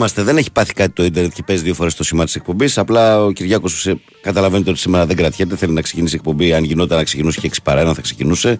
[0.00, 0.22] είμαστε.
[0.22, 2.78] Δεν έχει πάθει κάτι το Ιντερνετ και παίζει δύο φορές το σήμα της εκπομπής.
[2.78, 3.88] Απλά ο Κυριάκος
[4.22, 5.56] καταλαβαίνετε ότι σήμερα δεν κρατιέται.
[5.56, 6.52] Θέλει να ξεκινήσει η εκπομπή.
[6.52, 8.58] Αν γινόταν να ξεκινούσε και 6 παρά ένα, θα ξεκινούσε.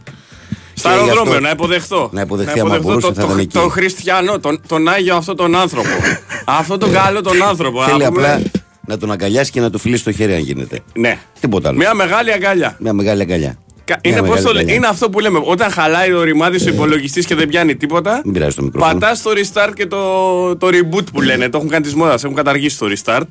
[0.74, 2.10] Στο Και γι' αυτό- αεροδρόμιο, να υποδεχθώ.
[2.12, 3.58] Να υποδεχθεί, άμα μπορούσε, το, θα ήταν το, εκεί.
[3.58, 5.88] τον χριστιανό, τον, τον Άγιο αυτόν τον άνθρωπο.
[6.60, 7.82] αυτό τον καλό τον άνθρωπο.
[7.84, 8.32] Θέλει να πούμε.
[8.32, 8.42] απλά
[8.86, 10.80] να τον αγκαλιάσει και να του φιλήσει το χέρι, αν γίνεται.
[10.94, 11.18] Ναι.
[11.40, 11.78] Τίποτα άλλο.
[11.78, 12.76] Μια μεγάλη αγκαλιά.
[12.80, 13.58] Μια μεγάλη αγκαλιά.
[13.90, 14.74] Κα- Μια Είναι, πώς μεγάλη το, λέ- αγκαλιά.
[14.74, 15.40] είναι αυτό που λέμε.
[15.44, 18.92] Όταν χαλάει ο ρημάδι ο υπολογιστής και δεν πιάνει τίποτα, Μην πειράζει το μικρόφωνο.
[18.98, 21.48] πατάς το restart και το, το reboot που λένε.
[21.48, 22.24] Το έχουν κάνει τη μόδας.
[22.24, 23.26] Έχουν καταργήσει το restart.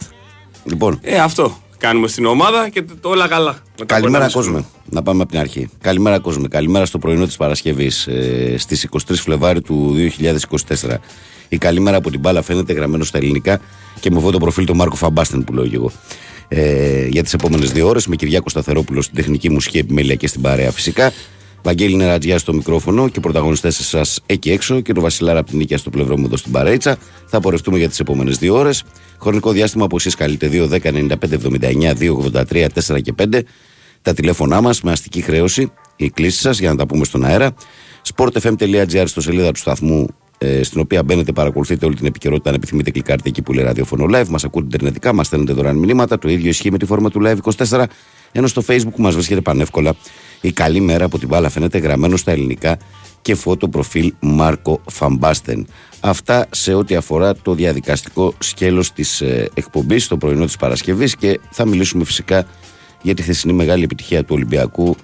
[0.63, 3.57] Λοιπόν, Ε, αυτό κάνουμε στην ομάδα και το, όλα καλά.
[3.79, 4.65] Μετά Καλημέρα από ένα κόσμο.
[4.89, 5.69] Να πάμε από την αρχή.
[5.81, 6.47] Καλημέρα κόσμο.
[6.47, 10.95] Καλημέρα στο πρωινό της Παρασκευής ε, στις 23 Φλεβάρι του 2024.
[11.49, 13.59] Η καλημέρα από την μπάλα φαίνεται γραμμένο στα ελληνικά
[13.99, 15.91] και με αυτό το προφίλ του Μάρκο Φαμπάστεν που λέω και εγώ.
[16.51, 20.41] Ε, για τις επόμενες δύο ώρες με Κυριάκο Σταθερόπουλο στην τεχνική μουσική επιμέλεια και στην
[20.41, 21.11] παρέα φυσικά.
[21.63, 25.77] Βαγγέλη Νερατζιά στο μικρόφωνο και πρωταγωνιστές εσάς εκεί έξω και το Βασιλάρα από την Νίκαια
[25.77, 26.97] στο πλευρό μου εδώ στην παρέτσα.
[27.25, 28.83] Θα πορευτούμε για τις επόμενες δύο ώρες.
[29.21, 33.43] Χρονικό διάστημα που εσείς καλείτε 2, 10, 95, 79, 2, 83, 4 και 5
[34.01, 37.53] τα τηλέφωνά μας με αστική χρέωση, οι κλήσει σας για να τα πούμε στον αέρα.
[38.15, 40.07] sportfm.gr στο σελίδα του σταθμού,
[40.41, 42.49] ε, στην οποία μπαίνετε, παρακολουθείτε όλη την επικαιρότητα.
[42.49, 44.27] Αν επιθυμείτε, κλικάρτε εκεί που λέει ραδιοφωνο live.
[44.27, 46.19] Μας ακούτε ιντερνετικά, μας στέλνετε δωρεάν μηνύματα.
[46.19, 47.37] Το ίδιο ισχύει με τη φόρμα του live
[47.67, 47.83] 24.
[48.31, 49.95] Ενώ στο facebook μας βρίσκεται πανεύκολα
[50.41, 52.77] η καλή μέρα από την μπάλα φαίνεται γραμμένο στα ελληνικά
[53.21, 55.67] και φώτο προφίλ Μάρκο Φαμπάστεν.
[55.99, 61.39] Αυτά σε ό,τι αφορά το διαδικαστικό σκέλος της ε, εκπομπής το πρωινό της Παρασκευής και
[61.51, 62.45] θα μιλήσουμε φυσικά
[63.01, 64.95] για τη χθεσινή μεγάλη επιτυχία του Ολυμπιακού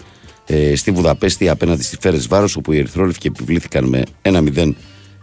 [0.46, 4.72] ε, στη Βουδαπέστη απέναντι στη Φέρες Βάρος όπου οι Ερυθρόλευκοι επιβλήθηκαν με 1-0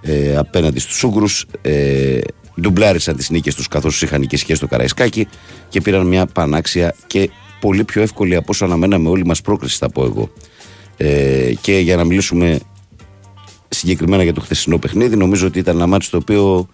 [0.02, 2.20] ε, απέναντι στους Ούγγρους ε,
[2.60, 5.28] ντουμπλάρισαν τις νίκες τους καθώς τους είχαν νικήσει στο Καραϊσκάκι
[5.69, 9.90] και πήραν μια πανάξια και πολύ πιο εύκολη από όσο αναμέναμε όλοι μας πρόκριση θα
[9.90, 10.31] πω εγώ.
[10.96, 12.58] Ε, και για να μιλήσουμε
[13.69, 16.69] συγκεκριμένα για το χθεσινό παιχνίδι νομίζω ότι ήταν ένα μάτι το οποίο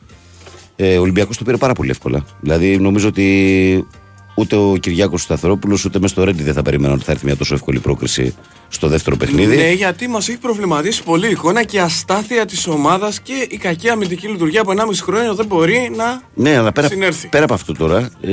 [0.77, 2.25] ε, ο Ολυμπιακός το πήρε πάρα πολύ εύκολα.
[2.41, 3.87] Δηλαδή νομίζω ότι
[4.35, 7.37] ούτε ο Κυριάκος Σταθερόπουλος ούτε μέσα στο Ρέντι δεν θα περιμέναν ότι θα έρθει μια
[7.37, 8.35] τόσο εύκολη πρόκριση
[8.69, 9.57] στο δεύτερο παιχνίδι.
[9.57, 13.57] Ναι, γιατί μας έχει προβληματίσει πολύ η εικόνα και η αστάθεια της ομάδας και η
[13.57, 17.29] κακή αμυντική λειτουργία από 1,5 χρόνια δεν μπορεί να Ναι, αλλά πέρα, συνέρθει.
[17.29, 18.33] πέρα από αυτό τώρα, ε,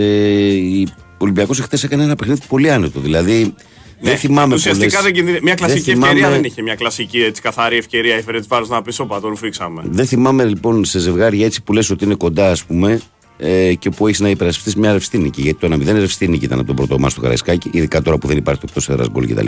[0.53, 2.99] η- ο Ολυμπιακός εχθές έκανε ένα παιχνίδι πολύ άνετο.
[2.99, 3.53] Δηλαδή,
[4.01, 5.43] δεν Ναι, θυμάμαι Ουσιαστικά πολλές- δεν κινδυνεύει.
[5.43, 6.61] Μια κλασική δεν θυμάμαι- ευκαιρία δεν είχε.
[6.61, 9.81] Μια κλασική έτσι, καθαρή ευκαιρία η Φερετσβάρο να πει: Όπα, τον ρουφήξαμε.
[9.85, 13.01] Δεν θυμάμαι λοιπόν σε ζευγάρια έτσι που λες ότι είναι κοντά, ας πούμε,
[13.37, 15.41] ε, και που έχεις να υπερασπιστείς μια ρευστή νίκη.
[15.41, 18.27] Γιατί το 1-0 ρευστή νίκη ήταν από τον πρώτο μα του Καραϊσκάκη, ειδικά τώρα που
[18.27, 19.45] δεν υπάρχει το εκτός έδρας γκολ κτλ.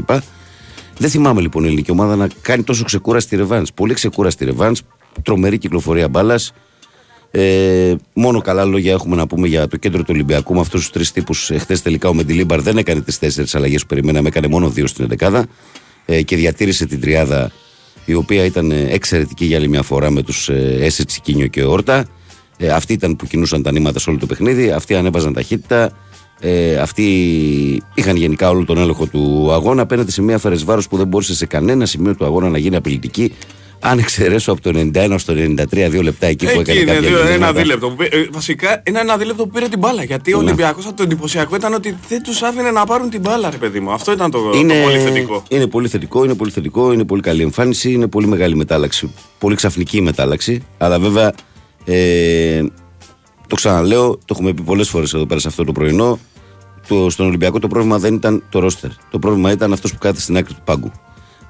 [0.97, 3.73] Δεν θυμάμαι λοιπόν η ελληνική ομάδα να κάνει τόσο ξεκούραστη ρεβάνς.
[3.73, 4.81] Πολύ ξεκούραστη ρεβάνς,
[5.23, 6.53] τρομερή κυκλοφορία μπάλας.
[7.31, 10.91] Ε, μόνο καλά λόγια έχουμε να πούμε για το κέντρο του Ολυμπιακού με αυτούς τους
[10.91, 11.51] τρεις τύπους.
[11.51, 15.07] Εχθέ τελικά ο Μεντιλίμπαρ δεν έκανε τις τέσσερις αλλαγές που περιμέναμε, έκανε μόνο δύο στην
[15.19, 15.41] 11
[16.05, 17.51] ε, και διατήρησε την τριάδα
[18.05, 21.63] η οποία ήταν ε, εξαιρετική για άλλη μια φορά με τους ε, Έσε Τσικίνιο και
[21.63, 22.05] Όρτα.
[22.57, 25.91] Ε, αυτοί ήταν που κινούσαν τα νήματα σε όλο το παιχνίδι, αυτοί ανέβαζαν ταχύτητα.
[26.39, 27.03] Ε, αυτοί
[27.93, 31.45] είχαν γενικά όλο τον έλεγχο του αγώνα απέναντι σε μια Φερεσβάρο που δεν μπορούσε σε
[31.45, 33.33] κανένα σημείο του αγώνα να γίνει απειλητική.
[33.79, 37.09] Αν εξαιρέσω από το 91 στο 93, δύο λεπτά εκεί που Εκεί έκανε είναι κάποια
[37.09, 37.59] δύο, ένα γυρίσματα.
[37.61, 37.89] δίλεπτο.
[37.89, 40.03] που πή- ε, βασικά είναι ένα δίλεπτο που πήρε την μπάλα.
[40.03, 40.43] Γιατί ο Ναι.
[40.43, 43.91] Ολυμπιακός το εντυπωσιακό ήταν ότι δεν τους άφηνε να πάρουν την μπάλα, ρε παιδί μου.
[43.91, 45.43] Αυτό ήταν το, είναι, το πολύ θετικό.
[45.49, 49.11] Είναι πολύ θετικό, είναι πολύ θετικό, είναι πολύ καλή εμφάνιση, είναι πολύ μεγάλη μετάλλαξη.
[49.39, 50.63] Πολύ ξαφνική η μετάλλαξη.
[50.77, 51.33] Αλλά βέβαια,
[51.85, 52.63] ε,
[53.47, 56.19] το ξαναλέω, το έχουμε πει πολλές φορές εδώ πέρα σε αυτό το πρωινό.
[56.88, 58.89] Το, στον Ολυμπιακό το πρόβλημα δεν ήταν το ρόστερ.
[59.11, 60.91] Το πρόβλημα ήταν αυτός που κάθεται στην άκρη του πάγκου.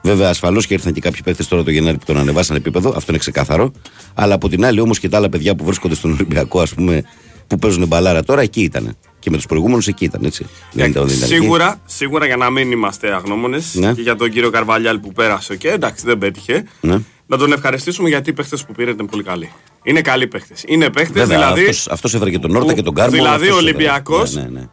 [0.01, 3.05] Βέβαια, ασφαλώς και ήρθαν και κάποιοι παίχτε τώρα το Γενάρη που τον ανεβάσαν επίπεδο, αυτό
[3.09, 3.71] είναι ξεκάθαρο.
[4.13, 7.03] Αλλά από την άλλη, όμως και τα άλλα παιδιά που βρίσκονται στον Ολυμπιακό, ας πούμε,
[7.47, 8.97] που παίζουν μπαλάρα τώρα, εκεί ήταν.
[9.27, 10.45] Και με τους προηγούμενους εκεί ήταν, έτσι.
[10.71, 11.39] Δεν ήταν- δεν ήταν εκεί.
[11.39, 13.93] Σίγουρα, σίγουρα για να μην είμαστε αγνώμονες Ναι.
[13.93, 16.63] και για τον κύριο Καρβαλιάλ που πέρασε και εντάξει δεν πέτυχε.
[16.81, 16.97] Ναι.
[17.27, 19.51] Να τον ευχαριστήσουμε γιατί οι παίχτες που πήρε ήταν πολύ καλοί.
[19.83, 20.63] Είναι καλοί παίχτες.
[20.67, 21.59] Είναι παίχτες Βέβαια, δηλαδή.
[21.61, 23.11] αυτός, αυτός έφερε και τον Όρτα που- και τον Κάρμο.
[23.11, 23.75] δηλαδή αυτός ο έφερε.
[23.75, 24.65] Ολυμπιακός Ναι, ναι, ναι.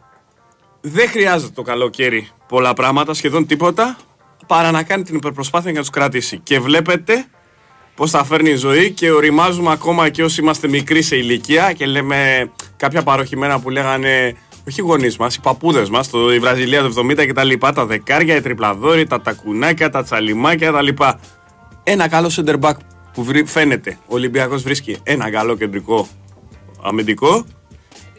[0.81, 3.97] δεν χρειάζεται το καλοκαίρι πολλά πράγματα, σχεδόν τίποτα,
[4.47, 6.39] παρά να κάνει την υπερπροσπάθεια για να τους κρατήσει.
[6.43, 7.25] Και βλέπετε
[7.95, 11.85] πώς θα φέρνει η ζωή και οριμάζουμε ακόμα και όσοι είμαστε μικροί σε ηλικία και
[11.85, 14.35] λέμε κάποια παροχημένα που λέγανε.
[14.67, 17.85] Όχι οι γονείς μας, οι παππούδες μας, η Βραζιλία του 70 και τα λοιπά, τα
[17.85, 21.19] δεκάρια, οι τριπλαδόροι, τα τακουνάκια, τα τσαλιμάκια τα λοιπά.
[21.83, 22.73] Ένα καλό center back
[23.13, 23.97] που βρει- φαίνεται.
[24.01, 26.07] Ο Ολυμπιακός βρίσκει ένα καλό κεντρικό
[26.83, 27.45] αμυντικό.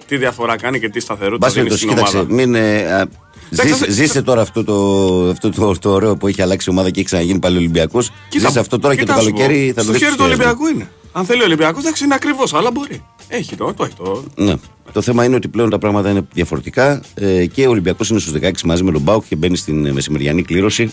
[0.07, 2.27] Τι διαφορά κάνει και τι σταθερότητα Μπας δίνει περιπτώσει, στην ομάδα.
[2.29, 3.09] κοίταξε, μην, ε, α,
[3.53, 6.73] Εντάξει, ζήσε, θα- ζήσε τώρα αυτό, το, αυτό το, το ωραίο που έχει αλλάξει η
[6.73, 8.11] ομάδα και έχει ξαναγίνει πάλι Ολυμπιακός.
[8.29, 10.13] Κοίτα, Ζήσε αυτό τώρα και το κοίτα, σου πω, καλοκαίρι θα το Στο δεις χέρι
[10.13, 10.49] στο του χέρι σου.
[10.49, 10.91] Ολυμπιακού είναι.
[11.17, 13.05] Αν θέλει ο Ολυμπιακός, εντάξει είναι ακριβώς, αλλά μπορεί.
[13.29, 14.25] Έχει το, το έχει το.
[14.35, 14.55] Ναι.
[14.93, 18.33] Το θέμα είναι ότι πλέον τα πράγματα είναι διαφορετικά ε, και ο Ολυμπιακός είναι στους
[18.41, 20.93] 16 μαζί με τον Μπάουκ και μπαίνει στην ε, μεσημεριανή κλήρωση.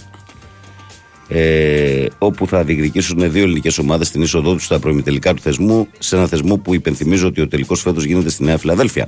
[1.28, 6.16] Ε, όπου θα διεκδικήσουν δύο ελληνικές ομάδες την είσοδό τους στα προημιτελικά του θεσμού, σε
[6.16, 9.08] ένα θεσμό που υπενθυμίζω ότι ο τελικός φέτος γίνεται στη Νέα Φιλαδέλφια.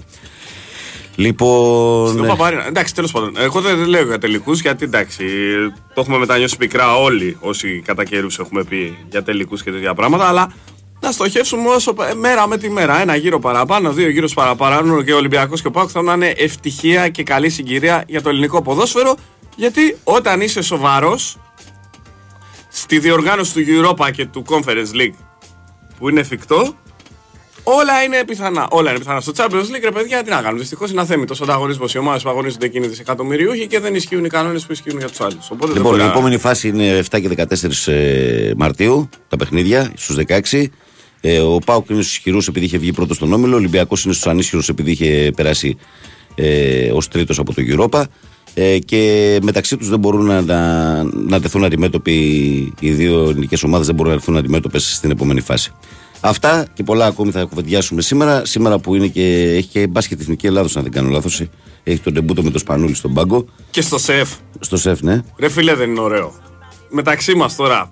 [1.16, 2.08] Λοιπόν.
[2.08, 2.28] Στην ναι.
[2.28, 2.68] Παπαρίνα.
[2.68, 3.34] Εντάξει, τέλος πάντων.
[3.38, 5.24] Εγώ δεν λέω για τελικούς γιατί εντάξει,
[5.94, 10.28] το έχουμε μετανιώσει πικρά όλοι όσοι κατά καιρούς έχουμε πει για τελικούς και τέτοια πράγματα.
[10.28, 10.54] Αλλά
[11.06, 13.02] να στοχεύσουμε όσο πα- μέρα με τη μέρα.
[13.02, 17.10] Ένα γύρο παραπάνω, δύο γύρους παραπάνω και ο Ολυμπιακός και ο Πάουκ θα είναι ευτυχία
[17.10, 19.16] και καλή συγκυρία για το ελληνικό ποδόσφαιρο.
[19.56, 21.38] Γιατί όταν είσαι σοβαρός
[22.70, 25.14] στη διοργάνωση του Europa και του Conference League
[26.00, 26.74] που είναι εφικτό,
[27.68, 28.68] Όλα είναι πιθανά.
[28.70, 29.20] Όλα είναι πιθανά.
[29.22, 29.46] Στο Champions
[29.76, 30.60] League, ρε παιδιά, τι να κάνουμε.
[30.60, 31.94] Δυστυχώς είναι αθέμητος ανταγωνισμός.
[31.94, 35.08] Οι ομάδες που αγωνίζονται εκεί είναι δισεκατομμυριούχοι και δεν ισχύουν οι κανόνες που ισχύουν για
[35.10, 35.50] τους άλλους.
[35.52, 39.38] Οπότε δεν Λοιπόν, μπορεί η να- επόμενη φάση είναι 7 και 14 ε, Μαρτίου, τα
[39.38, 40.72] παιχνίδια, στους 16.
[41.28, 43.54] Ε, ο Πάουκ είναι στου ισχυρού επειδή είχε βγει πρώτος στον όμιλο.
[43.54, 45.78] Ο Ολυμπιακός είναι στους ανίσχυρους επειδή είχε περάσει
[46.36, 48.04] ε, ως τρίτος από το Europa.
[48.54, 52.14] Ε, και μεταξύ τους δεν μπορούν να, να, να τεθούν αντιμέτωποι
[52.80, 55.72] οι δύο ελληνικές ομάδες, δεν μπορούν να έρθουν αντιμέτωπες στην επόμενη φάση.
[56.20, 58.46] Αυτά και πολλά ακόμη θα κουβεντιάσουμε σήμερα.
[58.46, 61.44] Σήμερα που είναι και, έχει και μπάσκετ Εθνική Ελλάδο, αν δεν κάνω λάθος.
[61.84, 63.46] Έχει τον τεμπούτο με το Σπανούλι στον πάγκο.
[63.70, 64.30] Και στο σεφ.
[64.60, 65.22] Στο σεφ, ναι.
[65.40, 66.34] Ρε φίλε, δεν είναι ωραίο.
[66.90, 67.90] Μεταξύ μας τώρα.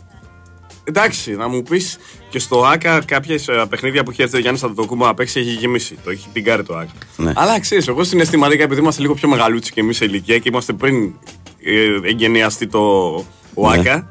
[0.83, 1.97] Εντάξει, να μου πεις
[2.29, 5.97] και στο ΑΚΑ κάποιες παιχνίδια που έχει έρθει ο Γιάννης Αντετοκούμπο να παίξει έχει γεμίσει.
[6.03, 6.91] Το έχει πιγκάρει το ΑΚΑ.
[7.17, 7.31] Ναι.
[7.35, 10.73] Αλλά ξέρεις, εγώ συναισθηματικά επειδή είμαστε λίγο πιο μεγαλούτσι και εμείς σε ηλικία και είμαστε
[10.73, 11.13] πριν
[11.63, 12.79] ε, εγκαινιαστεί το
[13.53, 13.79] ο Ναι.
[13.79, 14.09] ΑΚΑ,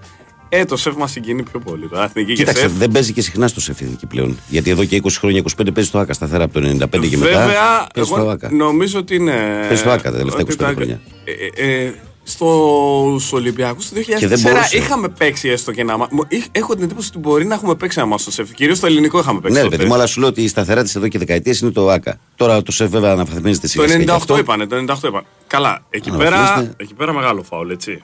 [0.49, 1.88] ε, το σεφ μας συγκινεί πιο πολύ.
[1.88, 2.73] Το εθνική και Κοίταξε, σεφ.
[2.73, 4.38] δεν παίζει και συχνά στο ΣΕΦ εθνική πλέον.
[4.49, 7.31] Γιατί εδώ και 20 χρόνια, 25 παίζει στο ΑΚΑ σταθερά από το 95 και μετά.
[7.38, 8.50] Βέβαια, παίζει στο εγώ ΑΚΑ.
[8.52, 9.35] νομίζω ότι είναι.
[9.61, 11.00] Παίζει στο ΆΚΑ τα τελευταία ότι 25 το- χρόνια.
[11.25, 11.93] Ε, ε, ε,
[12.32, 14.76] στους Ολυμπιακούς του 2004 Και δεν μπορούσε.
[14.76, 17.74] είχαμε παίξει έστω και ένα μα- μου- είχ- Έχω την εντύπωση ότι μπορεί να έχουμε
[17.74, 18.52] παίξει ένα μάτς στο σεφ.
[18.52, 19.52] Κυρίως στο ελληνικό είχαμε παίξει.
[19.56, 19.76] Ναι, ρε τότε.
[19.76, 22.18] παιδί μου, αλλά σου λέω ότι η σταθερά της εδώ και δεκαετίες είναι το ΑΚΑ.
[22.36, 23.98] Τώρα το ΣΕΦ βέβαια αναφαθμίζεται Το σιγά σιγά.
[23.98, 24.38] και 98 αυτό.
[24.38, 25.24] είπανε, το 98 είπαν.
[25.46, 26.74] Καλά, εκεί Α, πέρα, αφήστε.
[26.76, 28.02] εκεί πέρα μεγάλο φάουλ, έτσι.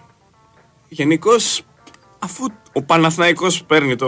[0.89, 1.63] Γενικώς,
[2.19, 4.07] αφού ο Παναθηναϊκός παίρνει το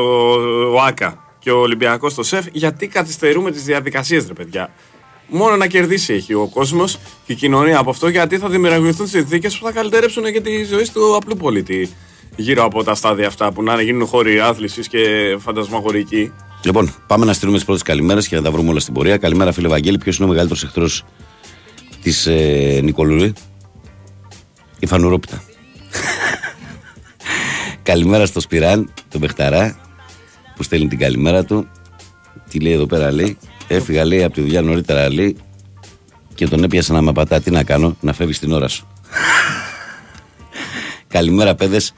[0.75, 4.71] ο ΆΚΑ και ο Ολυμπιακός το ΣΕΦ, γιατί καθυστερούμε τις διαδικασίες, ρε παιδιά;
[5.31, 9.59] Μόνο να κερδίσει έχει ο κόσμος και η κοινωνία από αυτό, γιατί θα δημιουργηθούν συνθήκες
[9.59, 11.91] που θα καλυτερέψουν και τη ζωή του απλού πολίτη.
[12.37, 16.33] γύρω από τα στάδια αυτά που να γίνουν χώροι άθλησης και φαντασμαγορικοί.
[16.65, 19.17] Λοιπόν, πάμε να στείλουμε τις πρώτες καλημέρες και να τα βρούμε όλα στην πορεία.
[19.17, 19.99] Καλημέρα, φίλε Βαγγέλη.
[19.99, 21.05] Ποιος είναι ο μεγαλύτερος εχθρός
[22.03, 23.33] της ε, Νικολούλη,
[24.79, 25.43] η Φανουρόπιτα.
[27.83, 29.79] καλημέρα στο Σπυράν, τον Μπεχταρά,
[30.57, 31.69] που στέλνει την καλημέρα του.
[32.51, 33.39] Τι λέει εδώ πέρα, λέει.
[33.73, 35.37] Έφυγα, λέει, από τη δουλειά νωρίτερα, λέει,
[36.35, 37.41] και τον έπιασα να με πατά.
[37.41, 38.87] Τι να κάνω, να φεύγεις την ώρα σου.
[41.15, 41.95] καλημέρα, παιδες.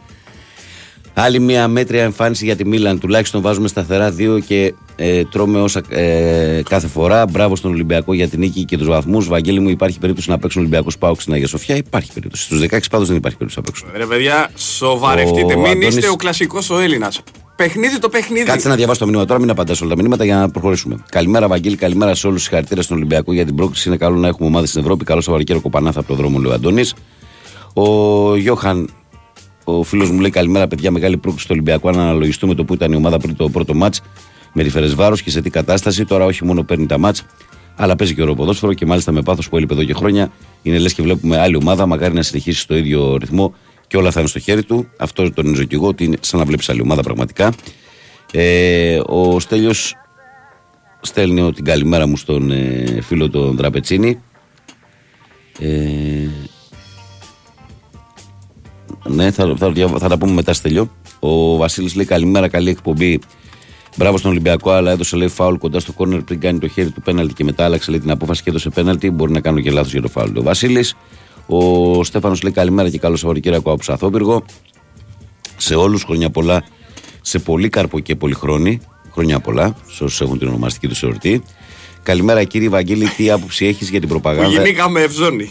[1.15, 2.99] Άλλη μια μέτρια εμφάνιση για τη Μίλαν.
[2.99, 7.27] Τουλάχιστον βάζουμε σταθερά δύο και ε, τρώμε όσα ε, κάθε φορά.
[7.27, 9.29] Μπράβο στον Ολυμπιακό για την νίκη και τους βαθμούς.
[9.29, 12.43] Βαγγέλη μου, υπάρχει περίπτωση να παίξουν Ολυμπιακός Πάουξ στην Αγία Σοφιά; Υπάρχει περίπτωση.
[12.45, 13.89] Στους 16 πάντως δεν υπάρχει περίπτωση να παίξουν.
[13.97, 15.55] Ρε παιδιά, σοβαρευτείτε.
[15.55, 17.23] Ο Μην Αντώνης- είστε ο κλασικός ο Έλληνας.
[17.57, 18.45] Παιχνίδι το παιχνίδι.
[18.45, 20.97] Κάτσε να διαβάσω το μήνυμα τώρα, μην απαντάς όλα τα μηνύματα για να προχωρήσουμε.
[21.09, 22.43] Καλημέρα, Βαγγέλη, καλημέρα σε όλους.
[22.43, 23.89] Συγχαρητήρια στον Ολυμπιακό για την πρόκληση.
[23.89, 25.05] Είναι καλό να έχουμε ομάδες στην Ευρώπη.
[25.05, 26.95] Καλό Σαββαρικέρο Κοπανάθα από το δρόμο, λέει ο Αντώνης.
[27.75, 28.89] Ο Γιώχαν,
[29.65, 30.91] ο φίλος μου λέει καλημέρα, παιδιά.
[30.91, 31.89] Μεγάλη πρόκληση στο Ολυμπιακό.
[31.89, 34.01] Αν αναλογιστούμε το που ήταν η ομάδα πριν το πρώτο μάτς
[34.53, 36.05] με τη Φερεσβάρο και σε τι κατάσταση.
[36.05, 37.25] Τώρα όχι μόνο παίρνει τα μάτς,
[37.77, 40.33] αλλά παίζει και ποδόσφαιρο και μάλιστα με πάθος που έλειπε εδώ και χρόνια.
[40.63, 41.87] Είναι λες και βλέπουμε άλλη ομάδα.
[41.87, 43.55] Μακάρι να συνεχίσει στο ίδιο ρυθμό
[43.93, 44.87] και όλα θα είναι στο χέρι του.
[44.99, 47.53] Αυτό τον νομίζω και εγώ ότι είναι σαν να βλέπεις άλλη ομάδα πραγματικά.
[48.33, 49.95] Ε, ο Στέλιος
[51.01, 54.21] στέλνει ο- την καλημέρα μου στον ε, φίλο τον Δραπετσίνη.
[55.61, 55.69] Ε,
[59.09, 60.91] ναι, θα, θα, δια- θα τα πούμε μετά Στέλιο.
[61.21, 63.19] Ο Βασίλης λέει καλημέρα, καλή εκπομπή.
[63.97, 67.01] Μπράβο στον Ολυμπιακό, αλλά έδωσε λέει φάουλ κοντά στο κόρνερ πριν κάνει το χέρι του
[67.03, 69.11] πέναλτι και μετά άλλαξε λέει, την απόφαση και έδωσε πέναλτι.
[69.11, 70.37] Μπορεί να κάνω και λάθος για το φάουλ.
[70.37, 70.95] Ο Βασίλης.
[71.55, 74.45] Ο Στέφανος λέει καλημέρα και καλό Σαββατοκύριακο από Σαθόπυργο.
[75.57, 76.65] Σε όλους χρόνια πολλά,
[77.21, 78.81] σε πολύ καρπο και πολύ χρόνη.
[79.13, 81.43] Χρόνια πολλά, σε όσους έχουν την ονομαστική του εορτή.
[82.03, 84.49] Καλημέρα κύριε Βαγγέλη, τι άποψη έχεις για την Που προπαγάνδα.
[84.49, 85.51] γινήκαμε ευζώνη.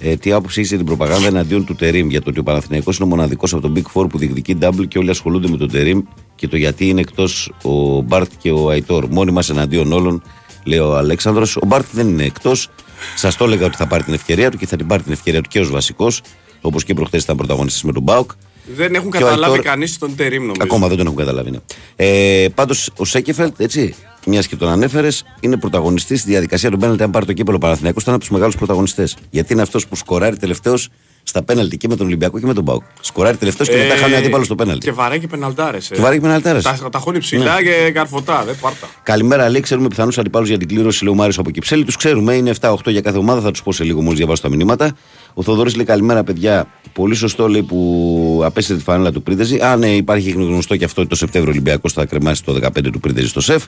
[0.00, 2.96] Ε, τι άποψη έχεις για την προπαγάνδα εναντίον του Τερήμ για το ότι ο Παναθηναϊκός
[2.96, 5.70] είναι ο μοναδικός από τον Big Four που διεκδικεί double και όλοι ασχολούνται με τον
[5.70, 6.00] Τερήμ
[6.34, 9.06] και το γιατί είναι εκτός ο Μπάρτ και ο Αϊτόρ.
[9.10, 10.22] Μόνοι μας εναντίον όλων,
[10.64, 11.56] λέει ο Αλέξανδρος.
[11.56, 12.68] Ο Μπάρτ δεν είναι εκτός.
[13.16, 15.40] Σας το έλεγα ότι θα πάρει την ευκαιρία του και θα την πάρει την ευκαιρία
[15.40, 16.20] του και ως βασικός,
[16.60, 18.30] όπως και προχθές ήταν πρωταγωνιστής με τον Μπάουκ.
[18.76, 20.60] Δεν έχουν Και ο καταλάβει Αϊτόρ- κανείς τον Τερήμ νομίζω.
[20.62, 21.50] Ακόμα δεν τον έχουν καταλάβει.
[21.50, 21.58] Ναι.
[21.96, 23.94] Ε, Πάντως ο Σέκεφελτ, έτσι,
[24.26, 27.02] μιας και τον ανέφερες, είναι πρωταγωνιστής στη διαδικασία του πέναλτι.
[27.02, 29.16] Αν πάρει το κύπελο Παναθηναϊκός ήταν από τους μεγάλους πρωταγωνιστές.
[29.30, 30.88] Γιατί είναι αυτός που σκοράρει τελευταίος
[31.24, 32.82] στα πέναλτι και με τον Ολυμπιακό και με τον Πάουκ.
[33.00, 34.88] Σκοράρει τελευταίος και μετά χάνει αντίπαλο στο πέναλτι.
[34.88, 35.88] Ε, Και βαράει και πεναλτάρες.
[35.88, 36.62] Και βαράει και πεναλτάρες.
[36.62, 38.44] Τα, τα χώνει ψηλά και καρφωτά.
[38.44, 38.88] Δεν πάρτα.
[39.02, 39.60] Καλημέρα, λέει.
[39.60, 41.84] Ξέρουμε πιθανούς αντιπάλους για την κλήρωση, λέει ο Μάριος από Κυψέλη.
[41.84, 43.40] Τους ξέρουμε, είναι 7-8 για κάθε ομάδα.
[43.40, 44.96] Θα τους πω σε λίγο μόλις διαβάσω τα μηνύματα.
[45.34, 46.66] Ο Θοδωρής λέει καλημέρα, παιδιά.
[46.92, 49.58] Πολύ σωστό λέει που απέστειλε τη φανέλα του Πρίντεζη.
[49.60, 53.00] Α, ναι, υπάρχει γνωστό και αυτό ότι το Σεπτέμβριο Ολυμπιακός θα κρεμάσει το 15 του
[53.00, 53.64] Πρίντεζη στο σεφ.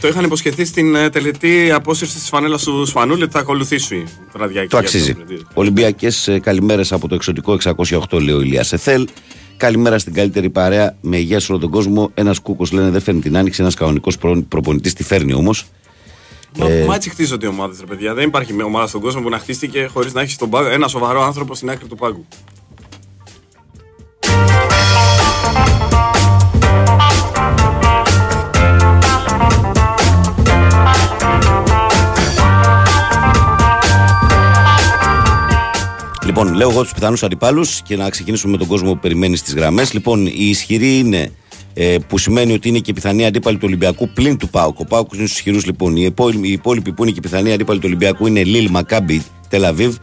[0.00, 4.68] Το είχαν υποσχεθεί στην ε, τελετή απόσυρσης της φανέλας του Σφανούλη ότι θα ακολουθήσει βραδιακή.
[4.68, 5.14] Το για αξίζει.
[5.14, 5.22] το-
[5.54, 9.08] Ολυμπιακές καλημέρες από το εξωτικό 608, λέει ο Ηλίας Εθέλ.
[9.56, 12.10] Καλημέρα στην καλύτερη παρέα με υγεία σε όλο τον κόσμο.
[12.14, 15.64] Ένας κούκος λένε δεν φέρνει την άνοιξη, ένας κανονικός προπονητής τη φέρνει όμως.
[16.56, 18.14] Μα, Ε, μα έτσι χτίζονται οι ομάδες, ρε παιδιά.
[18.14, 20.88] Δεν υπάρχει μια ομάδα στον κόσμο που να χτίστηκε χωρίς να έχεις στον πάγκο ένα
[20.88, 22.26] σοβαρό άνθρωπο στην άκρη του πάγκου.
[36.24, 39.54] Λοιπόν, λέω εγώ τους πιθανούς αντιπάλους και να ξεκινήσουμε με τον κόσμο που περιμένει στις
[39.54, 39.92] γραμμές.
[39.92, 41.32] Λοιπόν, η ισχυρή είναι
[41.80, 44.78] ε, που σημαίνει ότι είναι και πιθανή αντίπαλη του Ολυμπιακού πλην του Πάουκ.
[44.78, 45.96] Ο Πάουκ είναι στους ισχυρούς λοιπόν.
[45.96, 49.96] Οι υπόλοιποι, οι υπόλοιποι που είναι και πιθανή αντίπαλη του Ολυμπιακού είναι Λίλ, Μακάμπι, Τελαβίβ,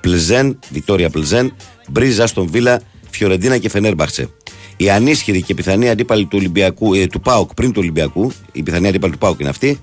[0.00, 1.52] Πλζέν, Βιτόρια Πλζέν,
[1.88, 4.28] Μπρίζα, Αστον Βίλα, Φιωρεντίνα και Φενέρμπαχτσε.
[4.76, 8.88] Η ανίσχυρη και πιθανή αντίπαλη του, Ολυμπιακού, ε, του ΠΑΟΚ πριν του Ολυμπιακού, η πιθανή
[8.88, 9.78] αντίπαλη του ΠΑΟΚ είναι αυτή,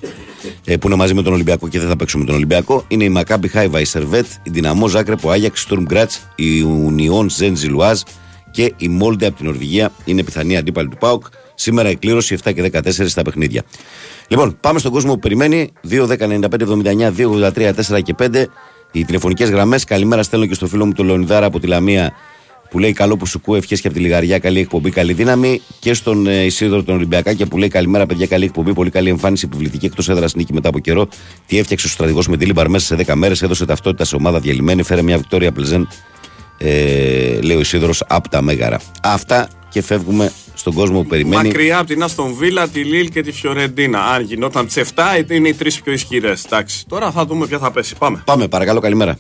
[0.66, 3.04] ε, που είναι μαζί με τον Ολυμπιακό και δεν θα παίξουμε με τον Ολυμπιακό, είναι
[3.04, 7.30] η Μακάμπι Χάιβα, η Σερβέτ, η Δυναμό Ζάκρεπ, ο Άγιαξ, η Στουρμ Γκράτ, η Ουνιόν
[7.30, 8.01] Ζεν Ζιλουάζ
[8.58, 11.26] και η Μόλντε από την Νορβηγία είναι πιθανή αντίπαλη του ΠΑΟΚ.
[11.56, 13.64] Σήμερα η κλήρωση 7 και 14 στα παιχνίδια.
[14.28, 15.72] Λοιπόν, πάμε στον κόσμο που περιμένει.
[15.90, 18.46] 2, 10, 95, 79, 2, 83, 4 και 5.
[18.92, 19.84] Οι τηλεφωνικές γραμμές.
[19.84, 22.14] Καλημέρα στέλνω και στο φίλο μου τον Λεωνιδάρα από τη Λαμία
[22.70, 25.62] που λέει καλό που σου ακούω, ευχές και από τη Λιγαριά, καλή εκπομπή, καλή δύναμη.
[25.80, 29.48] Και στον ε, Ισίδωρο τον Ολυμπιακάκια που λέει καλημέρα, παιδιά, καλή εκπομπή, πολύ καλή εμφάνιση,
[29.52, 31.08] επιβλητική εκτός έδρας νίκη μετά από καιρό.
[31.46, 35.02] Τι έφτιαξε ο στρατηγός Μεντιλίμπαρ μέσα σε 10 μέρες, έδωσε ταυτότητα σε ομάδα διαλυμένη, φέρε
[35.02, 35.88] μια Βικτόρια Πλζεν,
[36.58, 38.80] ε, λέει ο Ισίδωρος, από τα Μέγαρα.
[39.04, 41.48] Αυτά και φεύγουμε στον κόσμο που περιμένει.
[41.48, 44.06] Μακριά από την Άστον Βίλα, τη Λίλ και τη Φιωρεντίνα.
[44.06, 46.46] Αν γινόταν τις 7, είναι οι τρεις πιο ισχυρές.
[46.46, 46.86] Εντάξει.
[46.88, 47.96] Τώρα θα δούμε ποια θα πέσει.
[47.96, 48.22] Πάμε.
[48.26, 49.20] Πάμε, παρακαλώ, καλημέρα.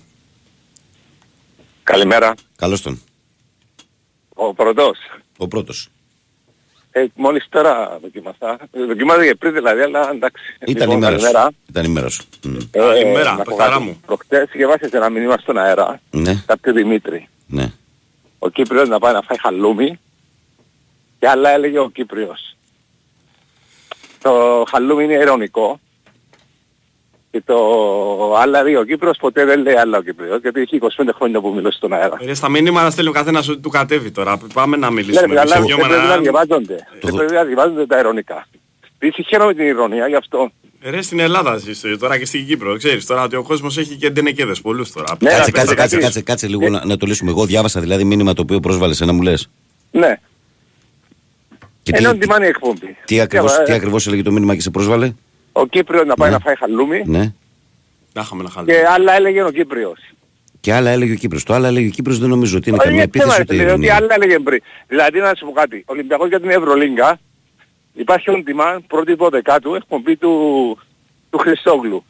[1.83, 2.33] Καλημέρα.
[2.55, 3.01] Καλώς τον.
[4.33, 4.97] Ο πρώτος.
[5.37, 5.89] Ο πρώτος.
[6.91, 8.57] Ε, μόλις τώρα δοκιμάσα.
[8.71, 10.43] Ε, Δοκιμάζα και πριν δηλαδή, αλλά εντάξει.
[10.65, 11.23] Ήταν Λοιπόν, η μέρα σου.
[11.23, 11.51] καλημέρα.
[11.69, 12.23] Ήταν η μέρα σου.
[12.43, 12.55] Μμ.
[12.71, 13.83] Ε, Καλημέρα, να πω παιχταρά κάτι.
[13.83, 14.01] μου.
[14.05, 15.99] Προχτές διαβάσες ένα μήνυμα στον αέρα.
[16.11, 17.27] Ναι, Κάποιο Δημήτρη.
[17.47, 17.71] ναι.
[18.39, 19.99] Ο Κύπριος να πάει να φάει χαλούμι
[21.19, 22.55] και άλλα έλεγε ο Κύπριος.
[24.21, 25.79] Το χαλούμι είναι ειρωνικό
[27.37, 30.87] και το άλλα λέει ο Κύπρος ποτέ δεν λέει άλλα ο Κύπριος γιατί έχει 25
[31.15, 32.17] χρόνια που μιλώ στον αέρα.
[32.25, 34.37] Ρε, στα μηνύματα στέλνει ο καθένας ότι του κατέβει τώρα.
[34.53, 35.33] Πάμε να Ναι, μιλήσουμε.
[35.33, 36.75] ρε, αλλά εμείς οι δεν δυο με πρέπει να έναν- διαβάζονται.
[36.99, 38.47] Το- Δεν πρέπει να διαβάζονται τα ειρωνικά.
[38.99, 40.51] Επίσης χαίρομαι την ηρωνία γι' αυτό.
[40.81, 42.77] Ρε στην Ελλάδα ζεις ε, τώρα και στην Κύπρο.
[42.77, 45.17] Ξέρεις τώρα ότι ο κόσμος έχει και ντενεκέδες πολλούς τώρα.
[45.19, 47.31] Ναι, Κάτσε, ρε, κάτσε, παιδί, κάτσε, κάτι- κάτσε, κάτσε λίγο να, να το λύσουμε.
[47.31, 49.49] Εγώ διάβασα δηλαδή μήνυμα το οποίο πρόσβαλες ένα μου λες.
[49.91, 50.19] Ναι,
[51.83, 52.97] Και τι, ενώ τιμάνει η εκπομπή.
[53.05, 55.13] τι, ακριβώς, Και, τι ε, ακριβώς έλεγε το μήνυμα και σε πρόσβαλε;
[55.61, 56.35] Ο Κύπριος να πάει Ναι.
[56.35, 57.33] να φάει χαλούμι Ναι.
[58.13, 58.67] Να είχαμε ένα χαλί.
[58.67, 59.99] και άλλα έλεγε ο Κύπριος.
[60.59, 61.43] Και άλλα έλεγε ο Κύπρος.
[61.43, 63.55] Το άλλα έλεγε ο Κύπρος δεν νομίζω ότι είναι Όχι, καμία είναι θέμα, επίθεση ρε
[63.55, 63.95] ούτε φίλε, ότι ειρωνία.
[63.95, 64.61] άλλα έλεγε πριν.
[64.87, 65.77] Δηλαδή να σου πω κάτι.
[65.77, 67.19] Ο Ολυμπιακός για την Ευρωλίγκα
[67.93, 70.31] υπάρχει ο Ντιμάν πρώτη δωδεκάτου εκπομπή του,
[71.29, 72.03] του Χριστόγλου.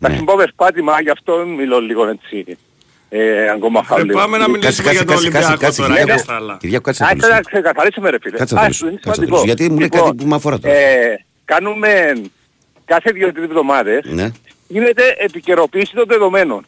[0.00, 0.16] Θα Ναι.
[0.16, 2.56] συμπώ πάτημα, γι' αυτό μιλώ λίγο έτσι.
[3.08, 4.12] Ε, ακόμα Ρε, χαλί.
[4.12, 5.94] πάμε να Κάτσε, μιλήσουμε κάτσε, για τον κάτσε, κάτσε, Ολυμπιακό κάτσε, τώρα.
[5.94, 6.12] Κυριάκο.
[6.16, 6.56] και στα άλλα.
[6.60, 7.60] Κυριάκο, κάτσε να το Άκουσα να λύσουμε.
[7.60, 8.36] ξεκαθαρίσουμε ρε φίλε.
[8.36, 9.46] Κάτσε να το Α, λύσουμε, είναι κάτσε να το σημαντικό.
[9.46, 9.52] λύσουμε.
[9.52, 10.74] Γιατί μου λέει Λοιπόν, κάτι που με αφορά τώρα.
[10.74, 12.12] Ε, κάνουμε
[12.86, 14.30] κάθε δύο-τρεις εβδομάδες Ναι.
[14.68, 16.66] γίνεται επικαιροποίηση των δεδομένων.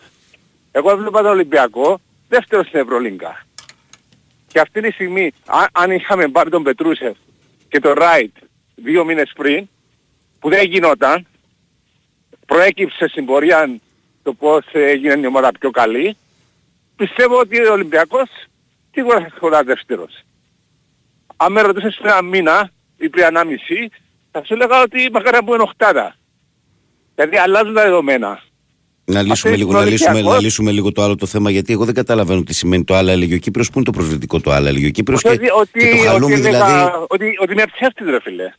[0.72, 3.46] Εγώ έβλεπα τον Ολυμπιακό δεύτερος στην Ευρωλίγκα.
[4.46, 7.16] Και αυτή τη στιγμή, α- αν είχαμε πάρει τον Πετρούσεφ
[7.68, 8.36] και τον Ράιτ
[8.74, 9.68] δύο μήνες πριν,
[10.40, 11.26] που δεν γινόταν,
[12.46, 13.78] προέκυψε στην πορεία
[14.22, 16.16] το πώς έγινε η ομάδα πιο καλή,
[16.96, 18.28] πιστεύω ότι ο Ολυμπιακός
[18.94, 20.22] σίγουρα θα σχολά δεύτερος.
[21.36, 23.90] Αν με ρωτούσες πριν ένα μήνα ή πριν ένα μισή,
[24.38, 26.16] θα σου έλεγα ότι μακάρι να πούμε οχτάδα.
[27.14, 28.40] Δηλαδή αλλάζουν τα δεδομένα.
[29.04, 30.36] Να λύσουμε, Αυτή λίγο, να, είναι λύσουμε, Ολυμπιακός.
[30.38, 33.10] να λύσουμε λίγο το άλλο το θέμα γιατί εγώ δεν καταλαβαίνω τι σημαίνει το άλλο
[33.10, 33.66] έλεγε ο Κύπρος.
[33.70, 36.32] Πού είναι το προσβλητικό το άλλο έλεγε ο Κύπρος και, ότι, και ότι, το χαλούμι
[36.32, 36.72] ότι, δηλαδή.
[36.72, 38.52] δεκα- ότι, ότι με ψεύτης ρε φίλε.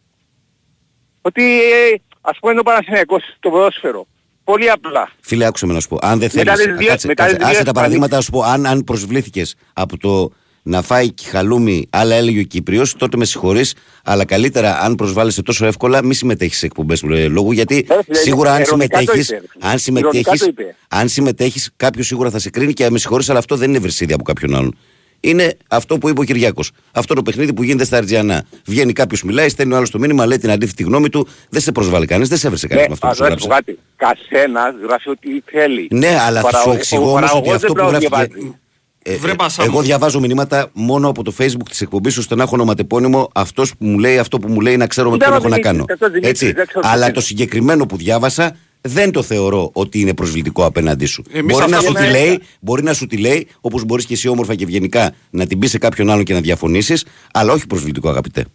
[1.22, 4.08] Ότι ε, ας πούμε είναι ο Παναθηναϊκός στο ποδόσφαιρο.
[4.44, 5.10] Πολύ απλά.
[5.22, 5.98] Φίλε, άκουσε με να σου πω.
[6.02, 7.74] Αν δεν Μετά θέλεις, τις δύο- κάτσε, μετά κάτσε, τις δύο άσε τα Ισπανίες.
[7.74, 8.42] παραδείγματα να σου πω.
[8.42, 10.32] Αν, αν προσβλήθηκες από το
[10.70, 15.66] να φάει χαλούμι, άλλα έλεγε ο Κύπριος, τότε με συγχωρείς, αλλά καλύτερα αν προσβάλλεσαι τόσο
[15.66, 19.30] εύκολα, μη συμμετέχεις σε εκπομπές ε, λόγου, γιατί Ε, φίλε, σίγουρα αν ειρωνικά το συμμετέχεις,
[19.30, 19.72] είπε, ρε φίλε.
[19.72, 20.76] αν συμμετέχεις, Ειρωνικά το είπε.
[20.88, 24.14] αν συμμετέχεις, κάποιος σίγουρα θα σε κρίνει και με συγχωρείς, αλλά αυτό δεν είναι βρυσίδι
[24.14, 24.76] από κάποιον άλλον.
[25.22, 26.72] Είναι αυτό που είπε ο Κυριάκος.
[26.92, 28.44] Αυτό το παιχνίδι που γίνεται στα Αρτζιανά.
[28.66, 31.72] Βγαίνει κάποιος, μιλάει, στέλνει ο άλλος το μήνυμα, λέει την αντίθετη γνώμη του, δεν σε
[31.72, 33.54] προσβάλλει κανείς, δεν σε έβρεσε κανείς Ναι, με αυτό που σου ας να σου πω
[33.54, 33.72] γράψε.
[33.72, 33.80] κάτι.
[33.96, 35.88] Καθένας γράφει ό,τι θέλει.
[35.92, 38.08] Ναι, αλλά Ο σου παραγω- εξηγώ ο όμως ότι παραγωγός αυτό δεν που πρέπει να
[38.10, 38.56] γράφει- διαβάζει.
[39.04, 39.70] Ε, Βρε ε, Πασά μου.
[39.72, 43.86] εγώ διαβάζω μηνύματα μόνο από το facebook της εκπομπής ώστε να έχω ονοματεπώνυμο αυτός που
[43.86, 45.80] μου λέει αυτό που μου λέει να ξέρω με Ήταν ποιον ο έχω να Δημήτρης,
[45.80, 45.94] κάνω.
[45.94, 46.46] αυτός Δημήτρης, Έτσι.
[46.46, 47.14] δεν ξέρω ποιος Αλλά είναι.
[47.14, 51.24] το συγκεκριμένο που διάβασα δεν το θεωρώ ότι είναι προσβλητικό απέναντί σου.
[51.32, 52.06] Εμείς μπορεί, αυτά να σου λέμε.
[52.06, 55.46] τη λέει, μπορεί να σου τη λέει, όπως μπορείς και εσύ όμορφα και ευγενικά να
[55.48, 58.46] την πεις σε κάποιον άλλον και να διαφωνήσεις, αλλά όχι προσβλητικό, αγαπητέ.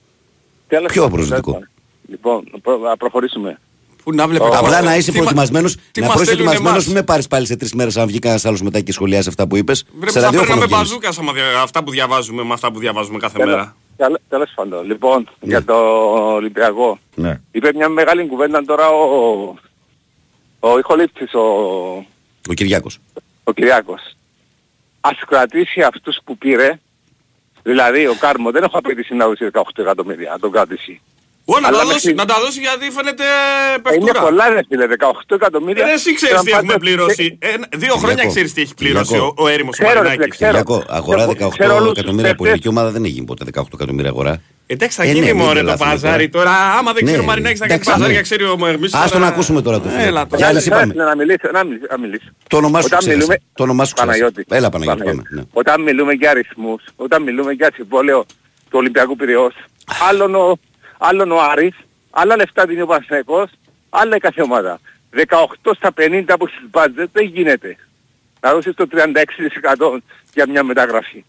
[0.69, 1.51] Τέλος Πιο πάντων, προσβλητικό.
[1.53, 2.43] τέλος πάντων.
[2.43, 3.59] Λοιπόν, προ- να προχωρήσουμε.
[4.05, 4.45] Πού να βλέπει.
[4.53, 6.87] Απλά να είσαι Τι μα- προετοιμασμένο, τι να μας είσαι στέλνουν ετοιμασμένο, εμάς.
[6.87, 9.47] μην με πάρεις πάλι σε τρεις μέρες αν βγει κανένας άλλος μετά και σχολιάσει αυτά
[9.47, 9.85] που είπες.
[9.99, 10.89] Βρε, Σε θα ραδιόφωνο παίρναμε βγαίνεις.
[10.89, 13.77] μπαζούκας άμα δια- αυτά που διαβάζουμε με αυτά που διαβάζουμε κάθε Τέλος- μέρα.
[13.97, 14.87] τέλος- Τέλος πάντων.
[14.87, 15.75] Λοιπόν, για το
[16.35, 16.99] Ολυμπιακό.
[17.15, 17.41] Ναι.
[17.53, 19.55] Είπε μια μεγάλη κουβέντα τώρα ο,
[20.61, 21.41] ο ηχολήπτης, ο,
[22.49, 22.99] Ο Κυριάκος.
[23.45, 24.17] ο Κυριάκος.
[25.01, 26.81] Ας κρατήσει αυτούς που πήρε,
[27.63, 31.01] δηλαδή ο Κάρμο δεν έχω απαιτήσει να δώσει 18 εκατομμύρια, να τον κρατήσει.
[31.47, 34.21] Ω, να Αλλά τα μέχρι- δώσει, να τα δώσει γιατί φαίνεται Ε, είναι παιχτούρα.
[34.27, 35.87] πολλά ρε φίλε, 18 εκατομμύρια.
[35.87, 37.39] Ε, εσύ ξέρεις Και τι να έχουμε πάτε- πληρώσει.
[37.41, 38.29] Ε, δύο χρόνια Κυριακό.
[38.35, 39.35] ξέρεις τι έχει πληρώσει Κυριακό.
[39.39, 40.35] ο, ο έρημος ο Ξέρω, ρε, Μαρινάκης.
[40.35, 40.51] ξέρω.
[40.51, 42.47] Κυριακό, αγορά Ξέρω 18 όλους τους εκατομμύρια από παίκτες.
[42.47, 44.35] ελληνική ομάδα δεν έχει γίνει ποτέ 18 εκατομμύρια αγορά.
[44.67, 46.51] Εντάξει, θα Ε, ναι, γίνει μην μωρέ το τρελαθούμε παζάρι τώρα.
[46.79, 48.23] Άμα δεν Ναι, ξέρει ο Μαρινάκης να κάνει εντάξει, παζάρια, ναι.
[48.29, 48.95] ξέρει ο Μερμής.
[48.95, 50.01] Ας τον ακούσουμε τώρα το φίλο.
[50.03, 50.47] Έλα Για τώρα.
[50.47, 50.87] άλλη Κάτσε, είπαμε.
[50.95, 51.87] κάτσε, Να μιλήσω, να μιλήσω.
[51.91, 52.29] Να μιλήσω.
[52.49, 53.17] Το όνομά σου Όταν ξέρεις.
[53.19, 54.13] μιλούμε- Το όνομά σου ξέρεις.
[54.13, 54.45] Παναγιώτη.
[54.57, 55.11] Έλα Παναγιώτη, πάμε.
[55.15, 55.35] Παναγιώτη.
[55.35, 55.43] Ναι.
[55.53, 58.21] Όταν μιλούμε για αριθμούς, όταν μιλούμε για συμβόλαιο
[58.71, 59.55] του Ολυμπιακού Πυραιός,
[60.09, 60.59] άλλον ο,
[60.99, 61.75] άλλον ο Άρης,
[62.11, 63.51] άλλα λεφτά δίνει ο Παναθηναϊκός,
[63.91, 64.81] άλλα η κάθε ομάδα.
[65.17, 67.77] 18 στα 50 που έχεις budget δεν γίνεται.
[68.41, 69.99] Να δώσεις το 36%
[70.35, 71.25] για μια μεταγραφή.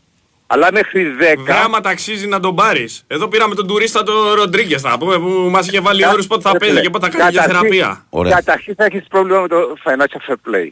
[0.48, 1.44] Αλλά μέχρι 10...
[1.48, 3.04] Γράμμα ταξίζει να τον πάρεις.
[3.08, 6.42] Εδώ πήραμε τον τουρίστα τον Ροντρίγκες να πούμε που μας είχε βάλει Κα- όρους πότε
[6.42, 8.06] θα ρε παίζει φίλε, και πότε θα κάνει για καταρχήν- θεραπεία.
[8.10, 8.34] Ωραία.
[8.36, 10.68] Καταρχήν θα έχεις πρόβλημα με το financial fair play.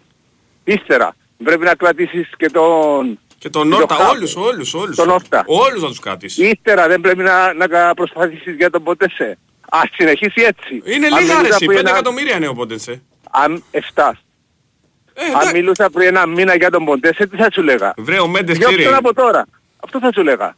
[0.63, 3.19] Ύστερα πρέπει να κρατήσεις και τον...
[3.43, 4.09] Και τον και Νόρτα, Χάπ.
[4.11, 4.95] όλους, όλους, όλους.
[4.95, 5.43] Τον Όρτα.
[5.45, 6.51] Όλους να τους κρατήσεις.
[6.51, 9.37] Ύστερα δεν πρέπει να, να προσπαθήσεις για τον Ποτεσέ.
[9.69, 10.81] Ας συνεχίσει έτσι.
[10.95, 13.01] Είναι Αν λίγα ρε μιλούσα εσύ, πριν 5 ένα- εκατομμύρια είναι ο Πόντενσε.
[13.31, 13.79] Αν 7.
[15.13, 15.53] Ε, Αν εντάξει.
[15.53, 18.81] μιλούσα πριν ένα μήνα για τον Ποντεσέ, τι θα σου λέγα; Βρε ο Μέντες Διώξτε
[18.81, 18.95] ξέρει.
[18.95, 19.45] τον από τώρα.
[19.83, 20.53] Αυτό θα σου λέγα.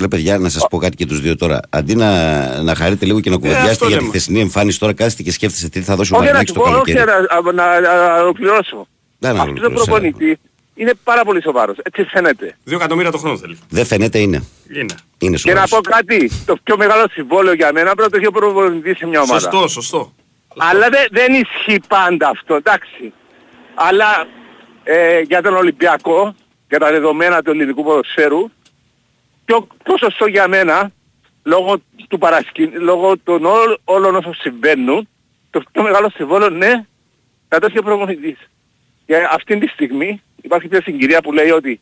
[0.00, 1.60] Ρε παιδιά, να σας πω κάτι και τους δύο τώρα.
[1.70, 4.14] Αντί να, να χαρείτε λίγο και να κουβεντιάσετε Ε, αυτό για τη λέμε.
[4.14, 6.70] χθεσινή εμφάνιση, τώρα κάθεστε και σκέφτεστε τι θα δώσει ο Όχι να Μαρινάκη σου το
[6.70, 7.26] πω, όχι καλοκαίρι.
[7.52, 8.86] να, να, να, να ολοκληρώσω.
[9.18, 10.38] Δεν να Αυτός το ολοκληρώσεις, προπονητή
[10.78, 11.76] είναι πάρα πολύ σοβαρός.
[11.82, 12.56] Έτσι φαίνεται.
[12.68, 13.58] 2 εκατομμύρια το χρόνο θέλει.
[13.68, 14.44] Δεν φαίνεται, είναι.
[14.74, 14.94] Είναι.
[15.18, 15.70] Είναι Και να σοβαρός.
[15.70, 19.06] πω κάτι, το πιο μεγάλο συμβόλαιο για μένα πρέπει να το έχει ο προπονητής σε
[19.06, 19.40] μια ομάδα.
[19.40, 20.12] Σωστό, σωστό.
[20.56, 23.12] Αλλά δεν, δεν ισχύει πάντα αυτό, εντάξει.
[23.74, 24.26] Αλλά
[24.84, 26.34] ε, για τον Ολυμπιακό,
[26.68, 28.50] για τα δεδομένα του ελληνικού ποδοσφαίρου,
[29.44, 30.90] πιο, πιο σωστό για μένα
[31.42, 31.76] λόγω
[32.08, 32.70] του παρασκην...
[32.74, 35.08] λόγω των όλ- όλων όσων συμβαίνουν,
[35.50, 36.84] το πιο μεγάλο συμβόλαιο ναι,
[37.48, 38.38] κατέσχε προπονητής.
[39.06, 41.80] Για αυτήν τη στιγμή υπάρχει μια συγκυρία που λέει ότι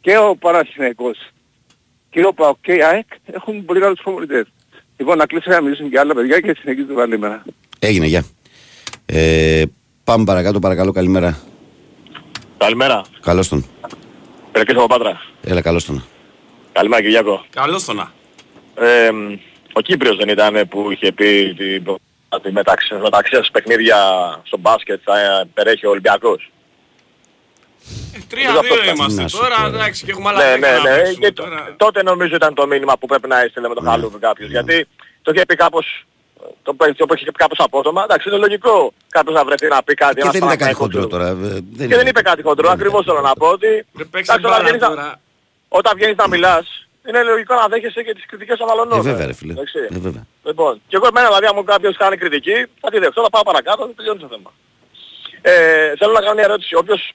[0.00, 1.18] και ο Παναθηναϊκός
[2.10, 4.46] και ο ΠΑΟΚ και η ΑΕΚ έχουν πολύ καλούς προπονητές.
[4.96, 7.44] Λοιπόν, να κλείσω να μιλήσουμε και άλλα παιδιά και συνεχίζουμε πάλι σήμερα.
[7.78, 8.24] Έγινε, γεια.
[9.06, 9.62] Ε,
[10.04, 11.38] πάμε παρακάτω, παρακαλώ, καλημέρα.
[12.58, 13.04] Καλημέρα.
[13.20, 13.64] Καλώς τον.
[14.52, 15.20] Περκές από Πάτρα.
[15.42, 16.04] Έλα, καλώς τον.
[16.72, 17.44] Καλημέρα Κυριάκο.
[17.50, 18.12] Καλώς το να.
[18.74, 19.10] Ε,
[19.72, 23.96] ο Κύπριος δεν ήταν που είχε πει ότι ότι μεταξύ, μεταξύ σας παιχνίδια
[24.42, 26.50] στο μπάσκετ θα ε, περέχει ο Ολυμπιακός.
[28.14, 30.82] Ε, Τρία-δύο Να είμαστε σου τώρα, πω, εντάξει, και έχουμε άλλα Ναι, δέκα ναι, να
[30.82, 30.96] ναι.
[30.96, 31.74] παίξουμε Και το- τώρα.
[31.76, 34.50] τότε νομίζω ήταν το μήνυμα που πρέπει να έστειλε με το χαλούβι κάποιος.
[34.50, 34.88] Γιατί
[35.22, 36.06] το είχε πει κάπως,
[36.62, 36.84] το, το
[37.16, 38.02] είχε πει κάπως απότομα.
[38.02, 40.14] Εντάξει, είναι λογικό κάποιος να βρεθεί να πει κάτι.
[40.14, 41.34] Και ένας δεν είναι κάτι Παναθηναϊκός, χοντρό ξέρω.
[41.42, 41.54] τώρα.
[41.56, 44.46] ε, δεν Και δεν είπε κάτι χοντρό, ακριβώς θέλω να πω ότι Δεν παίξει εντάξει,
[44.46, 45.20] όταν μπάλα βγαίνεις να- τώρα.
[45.68, 46.66] όταν βγαίνεις να μιλάς,
[47.08, 48.92] είναι λογικό να δέχεσαι και τις κριτικές των άλλων.
[48.92, 49.52] Ε, βέβαια, ρε φίλε.
[49.52, 49.78] Εντάξει.
[49.90, 50.26] Ε, βέβαια.
[50.44, 53.42] Λοιπόν, και εγώ εμένα δηλαδή αν μου κάποιος κάνει κριτική, θα τη δεχτώ, θα πάω
[53.42, 54.50] παρακάτω, θα τελειώνει το θέμα.
[55.42, 55.52] Ε,
[55.98, 56.74] θέλω να κάνω μια ερώτηση.
[56.74, 57.12] Όποιος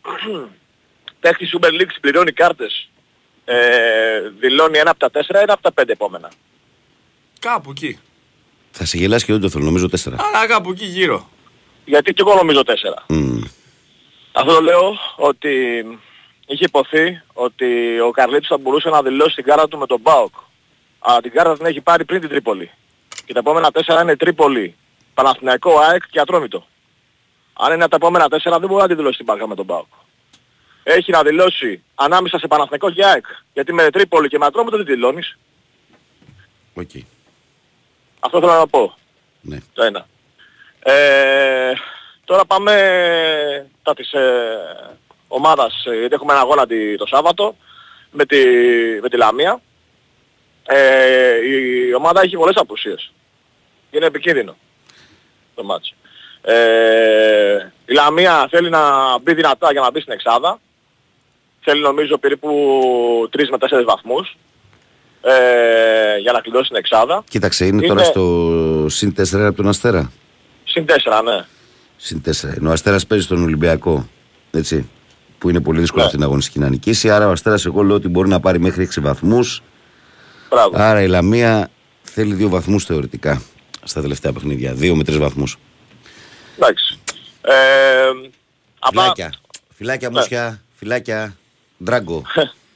[1.22, 2.90] παίχτη Super League συμπληρώνει κάρτες,
[3.46, 3.58] ε,
[4.40, 6.32] δηλώνει ένα από τα τέσσερα ή ένα από τα πέντε επόμενα.
[7.40, 8.00] Κάπου εκεί.
[8.72, 10.16] Θα σε γελάσει και δεν το θέλω, νομίζω τέσσερα.
[10.20, 11.30] Αλλά κάπου εκεί γύρω.
[11.86, 13.06] Γιατί και εγώ νομίζω τέσσερα.
[13.08, 13.42] Μμμ.
[14.32, 15.52] Αυτό το λέω ότι
[16.46, 20.34] είχε ειπωθεί ότι ο Καρλίτος θα μπορούσε να δηλώσει την κάρτα του με τον ΠΑΟΚ.
[21.00, 22.72] Αλλά την κάρτα την έχει πάρει πριν την Τρίπολη.
[23.26, 24.76] Και τα επόμενα τέσσερα είναι Τρίπολη,
[25.14, 26.66] Παναθηναϊκό, ΑΕΚ και Ατρόμητο.
[27.54, 29.88] Αν είναι τα επόμενα τέσσερα δεν μπορεί να τη δηλώσει την κάρτα με τον ΠΑΟΚ.
[30.84, 33.26] Έχει να δηλώσει ανάμεσα σε Παναθηναϊκό και ΑΕΚ.
[33.54, 35.38] Γιατί με Τρίπολη και με Ατρόμητο δεν τη δηλώνεις.
[36.74, 36.90] Οκ.
[38.20, 38.96] Αυτό θέλω να πω.
[39.42, 39.58] Ναι.
[39.74, 40.08] Το ένα.
[40.84, 41.74] Ε,
[42.26, 42.74] τώρα πάμε
[43.84, 47.56] τα της ε, ομάδας, ε, γιατί έχουμε ένα αγώνα τη- το Σάββατο
[48.12, 48.38] με τη,
[49.02, 49.62] με τη Λαμία.
[50.66, 53.12] Ε, η ομάδα έχει πολλές απουσίες.
[53.92, 54.56] Είναι επικίνδυνο
[55.56, 55.94] το μάτς.
[56.42, 60.60] Ε, η Λαμία θέλει να μπει δυνατά για να μπει στην Εξάδα.
[61.64, 62.50] Θέλει νομίζω περίπου
[63.38, 64.38] 3 με 4 βαθμούς
[65.22, 67.24] ε, για να κλειδώσει την Εξάδα.
[67.30, 70.12] Κοίταξε, είναι, Είναι- τώρα στο συν 4 από τον Αστέρα.
[70.64, 71.46] Συν 4, ναι.
[71.98, 72.54] Συν 4.
[72.58, 74.08] Ενώ ο Αστέρας παίζει στον Ολυμπιακό.
[74.52, 74.90] Έτσι.
[75.38, 76.06] Που είναι πολύ δύσκολο Ναι.
[76.06, 77.10] αυτή την αγωνιστική να νικήσει.
[77.10, 79.62] Άρα ο Αστέρας, εγώ λέω ότι μπορεί να πάρει μέχρι 6 βαθμούς.
[80.50, 80.72] Μπράβο.
[80.78, 81.70] Άρα η Λαμία
[82.04, 83.42] θέλει 2 βαθμούς θεωρητικά
[83.84, 84.74] στα τελευταία παιχνίδια.
[84.74, 85.58] 2 με 3 βαθμούς.
[86.58, 87.00] Εντάξει.
[87.42, 87.52] Ε,
[88.80, 89.34] απλά, Φυλάκια.
[89.76, 90.62] Φυλάκια, μουσια.
[90.76, 91.36] Φυλάκια.
[91.84, 92.22] Ντράγκο.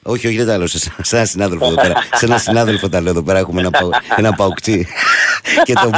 [0.04, 1.94] όχι, όχι, δεν τα λέω σε, σε ένα συνάδελφο εδώ πέρα.
[2.14, 3.40] σε ένα συνάδελφο τα λέω εδώ πέρα.
[3.40, 4.88] Έχουμε ένα, παου, ένα παουκτσί.
[5.64, 5.92] και τον,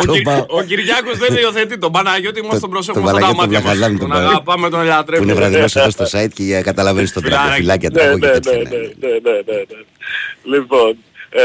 [0.00, 3.12] Ο, τον Κυ- παου- ο Κυριάκος δεν υιοθετεί τον Παναγιώτη μας τον τον προσέχουμε στα
[3.12, 4.00] τα Παναγιώτη μάτια τον Βλαχαδάμι, μας.
[4.00, 4.34] τον Τον Παναγιώτη.
[4.34, 5.32] αγαπάμε, τον που είναι ελατρεύουμε.
[5.34, 7.46] βραδινός εδώ στο site και για καταλαβαίνεις τον Φιλάρακι.
[7.48, 7.60] τρόπο.
[7.60, 8.52] Φυλάκια, ναι, τράγω ναι, και τέτοια.
[8.52, 8.76] ναι, ναι.
[8.76, 10.56] ναι, ναι, ναι, ναι, ναι.
[10.56, 10.96] Λοιπόν,
[11.30, 11.42] ε,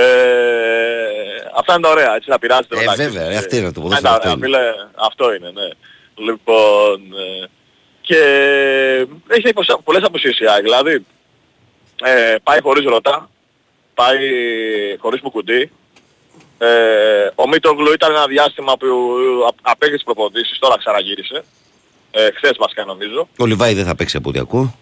[1.59, 2.75] αυτά είναι τα ωραία, έτσι να πειράζετε.
[2.75, 3.33] Ε, μεταξύ βέβαια, σας.
[3.33, 4.45] ε, αυτή είναι το Ε, ποδόσφαιρο, τα αυτό ωραία, είναι.
[4.45, 4.63] φίλε,
[5.09, 5.67] αυτό είναι, ναι.
[6.27, 7.49] Λοιπόν, ε,
[8.07, 8.17] και
[9.27, 11.05] έχει υποσ- πολλές αποσύσεις η ΑΕΚ, δηλαδή
[12.03, 13.29] ε, πάει χωρίς ρωτά,
[13.93, 14.17] πάει
[14.99, 15.71] χωρίς μουκουντή.
[16.57, 16.67] Ε,
[17.35, 18.87] ο Μίτογλου ήταν ένα διάστημα που
[19.49, 21.43] α- απέκτησε προπονήσεις, τώρα ξαναγύρισε.
[22.11, 23.27] Ε, χθες βασικά νομίζω.
[23.39, 24.75] Ο Λιβάη δεν θα παίξει από ό,τι ακούω.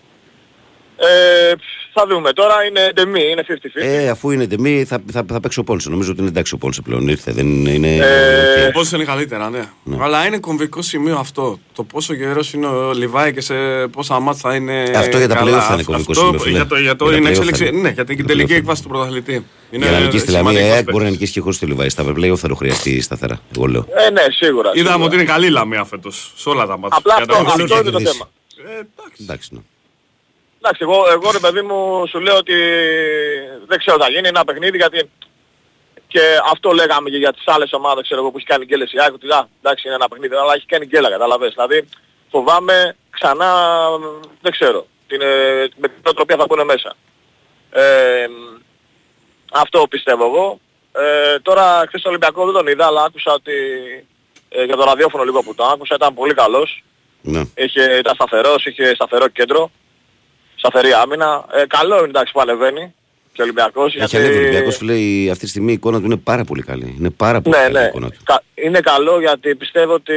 [1.07, 1.53] Ε,
[1.93, 3.53] θα δούμε τώρα, είναι ντεμή, είναι 50-50.
[3.73, 5.89] Ε, αφού είναι τιμή, θα, θα, θα παίξει ο Πόλσο.
[5.89, 7.07] Νομίζω ότι είναι εντάξει ο Πόλσο πλέον.
[7.07, 7.69] Ήρθε, δεν είναι.
[7.69, 8.71] είναι Ε, οκ.
[8.71, 9.69] Πώς είναι καλύτερα, ναι.
[9.99, 11.59] Αλλά είναι κομβικό σημείο αυτό.
[11.75, 13.53] Το πόσο γερός είναι ο Λιβάι και σε
[13.91, 14.83] πόσα ματς θα είναι.
[14.95, 15.51] Αυτό για τα καλά.
[15.51, 16.55] play-off θα είναι Αυτό κομβικό σημείο, φίλε.
[16.55, 17.63] Για το, για το Για τα είναι play-off εξέλιξη.
[17.63, 17.81] θα είναι.
[17.81, 18.57] Ναι, για την Για τα τελική play-off.
[18.57, 19.45] έκβαση του πρωταθλητή.
[19.71, 21.11] Είναι Για να νικήσει τη Λαμία, η σημαντικός ΑΕΚ μπορεί να παίκτης.
[21.19, 21.89] νικήσει και χωρίς το Λιβάι.
[21.89, 23.39] Στα play-off θα το χρειαστεί σταθερά.
[23.55, 23.85] Εγώ λέω.
[24.07, 24.71] Ε, ναι, σίγουρα.
[24.73, 25.05] Είδαμε σίγουρα.
[25.05, 26.33] ότι είναι καλή η Λαμία φέτος.
[26.35, 26.97] Σε όλα τα ματς.
[26.97, 28.29] Απλά αυτό, αυτό είναι το θέμα.
[28.65, 29.21] Ε, εντάξει.
[29.21, 29.49] Εντάξει.
[29.53, 29.59] ναι.
[30.63, 32.53] Εντάξει, εγώ, εγώ ρε παιδί μου σου λέω ότι
[33.67, 35.09] δεν ξέρω τι θα γίνει ένα παιχνίδι γιατί
[36.07, 36.21] και
[36.51, 39.13] αυτό λέγαμε και για τις άλλες ομάδες ξέρω εγώ που έχει κάνει γκέλες η ΑΕΚ
[39.13, 41.53] ότι α, εντάξει είναι ένα παιχνίδι αλλά έχει κάνει γκέλα καταλαβες.
[41.53, 41.87] Δηλαδή
[42.29, 43.53] φοβάμαι ξανά
[44.41, 46.95] δεν ξέρω την, ε, με την οτροπία θα πούνε μέσα.
[47.71, 48.27] Ε,
[49.51, 50.59] αυτό πιστεύω εγώ.
[50.91, 53.53] Ε, τώρα χθες το Ολυμπιακό δεν τον είδα αλλά άκουσα ότι
[54.49, 56.83] ε, για το ραδιόφωνο λίγο που το άκουσα ήταν πολύ καλός.
[57.21, 57.41] Ναι.
[57.55, 59.71] Είχε, ήταν σταθερός, είχε σταθερό κέντρο,
[60.61, 61.45] σταθερή άμυνα.
[61.53, 62.93] Ε, καλό είναι εντάξει που ανεβαίνει
[63.33, 63.95] και ο Ολυμπιακός.
[63.95, 64.93] Έχει ανέβει ο Ολυμπιακός, φίλε.
[64.99, 66.95] η- Αυτή τη στιγμή η εικόνα του είναι πάρα πολύ καλή.
[66.99, 67.87] Είναι πάρα πολύ Ναι, καλή η ναι.
[67.87, 68.17] εικόνα του.
[68.23, 70.13] Κα- Είναι καλό γιατί πιστεύω ότι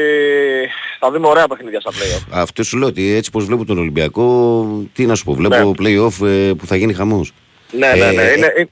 [1.00, 4.66] θα δούμε ωραία παιχνίδια στα play Αυτό σου λέω ότι έτσι πως βλέπω τον Ολυμπιακό,
[4.92, 5.70] τι να σου πω, βλέπω Ναι.
[5.78, 7.33] play-off ε, που θα γίνει χαμός.
[7.72, 8.22] Ναι, ναι, ναι.
[8.22, 8.68] Ε, Είναι, είναι...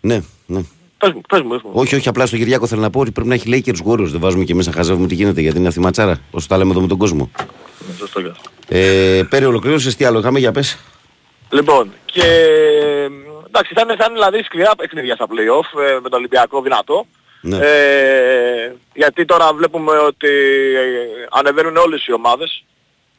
[0.00, 0.60] Ναι, ναι.
[0.98, 1.70] Πες μου, πες μου, πες μου.
[1.72, 4.06] Όχι, όχι, απλά στο Κυριάκο θέλω να πω ότι πρέπει να έχει Lakers Warriors.
[4.10, 6.18] Δεν βάζουμε και εμεί να χαζεύουμε τι γίνεται γιατί είναι αυτή η ματσάρα.
[6.30, 7.30] Όσο τα λέμε εδώ με τον κόσμο.
[7.98, 8.50] Σωστό και αυτό.
[8.68, 10.78] Ε, Πέρι, ολοκλήρωσες τι άλλο είχαμε για πες.
[11.52, 12.26] Λοιπόν, και
[13.46, 17.06] εντάξει, θα είναι, θα είναι δηλαδή σκληρά παιχνίδια στα play-off ε, με τον Ολυμπιακό δυνατό.
[17.40, 17.56] Ναι.
[17.56, 20.28] Ε, γιατί τώρα βλέπουμε ότι
[20.76, 22.64] ε, ανεβαίνουν όλες οι ομάδες.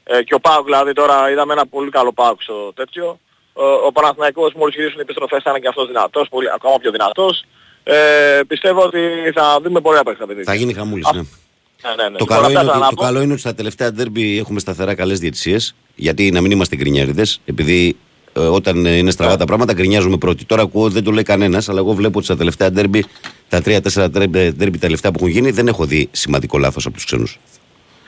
[0.04, 3.20] Ε, και ο Πάουκ δηλαδή τώρα είδαμε ένα πολύ καλό Πάουκ στο τέτοιο.
[3.54, 6.92] Ο, ο Παναθηναϊκός μόλις γυρίσουν οι επιστροφές θα είναι και αυτός δυνατός, πολύ, ακόμα πιο
[6.92, 7.46] δυνατός.
[7.84, 9.00] Ε, πιστεύω ότι
[9.34, 10.44] θα δούμε πολλά παιχνίδια.
[10.46, 11.22] Θα γίνει χαμούλης, ναι.
[11.22, 12.18] Ναι, ναι, ναι.
[12.18, 13.02] Το, Λοιπόν, καλό αυτά είναι, ήθελα ότι, να το πω.
[13.02, 15.76] καλό είναι ότι στα τελευταία ντέρμπι έχουμε σταθερά καλές διαιτησίες.
[15.96, 17.98] Γιατί να μην είμαστε γκρινιάριδες, επειδή ε,
[18.34, 20.46] όταν ε, είναι στραβά τα πράγματα γκρινιάζουμε πρώτοι.
[20.46, 23.06] Τώρα ακούω δεν το λέει κανένας, αλλά εγώ βλέπω ότι στα τελευταία ντέρμπι,
[23.50, 26.96] τα τρία-τέσσερα ντέρμπι ντέρμπι τα τελευταία που έχουν γίνει, δεν έχω δει σημαντικό λάθος από
[26.96, 27.40] τους ξένους.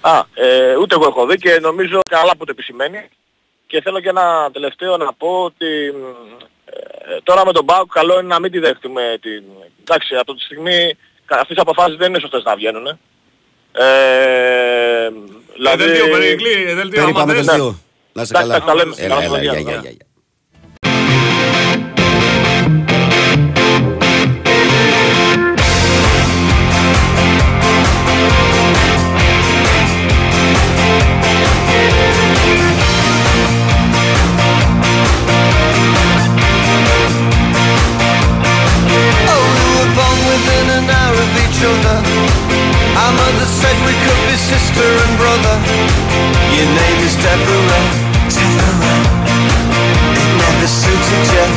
[0.01, 2.97] Α, ε, ούτε εγώ έχω δει και νομίζω καλά που το επισημαίνει.
[3.67, 6.03] Και θέλω και ένα τελευταίο να πω ότι μ,
[6.65, 9.43] ε, τώρα με τον Μπάουκ καλό είναι να μην τη δέχτουμε την...
[9.81, 12.85] Εντάξει, από τη στιγμή κα- αυτές οι αποφάσεις δεν είναι σωστές να βγαίνουν.
[12.87, 12.97] Ε,
[13.77, 15.09] Ε,
[15.55, 15.83] δηλαδή...
[15.83, 17.45] δελτίο, Περικλή, ε, δελτίο, Περί άμα πάμε θες.
[17.45, 17.79] δελτίο.
[18.13, 18.65] Να είσαι Εντάξει, καλά.
[18.65, 18.95] τα λέμε.
[18.97, 19.81] Έλα, Καλά έλα,
[41.65, 41.97] other.
[42.93, 45.55] Our mother said we could be sister and brother.
[46.53, 47.85] Your name is Deborah,
[48.29, 49.01] Deborah.
[50.13, 51.47] It never suited you.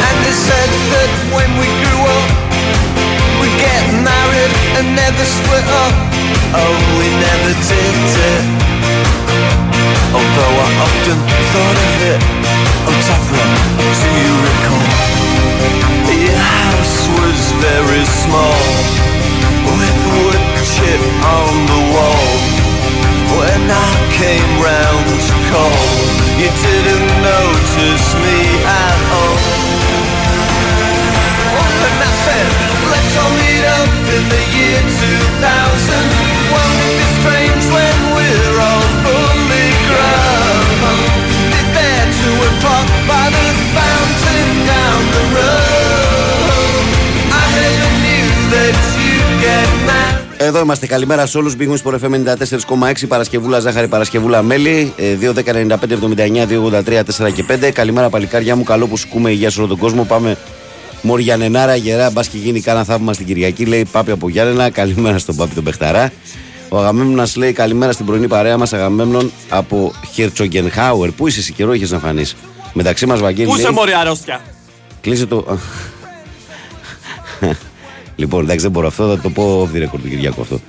[0.00, 2.26] And they said that when we grew up,
[3.40, 5.94] we'd get married and never split up.
[6.56, 7.94] Oh, we never did
[8.32, 8.44] it.
[10.16, 11.18] Although I often
[11.52, 12.20] thought of it
[12.88, 13.50] Oh Deborah,
[14.00, 15.08] do you recall
[16.34, 18.60] house was very small
[19.64, 22.28] With wood chip on the wall.
[23.38, 25.80] When I came round to call
[26.40, 29.38] You didn't notice me at all.
[31.88, 32.50] And I said,
[32.90, 36.27] let's all meet up in the year 2000
[50.40, 50.86] Εδώ είμαστε.
[50.86, 51.54] Καλημέρα σε όλους.
[51.58, 53.06] Big Wings FM 94,6.
[53.08, 54.92] Παρασκευούλα Ζάχαρη, Παρασκευούλα Μέλη.
[54.96, 57.70] Ε, 2.10.95.79, 2.83, 4 και 5.
[57.70, 58.62] Καλημέρα, παλικάριά μου.
[58.62, 60.04] Καλό που σκούμε υγεία σε όλο τον κόσμο.
[60.04, 60.36] Πάμε
[61.02, 62.10] Μοριανενάρα, γερά.
[62.10, 63.64] Μπας και γίνει κάνα θαύμα στην Κυριακή.
[63.64, 64.70] Λέει Πάπη από Γιάννενα.
[64.70, 66.12] Καλημέρα στον Πάπη τον Πεχταρά.
[66.68, 68.72] Ο Αγαμέμνονα λέει καλημέρα στην πρωινή παρέα μας.
[68.72, 71.10] Αγαμέμνον από Χερτσογκενχάουερ.
[71.10, 72.36] Πού είσαι εσύ, καιρό έχει να φανείς;
[72.72, 73.48] Μεταξύ μας, Βαγγέλη.
[73.48, 74.40] Πού λέει, σε μωρή αρρώστια;
[75.00, 75.58] Κλείσε το.
[78.18, 79.06] Λοιπόν, εντάξει, δεν μπορώ αυτό.
[79.08, 80.60] Θα το πω off the record του Κυριακού αυτό.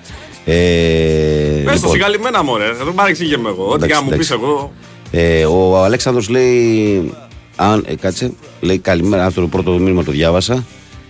[0.46, 3.64] Ε, Πες το λοιπόν, συγκαλυμμένα μωρέ, δεν παρεξήγεμαι εγώ.
[3.64, 4.48] Ό,τι Εντάξει, και να μου πεις εντάξει.
[4.50, 4.72] εγώ.
[5.12, 7.14] ε, ο Αλέξανδρος λέει.
[7.56, 8.32] Αν, ε, κάτσε,
[8.62, 9.26] λέει καλημέρα.
[9.26, 10.66] Αυτό το πρώτο μήνυμα το διάβασα.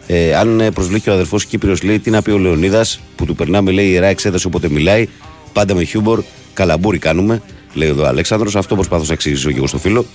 [0.07, 3.35] Ε, αν ε, προσβλήθει ο αδερφός Κύπριος, λέει τι να πει ο Λεωνίδας που του
[3.35, 5.07] περνάμε, λέει ιερά εξέταση όποτε μιλάει.
[5.53, 6.23] Πάντα με χιούμορ.
[6.53, 7.41] Καλαμπούρι κάνουμε,
[7.73, 10.05] λέει εδώ ο Αλέξανδρος Αυτό προσπαθώ να εξηγήσω και εγώ στο φίλο.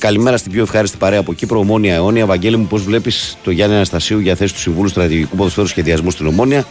[0.00, 2.26] Καλημέρα στην πιο ευχάριστη παρέα από Κύπρο, Ομόνια Αιώνια.
[2.26, 6.26] Βαγγέλη μου, πώς βλέπεις το Γιάννη Αναστασίου για θέση του Συμβούλου Στρατηγικού Ποδοσφαίρου Σχεδιασμού στην
[6.26, 6.66] Ομόνια;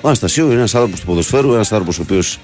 [0.00, 2.38] Ο Αναστασίου είναι ένας άνθρωπος του ποδοσφαίρου, ένας άνθρωπος ο οποίος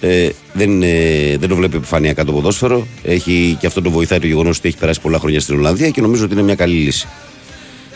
[0.00, 2.86] ε, δεν, ε, δεν το βλέπει επιφανειακά το ποδόσφαιρο.
[3.02, 6.00] Έχει, και αυτό το βοηθάει το γεγονός ότι έχει περάσει πολλά χρόνια στην Ολλανδία και
[6.00, 7.08] νομίζω ότι είναι μια καλή λύση.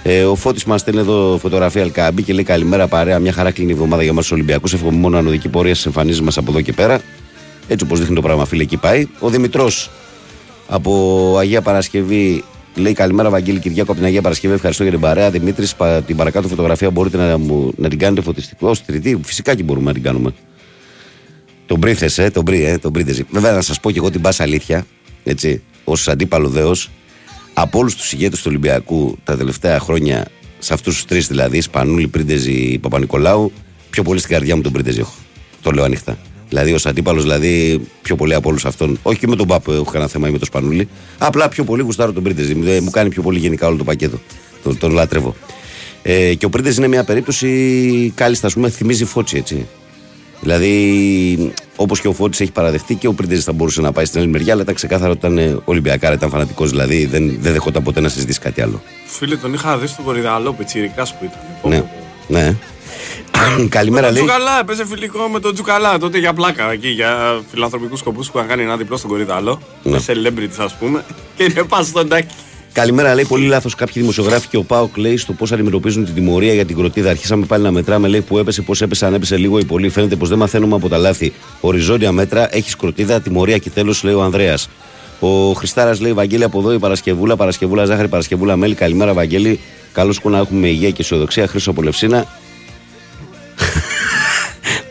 [0.02, 3.18] Ε, ο Φώτης μας στέλνει εδώ φωτογραφία Αλκάμπη και λέει καλημέρα παρέα.
[3.18, 4.72] Μια χαρά κλείνει η εβδομάδα για εμά τους Ολυμπιακούς.
[4.72, 7.00] Εύχομαι μόνο ανωδική πορεία στις εμφανίσεις μας από εδώ και πέρα.
[7.68, 9.06] Έτσι όπως δείχνει το πράγμα, φίλε, εκεί πάει.
[9.18, 9.90] Ο Δημητρός
[10.68, 14.54] από Αγία Παρασκευή λέει καλημέρα, Βαγγέλη Κυριάκο από την Αγία Παρασκευή.
[14.54, 15.30] Ευχαριστώ για την παρέα.
[15.30, 18.68] Δημήτρης, πα- την παρακάτω φωτογραφία μπορείτε να, μου, να την κάνετε φωτιστικό.
[18.68, 20.34] Ως τρίτη, φυσικά και μπορούμε να την κάνουμε.
[21.66, 23.24] Τον πρίθε, ε, τον πρί, ε, τον πρίτεζι.
[23.30, 24.86] Βέβαια, να σας πω και εγώ την πάσα αλήθεια,
[25.24, 26.74] έτσι, ως αντίπαλο δέο,
[27.54, 30.26] από όλους τους ηγέτες του Ολυμπιακού τα τελευταία χρόνια,
[30.58, 33.52] σε αυτούς τους τρεις δηλαδή, Σπανούλη, Πρίντεζη, Παπα-Νικολάου,
[33.90, 35.14] πιο πολύ στην καρδιά μου τον Πρίντεζη έχω.
[35.62, 36.18] Το λέω ανοιχτά.
[36.48, 38.98] Δηλαδή, ως αντίπαλος, δηλαδή, πιο πολύ από όλους αυτών.
[39.02, 40.88] Όχι και με τον Πάπο έχω κανένα θέμα ή με τον Σπανούλη.
[41.18, 42.54] Απλά πιο πολύ γουστάρω τον Πρίντεζη.
[42.54, 44.18] Μου- Μου κάνει πιο πολύ γενικά όλο το πακέτο.
[44.62, 45.34] Τον, τον λάτρευω.
[46.02, 49.66] Ε, και ο Πρίντεζη είναι μια περίπτωση, κάλλιστα, ας πούμε, θυμίζει φώτσι, έτσι.
[50.40, 54.20] Δηλαδή, όπως και ο Φώτης έχει παραδεχτεί και ο Πρίντεζη θα μπορούσε να πάει στην
[54.20, 57.82] άλλη μεριά, αλλά ήταν ξεκάθαρο ότι ήταν ε, Ολυμπιακάρα, ήταν φανατικός, δηλαδή δεν, δεν δεχόταν
[57.82, 58.82] ποτέ να συζητήσει κάτι άλλο.
[59.06, 61.70] Φίλε, τον είχα δει στον Κορυδαλό, πιτσιρικάς που ήταν.
[61.70, 61.84] Ναι.
[62.40, 62.56] ναι.
[63.68, 64.34] Καλημέρα, Με τον λέει.
[64.34, 68.48] Τζουκαλά, έπαιζε φιλικό με τον Τζουκαλά τότε για πλάκα εκεί, για φιλανθρωπικούς σκοπούς που είχαν
[68.48, 69.60] κάνει ένα διπλό στον Κορυδαλό.
[69.82, 69.92] Ναι.
[69.92, 71.04] Με celebrities, ας πούμε.
[71.36, 72.34] Και είναι πας στον τάκι.
[72.72, 73.24] Καλημέρα, λέει.
[73.24, 76.76] Πολύ λάθος κάποιοι δημοσιογράφοι και ο Πάοκ λέει στο πώς αντιμετωπίζουν την τιμωρία για την
[76.76, 77.10] κροτίδα.
[77.10, 79.88] Αρχίσαμε πάλι να μετράμε, λέει που έπεσε, πώς έπεσε, αν έπεσε λίγο ή πολύ.
[79.88, 81.32] Φαίνεται πως δεν μαθαίνουμε από τα λάθη.
[81.60, 84.68] Οριζόντια μέτρα, έχεις κροτίδα, τιμωρία και τέλος, λέει ο Ανδρέας.
[85.20, 88.74] Ο Χριστάρας λέει: Βαγγέλη από εδώ η Παρασκευούλα, Παρασκευούλα Ζάχαρη, Παρασκευούλα Μέλη.
[88.74, 89.60] Καλημέρα, Βαγγέλη.
[89.92, 91.46] Καλό που να έχουμε υγεία και αισιοδοξία.
[91.46, 92.26] Χρήσο Πολευσίνα.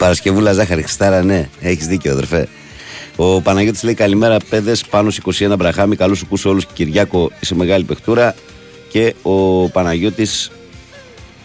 [0.07, 2.47] Παρασκευούλα Ζάχαρη, Χριστάρα, ναι, έχεις δίκιο, αδερφέ.
[3.15, 5.95] Ο Παναγιώτης λέει καλημέρα, παιδες πάνω 21 μπραχάμι.
[5.95, 6.65] Καλού σου κούσου όλους.
[6.65, 8.35] Κυριάκο, είσαι μεγάλη παιχτούρα.
[8.89, 10.51] Και ο Παναγιώτης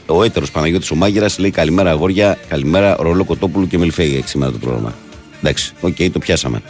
[0.06, 4.52] ο έτερος Παναγιώτης ο Μάγειρας λέει καλημέρα αγόρια, καλημέρα Ρολό Κοτόπουλου και Μελφέγη έχεις σήμερα
[4.52, 4.94] το πρόγραμμα.
[5.40, 6.62] Εντάξει, οκ, το πιάσαμε.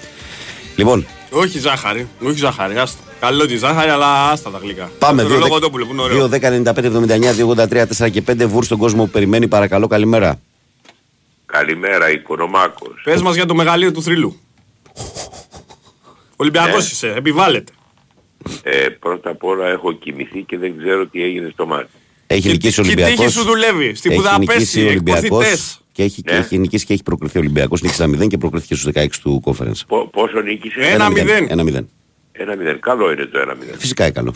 [0.77, 3.01] Λοιπόν, Όχι ζάχαρη, όχι ζάχαρη, άστα.
[3.21, 4.91] Καλό τη ζάχαρη, αλλά άστα τα γλυκά.
[4.99, 5.23] πάμε.
[5.23, 6.29] Το Ρολογοτόπουλο που είναι ωραίο.
[6.29, 9.49] 2, 10, 95, 79, 283, 4 και 5 βούρ στον κόσμο που περιμένει.
[9.49, 10.41] Παρακαλώ, καλημέρα.
[11.57, 13.01] Καλημέρα, Οικονομάκος.
[13.05, 14.37] Πες μας για το μεγαλείο του θρύλου.
[16.37, 17.73] Ολυμπιακός είσαι, επιβάλλεται.
[18.63, 21.91] Ε, πρώτα απ' όλα έχω κοιμηθεί και δεν ξέρω τι έγινε στο ματς.
[22.27, 23.33] Έχει νικήσει ο Και η τύχη Ολυμπιακός.
[23.33, 25.81] σου δουλεύει; Στην Βουδαπέστη, εκποθητές.
[25.93, 26.39] Και έχει, και Ναι.
[26.39, 27.83] έχει νικήσει και έχει προκριθεί ο Ολυμπιακός.
[27.83, 29.81] Νίκησε 1-0 και προκρίθηκε στους 16 του conference.
[29.87, 31.47] Πο- πόσο νίκησε; Ένα μηδέν.
[31.51, 31.89] 1-0.
[32.33, 32.81] Ένα μηδέν.
[32.81, 33.79] Καλό είναι το ένα μηδέν.
[33.79, 34.35] Φυσικά είναι καλό.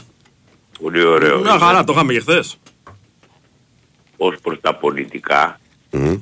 [0.80, 1.38] Πολύ ωραίο.
[1.40, 1.58] Μια είναι.
[1.64, 2.56] χαρά, το είχαμε και χθες.
[4.16, 6.16] Ως προς τα πολιτικά, Μμμ.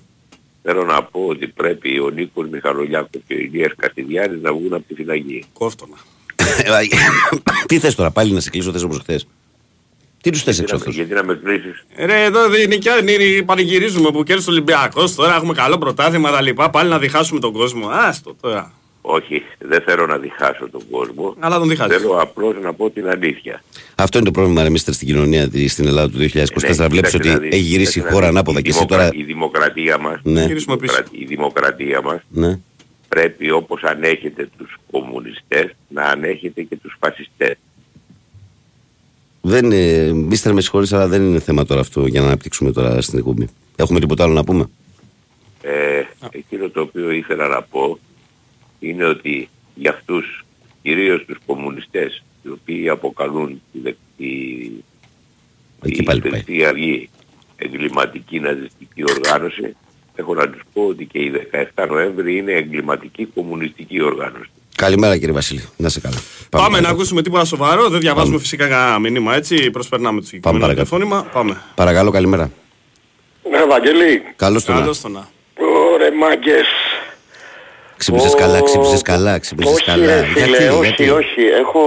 [0.67, 4.85] Θέλω να πω ότι πρέπει ο Νίκος Μιχαλολιάκος και ο Ηλίας Καστιδιάνης να βγουν από
[4.89, 5.45] τη φυλακή.
[5.53, 5.97] Κόφτονα.
[7.69, 9.27] Τι θες τώρα, πάλι να σε κλείσω, θες όπως χθες;
[10.23, 10.95] Τι τους θες έξω Γιατί να- αυτούς.
[10.95, 12.91] Γιατί να με κλείσεις; Ρε, εδώ δεν είναι και
[13.47, 15.15] πανηγυρίζουμε που κέρδισε ο Ολυμπιακός.
[15.15, 16.71] Τώρα έχουμε καλό πρωτάθλημα τα λοιπά.
[16.71, 17.89] Πάλι να διχάσουμε τον κόσμο.
[17.89, 18.73] Άστο τώρα.
[19.07, 21.35] Όχι, δεν θέλω να διχάσω τον κόσμο.
[21.39, 21.97] Αλλά τον διχάζεις.
[21.97, 23.63] Θέλω απλώς να πω την αλήθεια.
[23.95, 26.87] Αυτό είναι το πρόβλημα, ρε μίστερ, στην κοινωνία τη- στην Ελλάδα του 2024.
[26.87, 28.37] Ναι, Βλέπεις κοίταξε ότι να δεις, έχει γυρίσει η κοίταξε χώρα να δεις.
[28.39, 29.11] ανάποδα Η και εσύ δημοκρα- τώρα.
[29.21, 31.03] Η δημοκρατία μας, Ναι, Γυρίσουμε πίσω.
[31.11, 32.59] η δημοκρατία μας ναι.
[33.09, 37.55] πρέπει όπως ανέχεται τους κομμουνιστές να ανέχεται και τους φασιστές.
[39.41, 43.01] Δεν είναι, μίστερ με συγχωρείς, αλλά δεν είναι θέμα τώρα αυτό για να αναπτύξουμε τώρα
[43.01, 43.49] στην εκπομπή.
[43.77, 44.67] Έχουμε τίποτα άλλο να πούμε;
[45.63, 47.99] Ε, εκείνο το οποίο ήθελα να πω
[48.81, 50.45] είναι ότι για αυτούς,
[50.83, 54.27] κυρίως τους κομμουνιστές, οι οποίοι αποκαλούν τη, δε- τη,
[55.83, 56.31] Εκεί τη πάλι πάει.
[56.43, 57.09] Χρυσή Αυγή
[57.57, 59.77] εγκληματική ναζιστική οργάνωση,
[60.15, 61.33] έχω να τους πω ότι και η
[61.75, 64.51] 17 Νοέμβρη είναι εγκληματική κομμουνιστική οργάνωση.
[64.77, 65.65] Καλημέρα κύριε Βασίλη.
[65.77, 66.17] Να σε καλά.
[66.51, 66.95] Πάμε, να παρακάτω.
[66.95, 67.89] ακούσουμε τίποτα σοβαρό.
[67.89, 69.71] Δεν διαβάζουμε φυσικά κανένα μήνυμα έτσι.
[69.71, 70.89] Προσπερνάμε το συγκεκριμένο παρακάτω.
[70.97, 71.31] τηλεφώνημα.
[71.33, 71.61] Πάμε.
[71.75, 72.51] Παρακαλώ, καλημέρα.
[73.51, 74.23] Ναι, Βαγγέλη.
[74.37, 75.29] Καλώς τον Καλώς το να.
[75.95, 76.67] Ωραία, μάγκες.
[78.05, 80.07] Ξύπνησες Ω, καλά, ξύπνησες καλά, ξύπνησες όχι, καλά.
[80.07, 81.41] Ρε, φίλε, όχι, γιατί; όχι.
[81.61, 81.81] Έχω...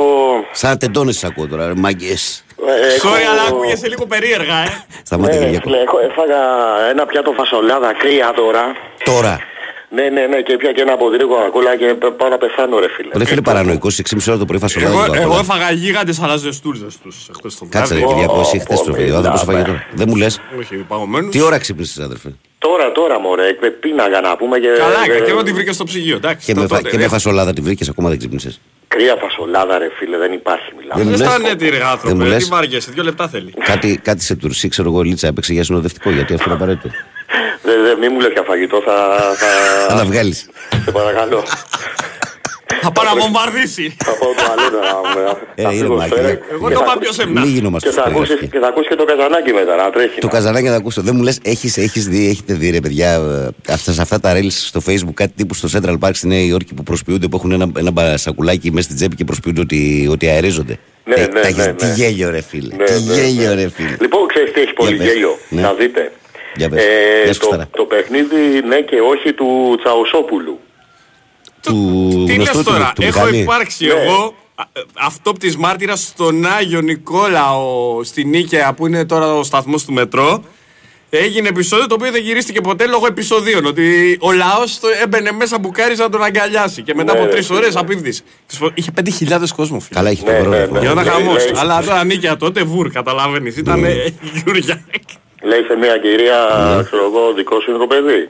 [0.51, 2.43] Σαν τεντώνες ακούω τώρα, ρε, μάγκες.
[2.67, 4.67] ε, έχω- Sorry, αλλά ακούγεσαι λίγο περίεργα, ε.
[5.03, 5.69] Σταμάτα Ναι, ρε, Κυριακό.
[5.69, 6.39] φίλε, έχω, έφαγα
[6.91, 8.63] ένα πιάτο φασολάδα κρύα τώρα.
[9.03, 9.39] Τώρα.
[9.89, 12.89] Ναι, ναι, ναι, και πια και ένα ποτήρι κοκακόλα και π- πάω να πεθάνω, ρε
[12.95, 13.10] φίλε.
[13.15, 14.93] Ρε φίλε παρανοϊκός, 6,5 ώρα το πρωί φασολάδα.
[14.93, 15.39] Εγώ, του εγώ Απόλλωνα.
[15.39, 18.13] έφαγα γίγαντες αλλά ζεστούς ζεστούς εχθές το Κάτσε ρε βράδυ.
[18.13, 19.22] Κυριακό, εσύ Ω, χθες το ω, φίλο.
[19.22, 19.51] Δεν πώς μιλάμε.
[19.51, 19.86] φάγε τώρα.
[19.93, 20.39] Δεν μου λες.
[20.59, 21.32] Όχι, παγωμένους.
[21.32, 22.30] Τι ώρα ξύπνησες αδερφέ;
[22.60, 24.68] Τώρα, τώρα, μωρέ, εκ- πίναγα να πούμε και...
[24.78, 26.45] Καλά, ε, και εγώ τη βρήκα στο ψυγείο, εντάξει.
[26.45, 27.08] Και το με, φα- τότε, και με ε.
[27.08, 31.03] φασολάδα τη βρήκες, ακόμα δεν ξύπνησες; Κρύα φασολάδα, ρε φίλε, δεν υπάρχει, μιλάμε.
[31.03, 31.36] Δεν μου Δεν λες.
[31.36, 32.43] στα νέτη ρε Δεν μου άνθρωπε, λες.
[32.43, 33.53] τι βάργεσαι, δύο λεπτά θέλει.
[33.64, 36.89] Κάτι, κάτι σε τουρσί, ξέρω εγώ, Λίτσα έπαιξε για συνοδευτικό, γιατί αυτό είναι απαραίτητο.
[37.64, 39.18] Δε, δε, μη μου λες για φαγητό, θα...
[39.36, 39.47] Θα
[39.89, 39.95] θα...
[39.95, 40.49] τα βγάλεις.
[40.84, 41.43] Σε παρακαλώ.
[42.82, 43.95] Θα πάω να βομβαρδίσει.
[44.05, 45.30] θα πάω το άλλο να...
[45.55, 46.39] Ε, θα είναι φύγω μάκη, σφαίρα ε.
[46.51, 47.41] Εγώ και το θα- πάω πιο σεμνά.
[47.41, 48.51] Μην γινόμαστε Και θα, ακούσεις, περιγραφικοί.
[48.51, 50.20] και θα ακούσεις και το καζανάκι μετά να τρέχει.
[50.20, 50.34] Το να.
[50.34, 51.01] καζανάκι να ακούσω.
[51.01, 54.34] Δεν μου λες, έχεις, έχεις δει, έχετε δει ρε παιδιά ε, αυτά, σε αυτά τα
[54.38, 57.51] reels στο facebook κάτι τύπου στο Central Park στη Νέα Υόρκη που προσποιούνται, που έχουν
[57.51, 60.78] ένα, ένα μπα- σακουλάκι μέσα στην τσέπη και προσποιούνται ότι, ότι αερίζονται.
[61.05, 61.93] Ναι, Ε, ναι, τα έχεις- ναι, Τι ναι.
[61.93, 62.76] γέλιο ρε φίλε.
[62.76, 63.61] Ναι, τι ναι, γέλιο ναι.
[63.61, 63.95] ρε φίλε.
[64.01, 65.07] Λοιπόν, ξέρεις τι έχει πολύ πες.
[65.07, 65.61] γέλιο; Ναι.
[65.61, 66.11] Να δείτε.
[66.55, 66.80] Για πες.
[66.84, 66.88] Ε,
[67.24, 67.68] Γεια σου, το, Σταύρα.
[67.72, 68.36] το παιχνίδι
[68.68, 70.59] ναι και όχι του Τσαουσόπουλου.
[71.68, 73.38] Του Τι γνωστού λες του, τώρα, του έχω Μηχανή.
[73.41, 73.93] υπάρξει Ναι.
[73.93, 79.86] εγώ α, ε, αυτόπτης μάρτυρας στον Άγιο Νικόλαο στην Νίκαια που είναι τώρα ο σταθμός
[79.86, 80.43] του μετρό.
[81.09, 83.65] Έγινε επεισόδιο το οποίο δεν γυρίστηκε ποτέ λόγω επεισοδίων.
[83.65, 86.82] Ότι ο λαός έμπαινε μέσα μπουκάριζε να τον αγκαλιάσει.
[86.82, 87.80] Και μετά Ναι, από ρε, τρεις ώρες φίλε.
[87.80, 88.13] απίβδη.
[88.74, 89.95] Είχε 5.000 κόσμο, φίλε.
[89.99, 90.80] Καλά, έχει Ναι, τον ναι, πρόβλημα.
[90.80, 90.86] ναι.
[90.88, 91.43] Γινόταν Λέει- χαμός.
[91.43, 93.53] λέει- Αλλά τώρα Νίκαια τότε βουρ, καταλαβαίνει.
[93.57, 93.89] Ήταν Ναι.
[94.43, 94.86] γιουριά.
[95.43, 96.39] Λέει σε μια κυρία,
[96.76, 96.84] Ναι.
[96.84, 98.30] ξέρω εγώ, δικό σου είναι το παιδί.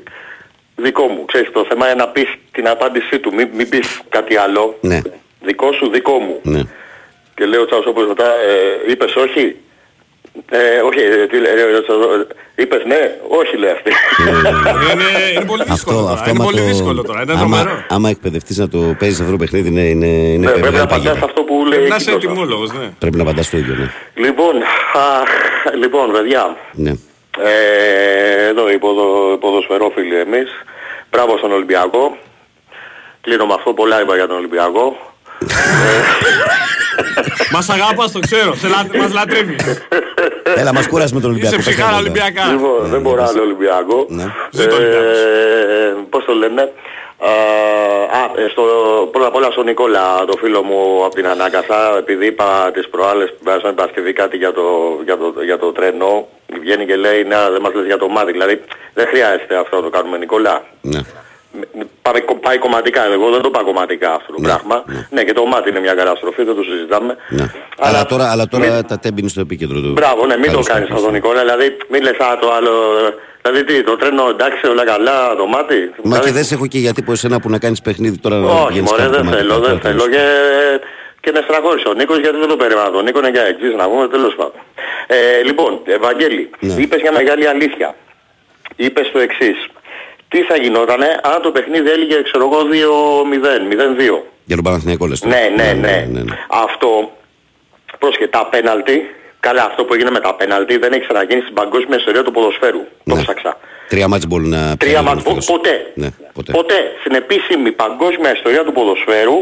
[0.79, 1.25] Δικό μου.
[1.25, 3.33] Ξέρεις, το θέμα είναι να πεις την απάντησή του.
[3.33, 4.77] Μην, μην πεις κάτι άλλο.
[4.81, 5.01] Ναι.
[5.41, 6.39] Δικό σου, δικό μου.
[6.43, 6.61] Ναι.
[7.35, 9.55] Και λέει ο Τσαουσόπουλος μετά, ε, είπες όχι;
[10.49, 13.91] Ε, όχι, ε, τι λέει, ε, ο Τσαουσόπουλος, είπες ναι, όχι λέει αυτή.
[14.93, 15.03] είναι,
[15.35, 15.73] είναι πολύ δύσκολο.
[15.73, 16.11] Αυτό, τώρα.
[16.13, 17.21] αυτό είναι άμα πολύ το- δύσκολο τώρα.
[17.21, 17.83] Είναι άμα, τρομερό.
[17.89, 20.85] άμα εκπαιδευτείς να το παίζεις αυτό το παιχνίδι είναι, είναι, είναι Ναι, πρέπει μεγάλη να
[20.87, 21.11] παγίδα.
[21.11, 22.29] απαντάς αυτό που λέει Πρέπει να εκεί είσαι τόσο.
[22.29, 22.89] ετοιμόλογος, ναι.
[22.99, 23.91] Πρέπει να απαντάς το ίδιο, ναι.
[24.15, 24.53] Λοιπόν,
[24.93, 25.29] αχ,
[25.79, 26.91] λοιπόν, παιδιά, ναι.
[27.43, 30.49] Ε, εδώ οι ποδο, ποδοσφαιρόφιλοι εμείς,
[31.09, 32.17] μπράβο στον Ολυμπιακό.
[33.21, 34.97] Κλείνω με αυτό, πολλά είπα για τον Ολυμπιακό.
[37.51, 38.55] Μας αγαπάς, το ξέρω.
[38.55, 39.01] Σε λα...
[39.01, 39.55] Μας λατρεύει.
[40.55, 41.55] Έλα, μας κούρασε με τον Ολυμπιακό.
[41.55, 42.45] Είσαι πες ψυχάρα τα Ολυμπιακά.
[42.45, 44.05] Λοιπόν, δεν μπορώ άλλο Ολυμπιακό.
[44.09, 44.23] Ναι.
[44.51, 45.17] Ζήτω Ολυμπιακός.
[45.17, 46.71] Ε, πώς το λένε;
[47.19, 47.27] Ε,
[48.17, 48.63] α, ε, στο,
[49.11, 53.29] πρώτα απ' όλα στον Νικόλα, το φίλο μου από την Ανάκασα, επειδή είπα τις προάλλες
[53.29, 54.63] την περασμένη Παρασκευή κάτι για το,
[55.03, 56.27] για, το, για το τρένο,
[56.61, 58.61] βγαίνει και λέει, ναι, δεν μας λες για το μάτι, δηλαδή
[58.93, 60.63] δεν χρειάζεται αυτό να το κάνουμε Νικόλα.
[60.81, 60.99] Ναι.
[62.01, 64.83] Πάει, πάει κομματικά, εγώ δεν το πάω κομματικά αυτό το Ναι, πράγμα.
[64.85, 65.07] ναι.
[65.09, 65.23] Ναι.
[65.23, 67.15] και το μάτι είναι μια καταστροφή, δεν το συζητάμε.
[67.29, 67.45] Ναι.
[67.77, 69.91] Αλλά, τώρα, αλλά τώρα μην- τα τέμπη είναι στο επίκεντρο του.
[69.91, 70.97] Μπράβο, ναι, μην το Καλώς κάνεις ήρθες.
[70.97, 72.71] αυτό Νικόλα, δηλαδή μην λες α, το άλλο...
[73.41, 75.75] Δηλαδή τι, το τρένο εντάξει όλα καλά, το μάτι.
[75.75, 78.35] Μα δηλαδή, και δεν σε έχω και γιατί πω εσένα που να κάνεις παιχνίδι τώρα
[78.35, 80.15] να Όχι βγαίνεις μωρέ, κάτι δεν κομματικά, θέλω, δεν τώρα θέλω τέλος.
[80.15, 80.23] και,
[81.27, 83.89] και με στραχώρησε ο Νίκος γιατί δεν το περίμενα τον Νίκο είναι για εξής να
[83.89, 84.59] πούμε τέλος πάντων.
[85.07, 86.73] Ε, λοιπόν, Ευαγγέλη, Ναι.
[86.81, 87.95] είπες μια μεγάλη αλήθεια.
[88.75, 89.57] Είπες το εξής.
[90.29, 94.23] Τι θα γινότανε αν το παιχνίδι έλεγε ξέρω εγώ 2-0, 0-2.
[94.45, 95.35] Για τον Παναθηναϊκό λες τώρα.
[95.35, 96.07] Ναι, ναι, ναι.
[96.11, 96.33] ναι, ναι.
[96.47, 97.11] Αυτό,
[97.99, 99.09] πρόσχε, τα πέναλτι,
[99.39, 102.81] καλά αυτό που έγινε με τα πέναλτι δεν έχει ξαναγίνει στην παγκόσμια ιστορία του ποδοσφαίρου.
[103.03, 103.21] Το Ναι.
[103.21, 103.57] ψάξα.
[103.89, 105.45] Τρία μάτς μπορεί να Τρία πιάνει μάτς, ο Παναθηναϊκός.
[105.45, 105.91] ποτέ.
[105.93, 106.51] Ναι, ποτέ.
[106.51, 106.91] ποτέ.
[106.99, 109.39] Στην επίσημη παγκόσμια ιστορία του ποδοσφαίρου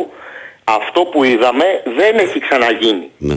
[0.67, 1.65] αυτό που είδαμε
[1.97, 3.11] δεν έχει ξαναγίνει.
[3.17, 3.35] Ναι.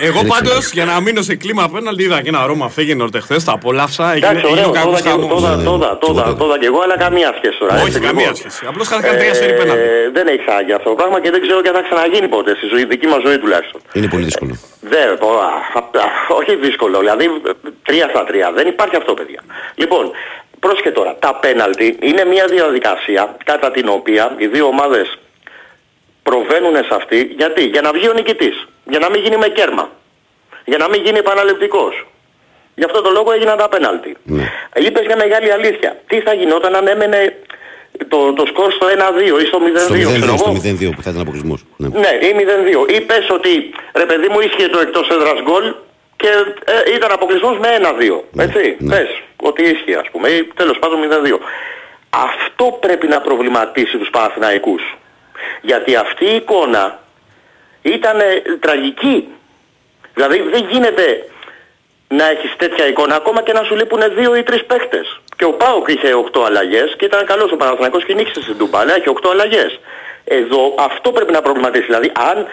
[0.00, 0.70] Εγώ Δεν πάντως ξέρω.
[0.72, 4.26] για να μείνω σε κλίμα απέναντι είδα και ένα Ρώμα Φέγενορ χθες, τα απολαύσα, έγινε,
[4.26, 5.40] Εντάξει, έγινε ωραίο, ο κακός τόδα και εγώ, χαμός.
[5.42, 5.98] τόδα, Ναι, ναι, τόδα, ναι.
[5.98, 6.36] τόδα, Τίποτα.
[6.42, 7.74] τόδα και εγώ, αλλά καμία σχέση τώρα.
[7.74, 8.36] Όχι, έτσι, καμία λοιπόν.
[8.40, 8.60] σχέση.
[8.70, 9.82] Απλώς χάθηκαν τρία σερί πέναλτι.
[9.82, 12.52] Ε, δεν έχει ξαναγίνει αυτό το πράγμα και δεν ξέρω και αν θα ξαναγίνει ποτέ
[12.58, 13.80] στη ζωή, δική μας ζωή τουλάχιστον.
[13.98, 14.52] Είναι πολύ δύσκολο.
[14.92, 15.50] Δεν, πω, α,
[16.02, 16.04] α,
[16.38, 17.24] όχι δύσκολο, δηλαδή
[17.88, 18.46] τρία στα τρία.
[18.58, 19.40] Δεν υπάρχει αυτό, παιδιά.
[19.82, 20.04] Λοιπόν,
[20.64, 25.06] πρόσχε τώρα, τα πέναλτι είναι μια διαδικασία κατά την οποία οι δύο ομάδες
[26.22, 27.34] προβαίνουν σε αυτή.
[27.36, 29.90] Γιατί, για να βγει ο νικητής, για να μην γίνει με κέρμα,
[30.64, 32.06] για να μην γίνει επαναληπτικός.
[32.74, 34.16] Γι' αυτό το λόγο έγιναν τα πέναλτι.
[34.22, 34.50] Ναι.
[34.74, 36.00] Είπες μια μεγάλη αλήθεια.
[36.06, 37.36] Τι θα γινόταν αν έμενε
[38.08, 41.02] το, το σκορ στο 1-2 ή στο 0-2, Στο 0-2, ξέρω στο εγώ; 0-2 που
[41.02, 41.64] θα ήταν αποκλεισμός.
[41.76, 41.88] Ναι.
[41.88, 42.30] Ναι, ή
[42.86, 42.90] 0-2.
[42.96, 45.74] Ή πες ότι ρε παιδί μου ίσχυε το εκτός έδρας γκολ
[46.16, 46.28] και
[46.64, 48.20] ε, ήταν αποκλεισμός με 1-2.
[48.30, 48.94] Ναι, Έτσι, ναι.
[48.94, 51.38] πες ότι ίσχυε ας πούμε ή τέλος πάντων 0-2.
[52.10, 54.82] Αυτό πρέπει να προβληματίσει τους Παναθηναϊκούς.
[55.60, 56.98] Γιατί αυτή η εικόνα
[57.82, 59.28] ήταν ε, τραγική.
[60.14, 61.26] Δηλαδή δεν γίνεται
[62.08, 65.20] να έχεις τέτοια εικόνα ακόμα και να σου λείπουν δύο ή τρεις παίχτες.
[65.36, 68.78] Και ο Πάοκ είχε 8 αλλαγές και ήταν καλός ο Παναθηναϊκός και νίκησε στην Τούμπα,
[68.80, 69.80] αλλά έχει 8 αλλαγές.
[70.24, 71.84] Εδώ αυτό πρέπει να προβληματίσει.
[71.84, 72.46] Δηλαδή αν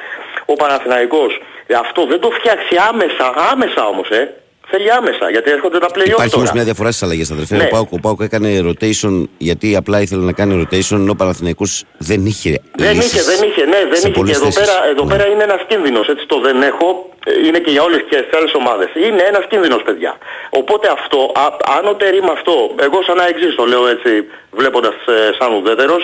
[0.45, 1.41] ο Παναθηναϊκός
[1.75, 4.33] αυτό δεν το φτιάξει άμεσα, άμεσα όμως ε,
[4.72, 6.51] θέλει άμεσα γιατί έρχονται τα play-off Υπάρχει όμως τώρα.
[6.53, 7.55] μια διαφορά στις αλλαγές, αδερφέ.
[7.55, 7.63] Ναι.
[7.63, 11.84] Ο, Πάουκ, ο Πάουκ έκανε rotation γιατί απλά ήθελε να κάνει rotation ενώ ο Παναθηναϊκός
[11.97, 12.61] δεν είχε.
[12.76, 14.07] Δεν λύσεις είχε, δεν είχε, ναι, δεν σε είχε.
[14.07, 14.59] Και πολλές εδώ θέσεις.
[14.59, 15.11] πέρα, εδώ Ναι.
[15.11, 18.38] πέρα είναι ένας κίνδυνος, έτσι το δεν έχω, ε, είναι και για όλες και τις
[18.38, 18.89] άλλες ομάδες.
[19.07, 20.17] Είναι ένας κίνδυνος, παιδιά.
[20.49, 21.45] Οπότε αυτό, α,
[21.78, 24.11] αν ο Τερίμ αυτό, εγώ σαν να εξής το λέω έτσι,
[24.51, 26.03] βλέποντας ε, σαν ουδέτερος,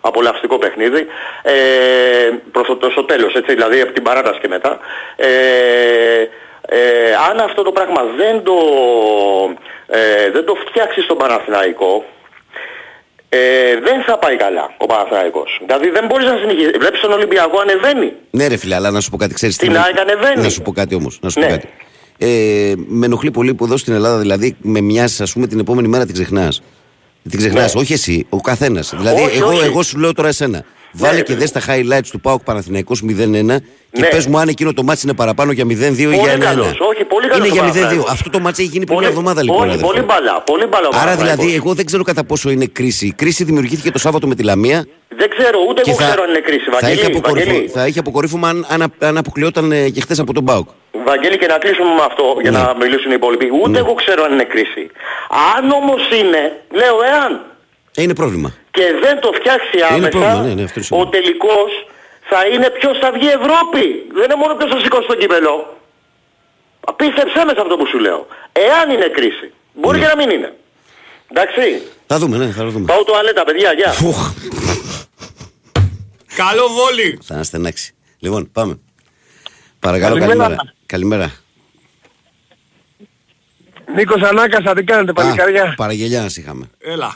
[0.00, 1.06] απολαυστικό παιχνίδι,
[1.42, 1.54] ε,
[2.52, 4.78] προς το, στο τέλος, έτσι, δηλαδή από την παράταση και μετά,
[5.16, 5.28] ε,
[6.68, 6.78] ε,
[7.30, 8.54] αν αυτό το πράγμα δεν το,
[9.86, 12.04] ε, δεν το φτιάξει στον Παναθηναϊκό,
[13.28, 13.38] ε,
[13.82, 15.58] δεν θα πάει καλά ο Παναθηναϊκός.
[15.66, 16.70] Δηλαδή δεν μπορείς να συνεχίσεις.
[16.78, 18.12] Βλέπεις τον Ολυμπιακό ανεβαίνει.
[18.30, 20.42] Ναι, ρε φίλε, αλλά να σου πω κάτι, ξέρεις Την ΑΕΚ ανεβαίνει.
[20.42, 21.18] Να σου πω κάτι όμως.
[21.22, 21.52] Να σου πω Ναι.
[21.52, 21.68] κάτι.
[22.18, 25.88] Ε, με ενοχλεί πολύ που εδώ στην Ελλάδα, δηλαδή, με μοιάζει, ας πούμε, την επόμενη
[25.88, 26.62] μέρα την ξεχνάς.
[27.30, 27.80] Την ξεχνάς, Ναι.
[27.80, 28.92] όχι εσύ, ο καθένας.
[28.96, 29.64] Δηλαδή, Όχι, εγώ, όχι.
[29.64, 30.64] εγώ σου λέω τώρα εσένα.
[30.98, 31.38] Βάλε ρε και παιδί.
[31.38, 33.60] δες τα highlights του Πάουκ Παναθηναϊκός 0-1
[33.92, 34.06] και Ναι.
[34.08, 36.38] πες μου αν εκείνο το μάτς είναι παραπάνω για 0-2 ή για 1-1.
[36.38, 37.66] καλός, όχι, πολύ καλός Είναι ο για 0-2.
[37.72, 38.10] Παναθηναϊκός.
[38.10, 39.56] Αυτό το μάτς έχει γίνει πριν Πολύ- μια εβδομάδα λοιπόν.
[39.60, 39.86] Όχι, αδερφέ.
[39.86, 40.42] πολύ μπαλά.
[40.42, 41.36] Πολύ μπαλά ο Άρα Παναθηναϊκός.
[41.44, 43.06] δηλαδή, εγώ δεν ξέρω κατά πόσο είναι κρίση.
[43.06, 46.28] Η κρίση δημιουργήθηκε το Σάββατο με τη Λαμία Δεν ξέρω, ούτε και εγώ ξέρω αν
[46.30, 46.64] είναι κρίση.
[46.64, 50.18] θα, Βαγγέλη, έχει αποκορύφω, Βαγγέλη, θα έχει αποκορύφωμα αν, αν, αν αποκλειόταν ε, και χθες
[50.18, 50.68] από τον Πάουκ.
[51.04, 52.58] Βαγγέλη, και να κλείσουμε με αυτό για Ναι.
[52.58, 53.46] να μιλήσουν οι υπόλοιποι.
[53.60, 53.78] Ούτε Ναι.
[53.78, 54.82] εγώ ξέρω αν είναι κρίση.
[55.56, 56.42] Αν όμως είναι,
[56.80, 57.55] λέω εάν Ε,
[58.02, 58.54] είναι πρόβλημα.
[58.70, 61.08] και δεν το φτιάξει άμεσα, πρόβλημα, ναι, ναι, αυτό είναι ο σίγουρο.
[61.08, 61.70] τελικός
[62.30, 63.84] θα είναι ποιος θα βγει Ευρώπη.
[64.16, 65.56] Δεν είναι μόνο ποιος θα σηκώσει το κύπελο.
[66.96, 68.26] Πίστεψέ με σε αυτό που σου λέω.
[68.52, 69.52] Εάν είναι κρίση.
[69.74, 70.02] Μπορεί Ναι.
[70.04, 70.50] και να μην είναι.
[71.30, 71.82] Εντάξει.
[72.06, 72.84] Θα δούμε, ναι, θα το δούμε.
[72.86, 73.90] Πάω τουαλέτα, παιδιά, γεια.
[73.92, 74.32] Φουχ,
[76.36, 77.18] Καλό βόλι!
[77.22, 77.94] θα αναστενάξει.
[78.18, 78.78] Λοιπόν, πάμε.
[79.80, 80.56] Παρακαλώ, Καλημέρα.
[80.86, 81.32] καλημέρα.
[83.86, 83.94] Καλημέρα.
[83.94, 86.70] Νίκος Ανάκασα, τι κάνετε Α, παλικάρια; παραγγελιάς να είχαμε.
[86.78, 87.14] Έλα.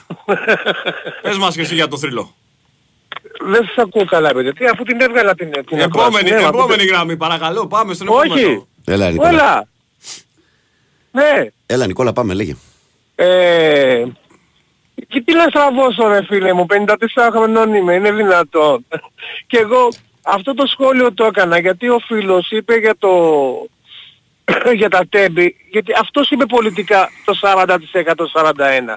[1.23, 2.35] Πες μας και εσύ για το θρύλο.
[3.41, 4.53] Δεν σας ακούω καλά παιδιά.
[4.53, 6.43] Τι αφού την έβγαλα την, την Επόμενη, ακρόαση.
[6.43, 7.67] Ναι, επόμενη γραμμή, παρακαλώ.
[7.67, 8.41] Πάμε στον Όχι.
[8.41, 8.67] επόμενο.
[8.85, 9.31] Έλα, Νικόλα.
[9.31, 9.67] Όλα.
[11.11, 11.47] Ναι.
[11.67, 12.57] Έλα, Νικόλα, πάμε, λέγε.
[13.15, 14.05] Ε,
[15.09, 16.95] και τι να στραβώσω ρε φίλε μου, 54
[17.33, 18.87] χρονών είμαι, είναι δυνατόν.
[19.47, 19.89] και εγώ
[20.23, 23.09] αυτό το σχόλιο το έκανα γιατί ο φίλος είπε για το
[24.81, 27.67] για τα τέμπη, γιατί αυτός είπε πολιτικά το 40%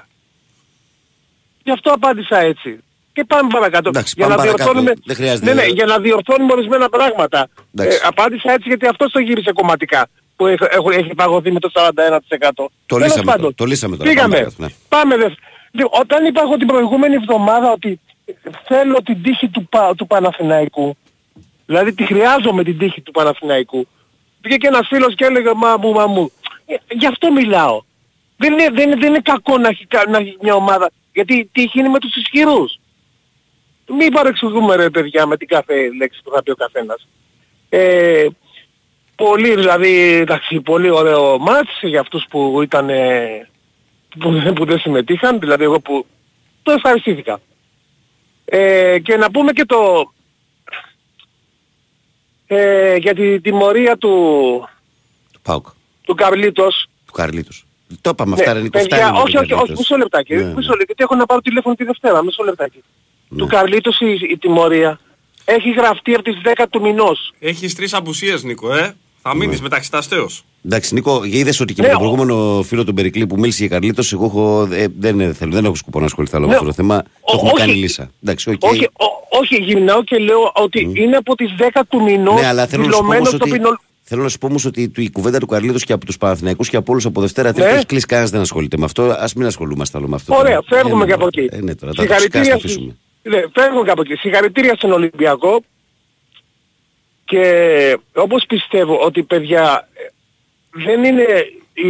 [1.62, 2.78] Γι' αυτό απάντησα έτσι.
[3.12, 3.88] Και πάμε παρακάτω.
[3.88, 4.62] Εντάξει, για πάμε να παρακάτω.
[4.72, 5.54] διορθώνουμε, Δεν χρειάζεται.
[5.54, 7.48] ναι, ναι, για να διορθώνουμε ορισμένα πράγματα.
[7.74, 7.98] Εντάξει.
[8.02, 11.70] Ε, απάντησα έτσι γιατί αυτός το γύρισε κομματικά που έχει, έχω- έχει παγωθεί με το
[11.72, 12.54] 41%.
[12.54, 13.40] Το Τέλος λύσαμε πάντων.
[13.40, 14.34] τώρα, το λύσαμε τώρα, Πήγαμε.
[14.36, 14.68] πάμε παρακάτω, ναι.
[14.88, 15.28] Πάμε δε.
[15.70, 18.00] Λοιπόν, όταν είπα εγώ την προηγούμενη εβδομάδα ότι
[18.66, 20.96] θέλω την τύχη του, Πα- του Παναθηναϊκού.
[21.66, 23.86] Δηλαδή τη χρειάζομαι την τύχη του Παναθηναϊκού.
[24.44, 26.32] Πήγε και ένας φίλος και έλεγε μα μου, μα μου.
[26.66, 27.82] Ε, γι' αυτό μιλάω.
[28.36, 30.90] Δεν είναι, δεν, είναι, δεν είναι κακό να έχει, κα- να έχει μια ομάδα.
[31.12, 32.78] Γιατί η τύχη είναι με τους ισχυρούς.
[33.88, 37.08] Μην παρεξηγούμε ρε παιδιά με την κάθε λέξη που θα πει ο καθένας.
[37.68, 38.26] Ε,
[39.16, 43.48] πολύ δηλαδή, εντάξει, πολύ ωραίο μάτς για αυτούς που ήταν, ε,
[44.18, 46.06] που, δεν- που δεν συμμετείχαν, δηλαδή εγώ που
[46.62, 47.40] το ευχαριστήθηκα.
[48.44, 50.12] Ε, και να πούμε και το,
[52.54, 54.10] ε, για τη τιμωρία του,
[55.32, 55.66] Του Πάουκ.
[56.02, 56.86] του Καρλίτος.
[57.06, 57.66] Του Καρλίτους.
[58.00, 58.78] Το είπαμε αυτά, ρε Νίκο.
[58.78, 59.78] Ναι, παιδιά, φτάνει με όχι, τον όχι, όχι, Καρλίτος.
[59.78, 60.60] μισό λεπτάκι, Ναι, μισό ναι.
[60.60, 62.82] λεπτάκι, γιατί έχω να πάρω τηλέφωνο τη Δευτέρα, μισό λεπτάκι.
[63.28, 63.38] Ναι.
[63.38, 65.00] Του Καρλίτος η, η τιμωρία
[65.44, 67.32] έχει γραφτεί από τις 10 του μηνός.
[67.38, 68.94] Έχεις τρεις απουσίες Νίκο, ε.
[69.26, 70.44] Θα μείνεις μετεξεταστέος.
[70.66, 73.58] Εντάξει, Νίκο, είδες ότι και Ναι, με τον ο- προηγούμενο φίλο του Περικλή που μίλησε
[73.66, 76.56] για Καρλίτος, εγώ έχω, ε, δεν, θέλω, δεν έχω σκοπό να ασχοληθώ άλλο με Ναι,
[76.58, 77.02] αυτό το θέμα.
[77.02, 77.58] Το ο- έχουμε όχι.
[77.58, 78.10] κάνει λύσσα.
[78.22, 78.62] Εντάξει, οκ.
[78.62, 82.66] Όχι, ο- όχι, γυρνάω και λέω ότι είναι από τις 10 του μηνός Ναι, αλλά
[82.66, 83.78] θέλω να σου πω δηλωμένο όμως στο ότι, ποινο...
[84.02, 86.68] θέλω να σου πω όμως ότι του- η κουβέντα του Καρλίτος και από τους Παναθηναϊκούς
[86.68, 87.74] και από όλους από Δευτέρα Τρίτη Ναι.
[87.76, 89.02] έχει κλείσει κανένας δεν ασχολείται με αυτό.
[89.02, 90.34] Α μην ασχολούμαστε άλλο με αυτό.
[90.34, 90.82] Ωραία, τώρα.
[90.82, 91.48] φεύγουμε Ε, και ναι, από εκεί.
[91.50, 92.96] Ε, ναι, τώρα τα τοξικά ας τα αφήσουμε.
[93.22, 94.14] Ναι, φεύγουμε και από εκεί.
[94.14, 95.60] Συγχαρητήρια στον Ολυμπιακό
[97.34, 100.02] και όπως πιστεύω ότι παιδιά ε,
[100.84, 101.26] δεν είναι
[101.74, 101.88] οι,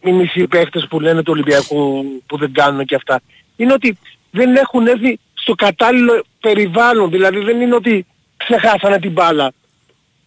[0.00, 3.20] οι μισοί παίχτες που λένε του Ολυμπιακού που δεν κάνουν και αυτά.
[3.56, 3.98] Είναι ότι
[4.30, 7.10] δεν έχουν έρθει στο κατάλληλο περιβάλλον.
[7.10, 9.52] Δηλαδή δεν είναι ότι ξεχάσανε την μπάλα.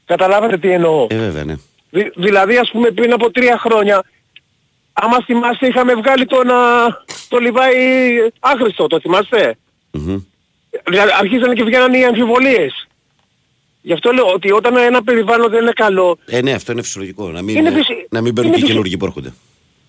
[0.05, 1.07] Καταλάβατε τι εννοώ.
[1.09, 1.55] Ε, βέβαια, ναι.
[1.89, 4.03] Δη- δηλαδή ας πούμε πριν από τρία χρόνια
[4.93, 6.87] άμα θυμάστε είχαμε βγάλει τον, α,
[7.29, 7.73] το Λιβάη
[8.39, 9.57] άχρηστο, το θυμάστε;
[9.91, 10.23] Μμμ.
[10.85, 12.87] Δηλαδή αρχίσανε και βγαίνανε οι αμφιβολίες.
[13.81, 17.29] Γι' αυτό λέω ότι όταν ένα περιβάλλον δεν είναι καλό Ε, ναι, αυτό είναι φυσιολογικό.
[17.31, 19.33] Να μην, Είναι ε, φυσι- να μην μπαίνουν είναι και φυσι- καινούργοι που έρχονται.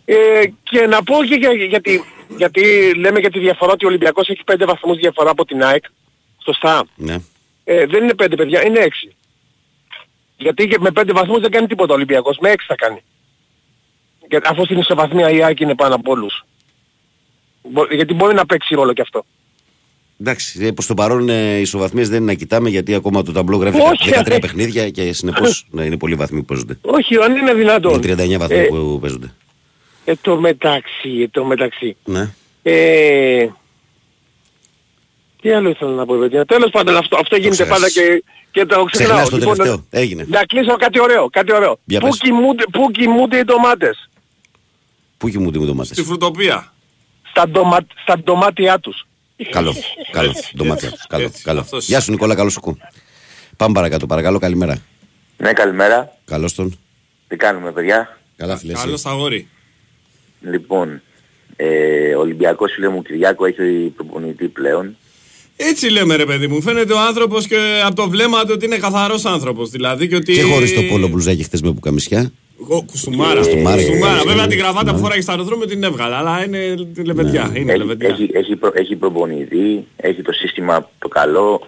[0.04, 2.04] ε, και να πω και για, γιατί,
[2.36, 5.84] γιατί λέμε για τη διαφορά ότι ο Ολυμπιακός έχει πέντε βαθμούς διαφορά από την ΑΕΚ.
[6.44, 6.84] Σωστά.
[6.96, 7.16] Ναι.
[7.64, 9.14] Ε, δεν είναι πέντε παιδιά, είναι έξι.
[10.36, 13.02] Γιατί και με πέντε βαθμούς δεν κάνει τίποτα ο Ολυμπιακός, με έξι θα κάνει.
[14.28, 16.44] Και, αφού στην ισοβαθμία η ΑΕΚ είναι πάνω από όλους.
[17.62, 19.24] Μπο- Γιατί μπορεί να παίξει ρόλο και αυτό.
[20.24, 23.32] Εντάξει, ε, προς το παρόν ε, οι ισοβαθμίες δεν είναι να κοιτάμε γιατί ακόμα το
[23.32, 24.38] ταμπλό γράφει Όχι, 13 ε.
[24.38, 26.78] παιχνίδια και συνεπώς ναι, είναι πολλοί βαθμοί που παίζονται.
[26.82, 28.02] Όχι, αν είναι δυνατόν.
[28.02, 29.32] Είναι 39 βαθμοί Ε, που παίζονται.
[30.04, 31.96] ε, το μεταξύ, ε, το μεταξύ.
[32.04, 32.30] Ναι.
[32.62, 33.46] Ε,
[35.42, 36.44] τι άλλο ήθελα να πω, παιδιά.
[36.44, 37.92] Τέλος πάντων, αυτό, αυτό γίνεται ξέχασες.
[37.94, 39.16] πάντα και, και το ξεχνάω.
[39.16, 39.86] Ξεχνάς το τελευταίο.
[39.90, 40.26] Έγινε.
[40.28, 41.78] Να κλείσω κάτι ωραίο, κάτι ωραίο.
[41.84, 42.18] Για Πού πες.
[42.18, 44.08] κοιμούνται, πού κοιμούνται οι ντομάτες;
[45.18, 46.72] Πού κοιμούνται οι ντομάτες; Στη φρουτοπία.
[47.30, 49.06] Στα, ντομα, στα ντομάτια τους.
[49.50, 49.74] Καλό,
[50.12, 50.32] καλό.
[50.56, 51.06] Ντομάτια τους.
[51.06, 51.60] Καλό, Έτσι, καλό.
[51.60, 51.86] αυτός.
[51.86, 52.76] Γεια σου Νικόλα, καλώς σου ακούω.
[53.56, 54.82] Πάμε παρακάτω, παρακαλώ, καλημέρα.
[55.36, 56.16] Ναι, καλημέρα.
[56.24, 56.78] Καλώς τον.
[57.28, 58.72] Τι κάνουμε, παιδιά; Καλά φίλε.
[58.72, 58.82] εσύ.
[58.84, 59.48] Καλό στα αγόρι.
[60.40, 61.02] Λοιπόν,
[61.56, 64.96] ε, ο Ολυμπιακός φίλε μου Κυριάκο έχει προπονητή πλέον.
[65.56, 66.62] Έτσι λέμε ρε παιδί μου.
[66.62, 69.70] Φαίνεται ο άνθρωπος και από το βλέμμα του ότι είναι καθαρός άνθρωπος.
[69.70, 70.32] Δηλαδή και ότι...
[70.32, 72.32] Και χωρίς το πόλο μπλουζάκι χθες με πουκαμισιά.
[72.70, 73.34] Εγώ, κουστούμάρα.
[73.40, 74.20] Κουστούμάρα, Κουστούμάρα.
[74.20, 74.92] ε, Βέβαια ε, την κραβάτα ναι.
[74.92, 76.16] που φοράει στο αεροδρόμιο την έβγαλα.
[76.18, 77.48] Αλλά είναι λεβεντιά.
[77.52, 77.58] Ναι.
[77.58, 78.08] Είναι Έχει, λεβεντιά.
[78.08, 81.60] έχει, έχει, προ, έχει προπονητή, έχει το σύστημα το καλό,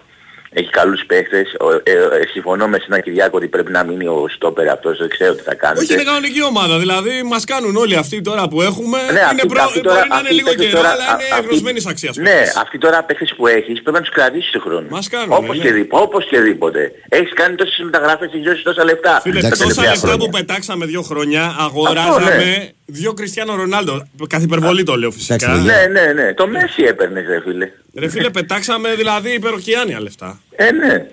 [0.59, 1.47] έχει καλούς παίχτες.
[1.59, 5.09] Ο- ε, ε, συμφωνώ με εσένα Κυριάκο ότι πρέπει να μείνει ο στόπερ αυτός, δεν
[5.09, 5.81] ξέρω τι θα κάνετε.
[5.83, 6.75] Όχι, είναι κανονική ομάδα.
[6.83, 8.97] Δηλαδή μας κάνουν όλοι αυτοί τώρα που έχουμε.
[8.97, 9.61] Ναι, είναι αυτοί- προ...
[9.61, 11.85] αυτοί Μπορεί τώρα- να είναι αυτοί λίγο παίχτες καιρό, τώρα- αλλά α- είναι αυτοί- γνωσμένης
[11.85, 12.15] αξίας.
[12.15, 14.87] Ναι, αυτοί τώρα παίχτες που έχεις πρέπει να τους κρατήσεις σε χρόνο.
[14.89, 15.63] Μας κάνουν, Όπως ναι.
[15.63, 16.91] και, δίπο- όπως και δίποτε.
[17.09, 19.19] Έχεις κάνει τόσες μεταγραφές, έχεις δώσει τόσα λεφτά.
[19.21, 20.25] Φίλε, τα Εντάξει, τόσα τελευταία λεφτά χρόνια.
[20.25, 22.67] που πετάξαμε δύο χρόνια, αγοράζαμε ναι.
[22.85, 24.07] Δύο Κριστιανό Ρονάλντο.
[24.29, 25.33] Καθ' υπερβολή το λέω φυσικά.
[25.35, 26.33] Εντάξει, Ναι, ναι, ναι.
[26.33, 27.71] Το Μέση έπαιρνες ρε φίλε.
[27.95, 30.39] Ρε φίλε, πετάξαμε δηλαδή υπεροχιάνια λεφτά.
[30.55, 31.05] Ε, ναι.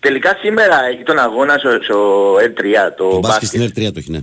[0.00, 2.62] Τελικά σήμερα έχει τον αγώνα στο, στο R3
[2.96, 3.48] το, Το μπάσκετ μπάσκετ.
[3.70, 4.20] στην R3 το έχει, ναι.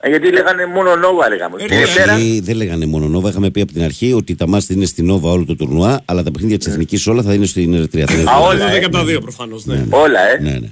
[0.00, 1.62] Ε, Γιατί λέγανε μόνο Νόβα λέγαμε.
[1.62, 1.84] Ε, Την ναι.
[1.84, 2.14] Δευτέρα.
[2.14, 3.28] Όχι, δεν λέγανε μόνο Νόβα.
[3.28, 6.22] Είχαμε πει από την αρχή ότι τα μάτια είναι στην Νόβα όλο το τουρνουά, αλλά
[6.22, 7.98] τα παιχνίδια της εθνικής όλα θα είναι στην R3.
[8.06, 8.46] Θα είναι Α, δύο.
[8.46, 8.78] όλα, Είναι ε.
[8.78, 9.86] και από τα δύο προφανώς, ναι.
[9.90, 10.38] Όλα, ε.
[10.40, 10.68] Ναι, ναι, ναι.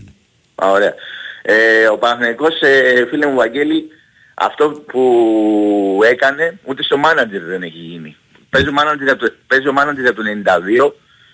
[0.55, 0.95] Α, ωραία.
[1.43, 3.85] Ε, ο Παναθηναϊκός, ε, φίλε μου Βαγγέλη,
[4.39, 8.17] αυτό που έκανε, ούτε στο μάνατζερ δεν έχει γίνει.
[8.51, 10.23] Παίζει ο μάνατζερ από το, παίζει ο manager από το
[10.89, 10.93] 92,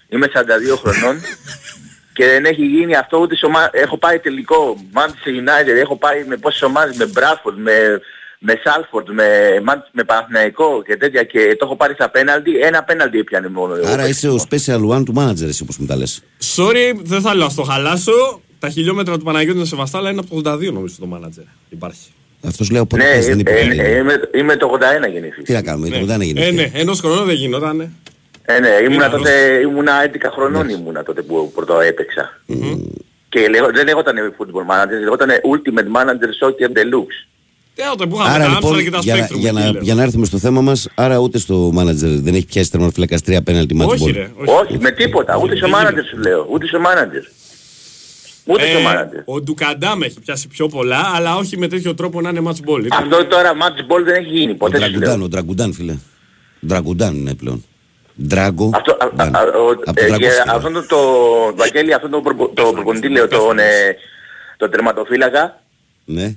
[0.09, 1.21] είμαι 42 χρονών
[2.17, 3.71] και δεν έχει γίνει αυτό ούτε στο μα...
[3.73, 8.01] Έχω πάει τελικό Manchester United, έχω πάει με πόσες ομάδες, με Bradford, με,
[8.39, 9.27] με Salford, με,
[9.69, 13.75] Man- με Παναθηναϊκό και τέτοια και το έχω πάρει στα πέναλτι, ένα πέναλτι έπιανε μόνο.
[13.75, 13.87] εγώ.
[13.87, 16.23] Άρα είσαι ο special one του manager, εσύ όπως μου τα λες.
[16.57, 18.41] Sorry, δεν θα λέω, ας το χαλάσω.
[18.59, 21.45] Τα χιλιόμετρα του Παναγιώτη είναι σεβαστά, αλλά είναι από το 82 νομίζω το μάνατζερ.
[21.69, 22.13] Υπάρχει.
[22.47, 23.51] Αυτός λέω πότε Ναι, παίζει, δεν ε, είπε.
[23.51, 23.83] ε, ποτέ.
[23.83, 25.45] ε, είμαι, είμαι το 81 γεννηθής.
[25.45, 26.51] Τι να κάνουμε, το δεν Ε, έγινε.
[26.51, 27.81] ναι, ενός χρονού δεν γινόταν.
[28.45, 29.31] Ε, ναι, ήμουνα Είναι τότε,
[29.63, 32.41] ήμουνα 11 χρονών ήμουνα τότε που πρώτο έπαιξα.
[33.29, 37.19] Και λέγω, δεν λέγονταν football manager, λέγονταν ultimate manager soccer deluxe.
[37.91, 39.39] Τότε που είχαμε Άρα τα λοιπόν, Άμστερνταμ και τα για, να- Spectrum.
[39.39, 39.81] για, εκεί, να, λέω.
[39.83, 43.43] για να έρθουμε στο θέμα μας, άρα ούτε στο μάνατζερ δεν έχει πιάσει τερματοφύλακα τρία
[43.43, 44.13] πέναλτι μάτι Όχι μπολ.
[44.13, 44.31] ρε.
[44.45, 45.37] Όχι, με τίποτα.
[45.43, 46.47] Ούτε στο Δεν μάνατζερ σου λέω.
[46.51, 47.23] Ούτε στο μάνατζερ.
[48.45, 49.21] Ούτε στο Ε, μάνατζερ.
[49.25, 52.85] ο Ντουκαντάμ έχει πιάσει πιο πολλά, αλλά όχι με τέτοιο τρόπο να είναι match ball.
[52.85, 54.91] Ήταν- Αυτό τώρα match ball δεν έχει γίνει Ο ποτέ σου λέω.
[54.91, 55.97] Τραγκουντάν, ο Τραγκουντάν, φίλε.
[56.69, 57.65] Τραγκουντάν είναι πλέον.
[58.27, 58.71] Ντράγκο.
[58.75, 59.37] Αυτό, α, Ντάν.
[59.37, 60.53] α, ο- Από το ε, Τραγκόφσκι, και ναι.
[60.57, 60.99] αυτόν το, το
[61.57, 63.97] Βαγγέλη, αυτόν τον προπο- το προπονητή λέω, τον, ε,
[64.57, 65.61] τον τερματοφύλακα,
[66.05, 66.35] Ναι.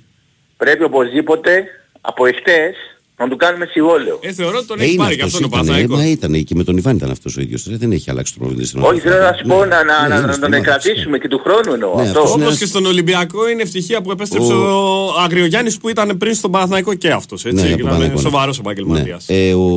[0.57, 1.63] πρέπει οπωσδήποτε
[2.01, 2.75] από εχθές
[3.17, 4.19] να του κάνουμε συμβόλαιο.
[4.21, 6.03] Ε, θεωρώ ότι τον Ε, έχει είναι πάρει και αυτός, αυτό το ήταν, ε, Παναθηναϊκό.
[6.03, 7.65] μα ήταν και με τον Ιβάν ήταν αυτός ο ίδιος.
[7.69, 8.65] ρε, Δεν έχει αλλάξει το πρόβλημα.
[8.65, 9.09] στην Όχι, ομάδα.
[9.09, 9.65] θέλω να σου πω Ναι.
[9.75, 11.95] να, να, Ναι, να, είναι να στην τον ομάδα, κρατήσουμε και του χρόνου εννοώ.
[11.95, 12.19] Ναι, αυτό.
[12.19, 15.89] αυτός είναι Όπως ένας- και στον Ολυμπιακό είναι ευτυχία που επέστρεψε Ο- ο, Αγριογιάννης που
[15.89, 17.43] ήταν πριν στον Παναθηναϊκό και αυτός.
[17.43, 18.29] Ναι, Έτσι, από και τον ήταν Παναθηναϊκός, ναι.
[18.29, 19.25] σοβαρός επαγγελματίας.
[19.29, 19.35] Ναι.
[19.47, 19.69] Ε, ο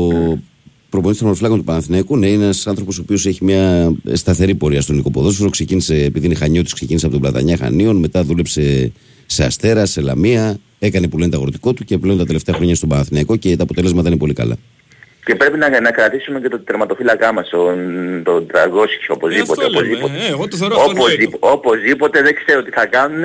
[0.90, 4.80] προπονητής των ορφυλάκων του Παναθηναϊκού ναι, είναι ένας άνθρωπος ο οποίος έχει μια σταθερή πορεία
[4.80, 5.50] στον ελληνικό ποδόσφαιρο.
[5.50, 8.92] Ξεκίνησε, επειδή είναι Χανιώτης, ξεκίνησε από τον Πλατανιά Χανίων, μετά δούλεψε
[9.30, 12.74] σε Αστέρα, σε Λαμία, έκανε που λένε το αγροτικό του και πλέον τα τελευταία χρόνια
[12.74, 14.56] στον Παναθηναϊκό και τα αποτελέσματα είναι πολύ καλά.
[15.24, 17.76] Και πρέπει να, να κρατήσουμε και τον τερματοφύλακά μας, τον,
[18.24, 19.52] τον Τραγκόσικη, Ε, οπωσδήποτε.
[19.52, 19.76] αυτό λέμε.
[19.96, 20.24] οπωσδήποτε.
[20.26, 21.02] Ε, εγώ το θεωρώ αυτονόητο.
[21.04, 23.22] Οπωσδήποτε, οπωσδήποτε δεν ξέρω τι θα κάνουν.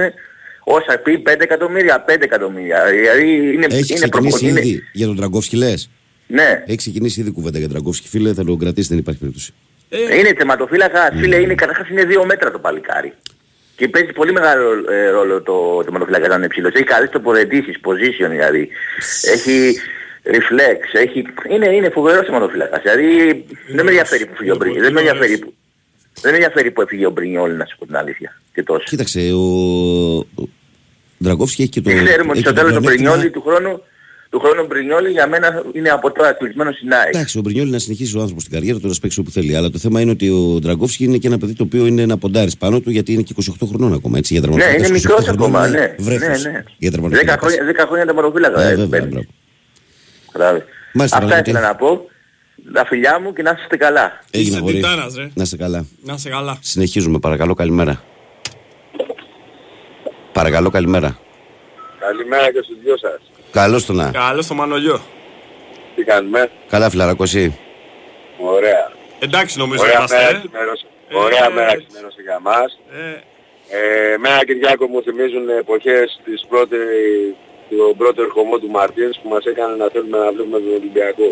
[0.63, 2.79] Όσα πει 5 εκατομμύρια, 5 εκατομμύρια.
[2.91, 5.89] Δηλαδή είναι, Έχει είναι ξεκινήσει είναι- ήδη για τον Τραγκόφσκι, λες;
[6.27, 9.51] Ναι, Έχει ξεκινήσει ήδη κουβέντα για τον Τραγκόφσκι, φίλε, θα τον κρατήσει, δεν υπάρχει περίπτωση.
[9.89, 13.13] Ε, είναι τερματοφύλακα, φίλε, είναι, καταρχάς είναι δύο μέτρα το παλικάρι.
[13.75, 16.73] Και παίζει πολύ μεγάλο ε, ρόλο το τερματοφύλακα να είναι ψηλός.
[16.73, 18.69] Έχει καλές τοποθετήσεις, position δηλαδή.
[19.33, 19.75] Έχει
[20.23, 21.25] reflex, έχει...
[21.49, 22.81] Είναι, είναι φοβερός τερματοφύλακας.
[22.81, 24.83] Δηλαδή δεν με ενδιαφέρει που φύγει ο Μπρινιόλ.
[24.83, 25.53] Δεν με ενδιαφέρει που...
[26.21, 28.41] Δεν με ενδιαφέρει που έφυγε ο Μπρινιόλ, να σου πω την αλήθεια.
[28.53, 28.83] Και τόσο.
[28.83, 30.49] Κοίταξε, ο, ο
[31.23, 31.89] Τραγκόφσκι έχει και το.
[31.89, 33.81] Και ξέρουμε ότι έχει στο το τέλος του πλεονέκτημα- Μπρινιόλ του χρόνου
[34.33, 37.13] του χρόνου Μπρινιόλ για μένα είναι από τώρα κλεισμένο στην ΑΕΚ.
[37.13, 39.55] Εντάξει, ο Μπρινιόλη να συνεχίσει ο άνθρωπος στην καριέρα του να παίξει όπου θέλει.
[39.55, 42.17] Αλλά το θέμα είναι ότι ο Ντραγκόφσκι είναι και ένα παιδί το οποίο είναι να
[42.17, 44.17] ποντάρει πάνω του γιατί είναι και 28 χρονών ακόμα.
[44.17, 45.95] Έτσι, για Ναι, τερματοφύλακα είναι 28 μικρός χρονών ακόμα, είναι ναι.
[45.99, 46.63] βρέφος ναι, ναι.
[46.77, 47.37] Για 10 τερματοφύλακα.
[47.47, 48.61] χρόνια, 10 χρόνια τερματοφύλακα.
[48.61, 49.11] Ε, ε, βέβαια, παίρνεις.
[49.11, 49.27] μπράβο.
[50.31, 50.63] Κατάλαβες.
[50.93, 51.49] Μάλιστα, Αυτά Παναγιώτη.
[51.49, 52.05] ήθελα να πω.
[52.73, 54.19] Τα φιλιά μου και να είστε καλά.
[54.31, 54.73] Έγινε Είσαι αγόρι.
[54.75, 55.29] τιτάνας, ρε.
[55.33, 55.85] Να σε καλά.
[56.03, 56.57] Να σε καλά.
[56.61, 58.03] Συνεχίζουμε, παρακαλώ, καλημέρα.
[60.33, 61.19] Παρακαλώ, καλημέρα.
[61.99, 63.19] Καλημέρα και στους δυο σας.
[63.53, 64.11] Καλώς το να.
[64.11, 65.01] Καλό στο Μανολιό.
[65.95, 67.59] Τι κάνουμε; Καλά, φιλαράκο, εσύ.
[68.37, 68.91] Ωραία.
[69.19, 70.15] Εντάξει νομίζω Ωραία είμαστε.
[70.17, 70.39] μέρα ε.
[70.39, 70.85] ξημέρωσε.
[71.09, 71.83] Ε, Ωραία ε, μέρα ε.
[71.87, 72.79] ξημέρωσε για μας.
[72.91, 73.21] Ε,
[73.77, 76.77] Ε, Μένα Κυριάκο μου θυμίζουν εποχές της πρώτη,
[77.69, 81.29] του πρώτου ερχομό του Μαρτίνς που μας έκανε να θέλουμε να βλέπουμε τον Ολυμπιακό.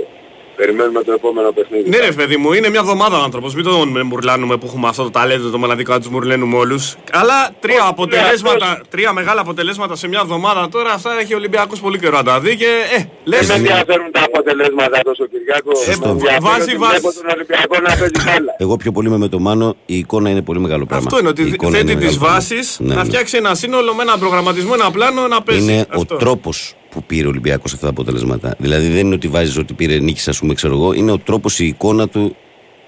[0.56, 1.90] Περιμένουμε το επόμενο παιχνίδι.
[1.90, 3.56] Ναι, ρε παιδί μου, είναι μια εβδομάδα ο άνθρωπος.
[3.56, 6.96] Μην τον μουρλάνουμε που έχουμε αυτό το ταλέντο το μοναδικό να τους μουρλαίνουμε όλους.
[7.12, 12.00] Αλλά τρία αποτελέσματα, τρία μεγάλα αποτελέσματα σε μια εβδομάδα τώρα, αυτά έχει ο Ολυμπιακός πολύ
[12.00, 12.66] καιρό να τα δει και
[12.98, 13.38] ε, λε.
[13.38, 15.80] Δεν με ενδιαφέρουν τα αποτελέσματα τόσο Κυριάκος.
[15.80, 16.06] Σωστό.
[16.06, 17.00] Με ενδιαφέρει Βάζει, ότι βάζει.
[17.00, 18.56] Βλέπω τον Ολυμπιακό να παίζει μπάλα.
[18.58, 21.06] Εγώ πιο πολύ είμαι με το Μάνο, η εικόνα είναι πολύ μεγάλο πράγμα.
[21.08, 22.36] Αυτό είναι ότι Η εικόνα θέτει είναι τις μεγάλο πράγμα.
[22.36, 23.08] βάσεις Ναι, να ναι.
[23.08, 25.72] φτιάξει ένα σύνολο με ένα προγραμματισμό, ένα πλάνο να παίζει.
[25.72, 26.16] Είναι Αυτό.
[26.16, 28.56] ο τρόπος που πήρε ο Ολυμπιακός αυτά τα αποτελέσματα.
[28.58, 30.94] Δηλαδή δεν είναι ότι βάζεις ότι πήρε νίκης, ας πούμε, ξέρω εγώ.
[30.94, 32.36] Είναι ο τρόπος, η εικόνα του.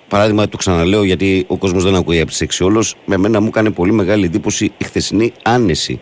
[0.07, 2.95] Παράδειγμα, το ξαναλέω γιατί ο κόσμος δεν ακούει από τις 6 όλος.
[3.05, 5.99] Με μένα μου έκανε πολύ μεγάλη εντύπωση η χθεσινή άνεση.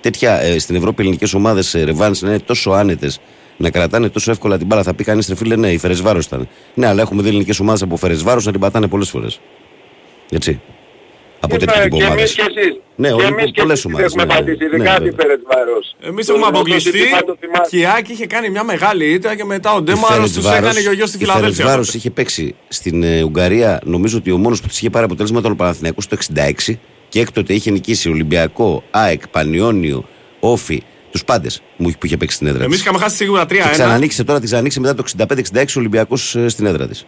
[0.00, 3.20] Τέτοια ε, στην Ευρώπη ελληνικές ομάδες ε, ρεβάνς να είναι τόσο άνετες,
[3.56, 4.82] να κρατάνε τόσο εύκολα την μπάλα.
[4.82, 6.48] Θα πει κανείς ρε φίλε, ναι, η Φερεσβάρος ήταν.
[6.74, 9.40] Ναι, αλλά έχουμε δει ελληνικές ομάδες από Φερεσβάρος να την πατάνε πολλές φορές.
[10.30, 10.60] Έτσι.
[11.44, 12.32] Από Και τέτοιο τύπο και εμείς ομάδες.
[12.34, 12.72] και εσείς.
[12.96, 15.08] Ναι, και όλοι εμείς και πολλές εσείς ομάδες, έχουμε ναι, πατήσει, ναι, ειδικά βέβαια.
[15.08, 15.96] την Φερετσβάρος.
[16.08, 17.68] Εμείς Το έχουμε γνωστό αποκλειστεί σύστημα το θυμάστε.
[17.70, 20.56] και η Άκη είχε κάνει μια μεγάλη ήττα και μετά ο Η Ντέμαρος τους Ferencvaros-
[20.56, 21.64] έκανε γιος στη η Φιλαδέλφια.
[21.68, 25.38] Ferencvaros είχε παίξει στην ε, Ουγγαρία, νομίζω ότι ο μόνος που της είχε πάρει αποτέλεσμα
[25.38, 26.16] ήταν ο Παναθηναϊκός το
[26.68, 26.78] 66
[27.08, 30.04] και έκτοτε είχε νικήσει Ολυμπιακό, ΑΕΚ, Πανιόνιο,
[30.40, 32.82] Όφη, τους πάντες που είχε παίξει στην έδρα Εμείς τη.
[32.82, 33.46] είχαμε χάσει σίγουρα 3-1.
[33.62, 37.06] Και ξανανοίξε τώρα, τη ξανανοίξει μετά το 65-66 Ολυμπιακός στην έδρα της.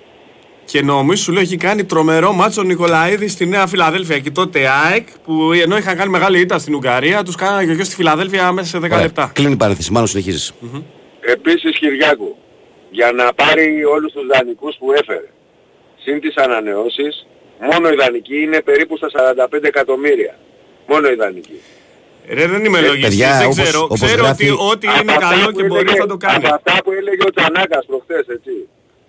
[0.74, 4.18] Και νομίζω σου λέω έχει κάνει τρομερό μάτσο ο Νικολαίδης στη Νέα Φιλαδέλφια.
[4.18, 7.94] Και τότε ΑΕΚ που ενώ είχαν κάνει μεγάλη ήττα στην Ουγγαρία, τους κάνανε γιος στη
[7.96, 9.30] Φιλαδέλφια μέσα σε 10 λεπτά.
[9.34, 10.52] Κλείνει η παρένθεση, μάλλον συνεχίζεις.
[11.20, 12.36] Επίσης Κυριάκου,
[12.90, 15.28] για να πάρει όλους τους δανεικούς που έφερε,
[16.02, 17.26] συν τις ανανεώσεις,
[17.72, 20.38] μόνο η δανεική είναι περίπου στα 45 εκατομμύρια.
[20.86, 21.58] Μόνο η δανεική.
[22.28, 23.82] Ρε, δεν είμαι λογιστής, παιδιά, δεν όπως- ξέρω.
[23.82, 26.16] όπως ξέρω γράφει- ότι ό,τι Από είναι αυτά καλό που και μπορεί έλεγε- θα το
[26.16, 26.36] κάνει.
[26.46, 28.52] Από αυτά που έλεγε ο Τσανάκας προχθές, έτσι.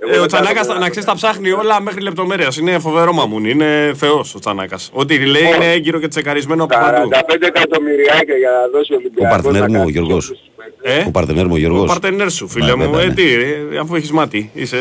[0.08, 2.58] Εγώ Ε, ο δεν Τσανάκας, κάθομαι να ξέρεις, τα ψάχνει όλα μέχρι λεπτομέρειας.
[2.58, 3.46] Είναι φοβερό μαμούν.
[3.46, 4.90] Είναι θεός ο Τσανάκας.
[4.94, 7.10] Ό,τι λέει Λοιπόν, είναι έγκυρο και τσεκαρισμένο από παντού.
[7.14, 9.32] 45 εκατομμυριάκια για να δώσει ο Ολυμπιακός.
[9.32, 10.08] παρτενέρ να μου, ο κάνει
[10.66, 10.74] Γιώργος.
[10.74, 11.04] όλους τους παίκτες.
[11.04, 11.84] Ε; Ο παρτενέρ μου, ο Ο Γιώργο.
[11.86, 12.84] παρτενέρ σου, φίλε Ναι, μου.
[12.92, 13.14] βέβαια, Ε, ναι.
[13.14, 14.50] τι, ε, αφού έχεις μάτι.
[14.54, 14.78] Είσαι...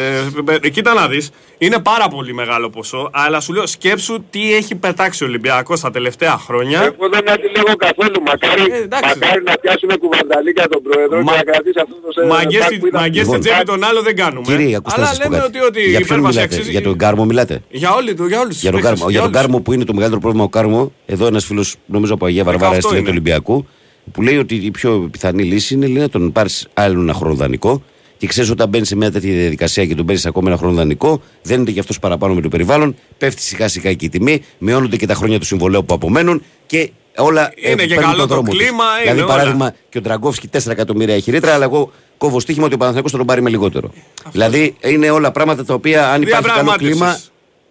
[0.63, 1.31] ε, Κοίτα να δεις.
[1.59, 3.11] Είναι πάρα πολύ μεγάλο ποσό.
[3.13, 6.81] Αλλά σου λέω, σκέψου τι έχει πετάξει ο Ολυμπιακός τα τελευταία χρόνια.
[6.83, 8.23] Εγώ δεν αντιλέγω καθόλου.
[8.27, 9.19] Μακάρι, Ε, εντάξει.
[9.19, 12.31] μακάρι να πιάσουν κουβανταλίκια τον πρόεδρο Μα- και να κρατήσει αυτό το σέντερ.
[12.31, 13.41] Μαγκές στη- Μαγκές στην Λοιπόν.
[13.41, 14.47] τσέπη τον άλλο δεν κάνουμε.
[14.47, 15.59] Κύριε, ακούστε να Αλλά σας πω λέμε κάτι.
[15.59, 16.71] ότι, ότι η Για ποιον υπέρβαση μιλάτε, αξίζει.
[16.71, 19.21] για τον Κάρμο μιλάτε; Για όλοι του, για όλους τους Για τον, παίκτες, Κάρμο, για
[19.21, 19.41] τον όλους.
[19.41, 22.71] Κάρμο που είναι το μεγαλύτερο πρόβλημα ο Κάρμο, εδώ ένας φίλος, νομίζω από Αγία Βαρβάρα,
[22.73, 23.11] 18 έστειλε του είναι.
[23.11, 23.67] Ολυμπιακού.
[24.13, 27.35] Που λέει ότι η πιο πιθανή λύση είναι λέει, να τον πάρεις άλλο ένα χρόνο
[27.35, 27.83] δανεικό
[28.17, 31.21] και ξέρεις όταν μπαίνεις σε μια τέτοια διαδικασία και τον παίρνεις ακόμα ένα χρόνο δανεικό,
[31.43, 35.07] δένεται και αυτός παραπάνω με το περιβάλλον, πέφτει σιγά σιγά και η τιμή, μειώνονται και
[35.07, 38.35] τα χρόνια του συμβολέου που απομένουν και όλα Είναι ε, και παίρνουν καλό τον το
[38.35, 38.59] δρόμο τους.
[38.59, 39.29] κλίμα, είναι Δηλαδή, όλα.
[39.35, 43.13] παράδειγμα, και ο Τραγκόφσκι 4 εκατομμύρια έχει ρήτρα, αλλά εγώ κόβω στοίχημα ότι ο Παναθηναϊκός
[43.13, 43.91] θα τον πάρει με λιγότερο.
[44.33, 46.97] Δηλαδή, είναι όλα πράγματα τα οποία αν υπάρχει καλό Διαπραγμάτευσης.
[46.97, 47.19] κλίμα,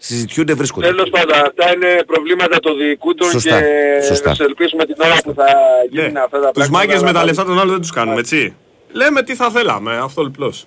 [0.08, 0.88] συζητιούνται, βρίσκονται.
[0.88, 3.68] Τέλος πάντων, αυτά είναι προβλήματα των διοικούντων Σωστά, και
[4.08, 4.30] σωστά.
[4.30, 5.46] θα σε ελπίσουμε την ώρα που θα
[5.90, 6.20] γίνουν Ναι.
[6.20, 6.78] αυτά τα Τους πράγματα.
[6.78, 8.56] μάγκες με τα να- λεφτά των άλλων δεν τους κάνουμε, έτσι.
[8.92, 10.66] Λέμε τι θα θέλαμε, αυτό απλώς.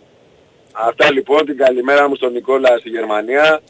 [0.72, 3.61] Αυτά λοιπόν, την καλημέρα μου στον Νικόλα στη Γερμανία.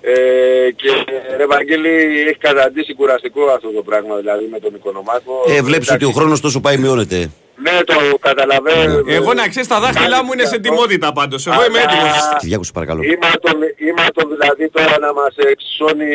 [0.00, 0.88] Ε, και
[1.36, 1.88] ρε Βαγγέλη,
[2.26, 5.32] έχεις καταντήσει κουραστικό αυτό το πράγμα δηλαδή με τον Οικονομάκο.
[5.48, 7.30] Ε, βλέπεις ότι ο χρόνος τόσο πάει, μειώνεται.
[7.62, 9.02] Ναι, το καταλαβαίνω.
[9.06, 11.46] Εγώ να ξέρεις τα δάχτυλά μου είναι σε τιμότητα πάντως.
[11.46, 12.16] Εγώ είμαι Αλλά- έτοιμος.
[12.38, 13.02] Κυριάκος, σε παρακαλώ.
[13.02, 16.10] Ήμαρτον, ήμαρτον δηλαδή τώρα να μας εξισώνει...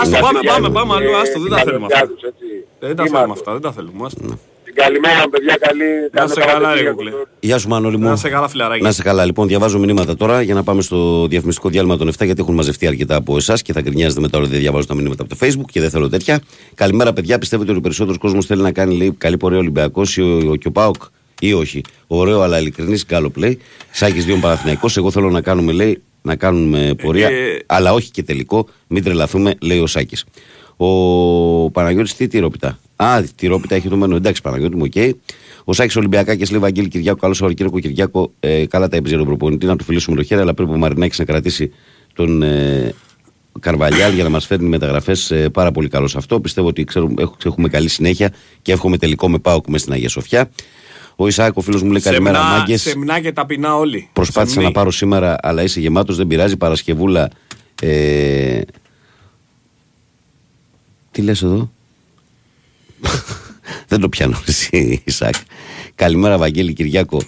[0.00, 2.02] Άστο, τα πάμε, παιδιά πάμε, τους πάμε και αλλού, άστο, δεν τα τα θέλουμε παιδιά
[2.02, 2.14] αυτά.
[2.14, 2.46] τους, έτσι.
[2.80, 3.14] Δεν τα Ήμαρτον.
[3.14, 4.08] θέλουμε αυτά, δεν τα θέλουμε.
[4.78, 4.92] Άστο.
[4.92, 5.84] Την καλημέρα παιδιά, καλή...
[6.12, 6.96] Να καλή σε καλά, ρε Σαββατοκύριακο.
[6.96, 7.10] Κουκλέ.
[7.40, 8.08] Γεια σου, Μανώλη μου.
[8.08, 8.82] Να σε καλά, φιλαράκι.
[8.82, 9.24] Να σε καλά.
[9.24, 12.86] Λοιπόν, διαβάζω μηνύματα τώρα για να πάμε στο διαφημιστικό διάλειμμα των 7 γιατί έχουν μαζευτεί
[12.86, 15.70] αρκετά από εσάς και θα γκρινιάζετε μετά ότι δεν διαβάζω τα μηνύματα από το Facebook
[15.70, 16.40] και δεν θέλω τέτοια.
[16.74, 17.38] Καλημέρα, παιδιά.
[17.38, 20.56] Πιστεύετε ότι ο περισσότερος κόσμος θέλει να κάνει λέει, καλή πορεία Ολυμπιακός ή ο, ο,
[20.56, 21.02] και ο Πάοκ
[21.40, 21.80] ή όχι.
[22.06, 23.58] Ωραίο αλλά ειλικρινής γκάλο λέει.
[23.90, 24.88] Σάκης δύο Παναθυναϊκό.
[24.96, 28.68] Εγώ θέλω να κάνουμε, λέει, να κάνουμε πορεία, Ε, αλλά όχι και τελικό.
[28.86, 30.24] Μην τρελαθούμε, λέει ο Σάκης.
[30.76, 32.78] Ο Παναγιώτης τι τυρόπιτα.
[32.96, 34.16] Α, τυρόπιτα έχει το μενού.
[34.16, 35.14] Εντάξει, Παναγιώτη μου, οκ.
[35.64, 38.32] Ο Σάκης Ολυμπιακά και λέει Βαγγέλη Κυριάκο, καλό Σαββατοκύριακο Κυριάκο.
[38.40, 41.18] Ε, καλά τα έπαιζε ο προπονητή, να του φιλήσουμε το χέρι, αλλά πρέπει ο Μαρινάκης
[41.18, 41.72] να κρατήσει
[42.14, 42.94] τον ε,
[43.60, 45.30] Καρβαλιάλ για να μας φέρνει μεταγραφές.
[45.30, 46.40] Ε, πάρα πολύ καλό σε αυτό.
[46.40, 48.32] Πιστεύω ότι ξέρουμε, έχουμε, έχουμε καλή συνέχεια
[48.62, 50.50] και εύχομαι τελικό με ΠΑΟ μέσα στην Αγία Σοφιά.
[51.16, 52.80] Ο Ισάκ, ο φίλος μου λέει καλημέρα, Σεμνά- μάγκες.
[52.82, 54.08] Σεμνά και ταπεινά όλοι.
[54.12, 54.68] Προσπάθησα Σεμνή.
[54.68, 56.56] να πάρω σήμερα, αλλά είσαι γεμάτος, δεν πειράζει.
[56.56, 57.30] Παρασκευούλα.
[57.82, 58.60] Ε...
[61.10, 61.72] Τι λες εδώ;
[63.88, 65.34] δεν το πιάνω εσύ, Ισάκ.
[65.94, 67.20] Καλημέρα, Βαγγέλη Κυριάκο.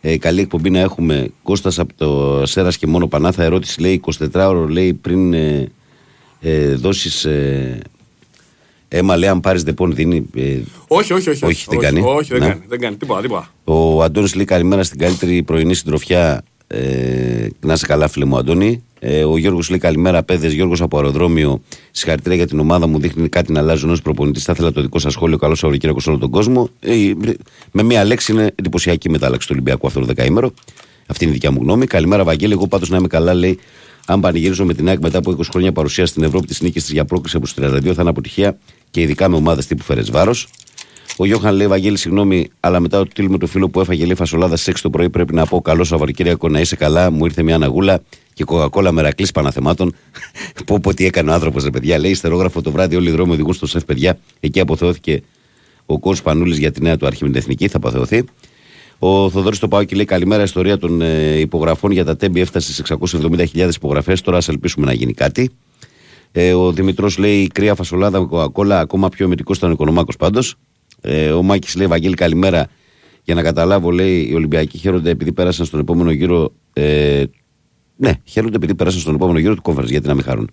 [0.00, 1.30] Ε, καλή εκπομπή να έχουμε.
[1.42, 3.42] Κώστας από το Σέρας και μόνο Πανάθα.
[3.42, 5.68] Ερώτηση λέει 24 ώρο λέει πριν ε,
[6.40, 7.78] ε, δώσεις ε,
[8.88, 10.26] αίμα λέει αν πάρεις δεπών δίνει.
[10.36, 10.58] Ε,
[10.88, 11.44] Όχι, όχι, όχι.
[11.44, 12.00] Όχι, δεν κάνει.
[12.00, 12.46] Όχι, δεν Ναι.
[12.48, 12.62] κάνει.
[12.68, 12.96] Δεν κάνει.
[12.96, 13.50] Τίποτα, τίποτα.
[13.64, 16.44] Ο Αντώνης λέει καλημέρα στην καλύτερη πρωινή συντροφιά.
[16.66, 18.82] Ε, να είσαι καλά, φίλε μου, Αντώνη.
[18.98, 20.52] Ε, ο Γιώργος λέει καλημέρα, παιδες.
[20.52, 21.62] Γιώργος από αεροδρόμιο.
[21.90, 22.98] Συγχαρητήρια για την ομάδα μου.
[22.98, 24.44] Δείχνει κάτι να αλλάζουν ως προπονητής.
[24.44, 25.36] Θα ήθελα το δικό σας σχόλιο.
[25.36, 26.68] Καλό Σαββατοκύριακο σε όλο τον κόσμο.
[26.80, 26.94] Ε,
[27.70, 30.52] με μία λέξη είναι εντυπωσιακή μετάλλαξη του Ολυμπιακού αυτό το δεκαήμερο.
[31.06, 31.86] Αυτή είναι η δικιά μου γνώμη.
[31.86, 32.52] Καλημέρα, Βαγγέλη.
[32.52, 33.58] Εγώ πάντως να είμαι καλά, λέει.
[34.06, 36.90] Αν πανηγυρίζω με την ΑΕΚ μετά από 20 χρόνια παρουσία στην Ευρώπη τη νίκη της
[36.90, 38.58] για πρόκληση από του 32 θα είναι αποτυχία
[38.90, 40.48] και ειδικά με ομάδες τύπου Φερε Βάρος.
[41.16, 44.14] Ο Γιώχαν λέει: Βαγγέλη, συγγνώμη, αλλά μετά το τίλ με το φίλο που έφαγε λέει
[44.14, 47.10] φασολάδα στι 6 το πρωί πρέπει να πω καλό Σαββατοκύριακο να είσαι καλά.
[47.10, 48.02] Μου ήρθε μια αναγούλα
[48.32, 49.94] και κοκακόλα μερακλή παναθεμάτων.
[50.66, 51.98] πω πω τι έκανε ο άνθρωπος, ρε παιδιά.
[51.98, 54.18] Λέει: Ιστερόγραφο το βράδυ, όλοι οι δρόμοι οδηγούν στο σεφ, παιδιά.
[54.40, 55.22] Εκεί αποθεώθηκε
[55.86, 58.24] ο Κόρ Πανούλης για τη νέα του αρχή με την εθνική, θα αποθεωθεί.
[58.98, 62.72] Ο Θοδωρής το πάω και λέει: Καλημέρα, ιστορία των ε, υπογραφών για τα τέμπη έφτασε
[62.72, 64.20] στις 670.000 υπογραφές.
[64.20, 65.50] Τώρα ας ελπίσουμε να γίνει κάτι.
[66.32, 70.56] Ε, ο Δημητρός λέει: Κρύα φασολάδα με κοκακόλα, ακόμα πιο εμετικό ήταν ο Οικονομάκος πάντως.
[71.06, 72.66] Ε, ο Μάκης λέει: Βαγγέλη, καλημέρα.
[73.22, 76.52] Για να καταλάβω, λέει: Οι Ολυμπιακοί χαίρονται επειδή πέρασαν στον επόμενο γύρο.
[76.72, 77.24] Ε,
[77.96, 79.84] ναι, χαίρονται επειδή πέρασαν στον επόμενο γύρο του κόμφερ.
[79.84, 80.50] Γιατί να μην χαρούν.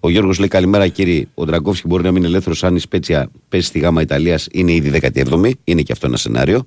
[0.00, 1.26] Ο Γιώργος λέει: Καλημέρα, κύριε.
[1.34, 4.48] Ο Ντραγκόφσκι μπορεί να μην είναι ελεύθερος αν η Σπέτσια πέσει στη γάμα Ιταλίας.
[4.52, 5.50] Είναι ήδη 17η.
[5.64, 6.66] Είναι και αυτό ένα σενάριο.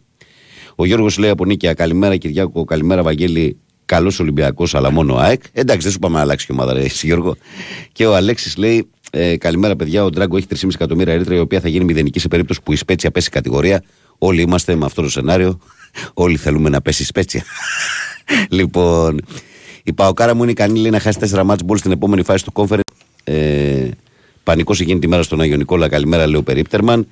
[0.75, 2.63] Ο Γιώργος λέει από Νίκαια: Καλημέρα, Κυριάκο.
[2.63, 3.57] Καλημέρα, Βαγγέλη.
[3.85, 5.41] Καλός Ολυμπιακός, αλλά μόνο ΑΕΚ.
[5.53, 7.35] Εντάξει, δεν σου πάμε να αλλάξει και ομάδα, ρε, εσύ, Γιώργο.
[7.91, 10.03] Και ο Αλέξης λέει: ε, Καλημέρα, παιδιά.
[10.03, 12.75] Ο Ντράγκο έχει 3,5 εκατομμύρια ερήτρα, η οποία θα γίνει μηδενική σε περίπτωση που η
[12.75, 13.83] Σπέτσια πέσει κατηγορία.
[14.17, 15.59] Όλοι είμαστε με αυτό το σενάριο.
[16.13, 17.43] Όλοι θέλουμε να πέσει η Σπέτσια.
[18.49, 19.21] λοιπόν,
[19.83, 22.51] η Παοκάρα μου είναι ικανή λέει, να χάσει 4 μάτς μπολ στην επόμενη φάση του
[22.51, 22.79] κόμφερ.
[23.23, 23.89] Ε,
[24.43, 25.89] Πανικός εκείνη τη μέρα στον Άγιο Νικόλα.
[25.89, 27.07] Καλημέρα, λέει ο Περίπτερμαν.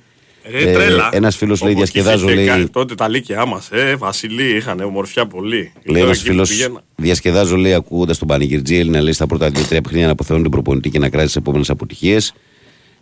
[0.50, 1.08] Ρε, τρέλα.
[1.12, 2.46] Ένας φίλος λέει: Όπως Διασκεδάζω, είχε λέει.
[2.46, 5.56] κάνει Τότε τα λύκεια μας, ε, Βασιλή, είχαν ομορφιά πολύ.
[5.56, 6.82] Λέει Λέω ένας εκεί που φίλος, πηγαίνα.
[6.96, 10.90] διασκεδάζω, λέει, ακούγοντας τον Πανηγυρτζή Έλληνα, λέει στα πρώτα δύο-τρία παιχνίδια να αποθεώνουν τον προπονητή
[10.90, 12.34] και να κράζει τις επόμενες αποτυχίες.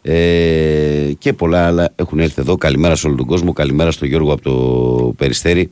[0.03, 2.57] Ε, και πολλά άλλα έχουν έρθει εδώ.
[2.57, 3.53] Καλημέρα σε όλο τον κόσμο.
[3.53, 5.71] Καλημέρα στον Γιώργο από το Περιστέρι.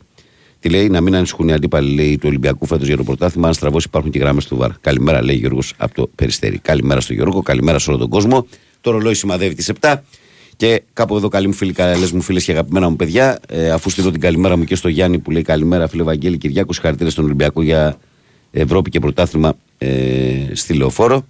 [0.61, 3.47] Τι λέει, να μην ανησυχούν οι αντίπαλοι λέει, του Ολυμπιακού φέτος για το πρωτάθλημα.
[3.49, 4.71] Αν στραβώσει υπάρχουν και γράμμες του Βαρ.
[4.81, 6.59] Καλημέρα, λέει Γιώργος από το Περιστέρι.
[6.59, 8.47] Καλημέρα στον Γιώργο, καλημέρα σε όλο τον κόσμο.
[8.81, 9.95] Το ρολόι σημαδεύει τις 7.
[10.63, 13.91] Και κάπου εδώ, καλή μου φίλη, καλέ μου φίλες και αγαπημένα μου παιδιά, ε, αφού
[13.91, 17.25] στείλω την καλημέρα μου και στο Γιάννη που λέει καλημέρα, φίλε Βαγγέλη Κυριάκου, συγχαρητήρια στον
[17.25, 17.99] Ολυμπιακό για
[18.51, 19.89] Ευρώπη και πρωτάθλημα ε,
[20.53, 21.27] στη Λεωφόρο.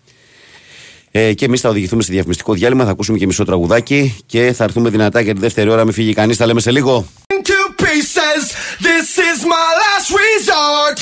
[1.11, 4.64] Ε, και εμείς θα οδηγηθούμε σε διαφημιστικό διάλειμμα, θα ακούσουμε και μισό τραγουδάκι και θα
[4.64, 5.85] έρθουμε δυνατά για τη δεύτερη ώρα.
[5.85, 7.07] Μην φύγει κανείς, τα λέμε σε λίγο.
[7.45, 8.43] Two pieces,
[8.89, 10.97] this is my last resort.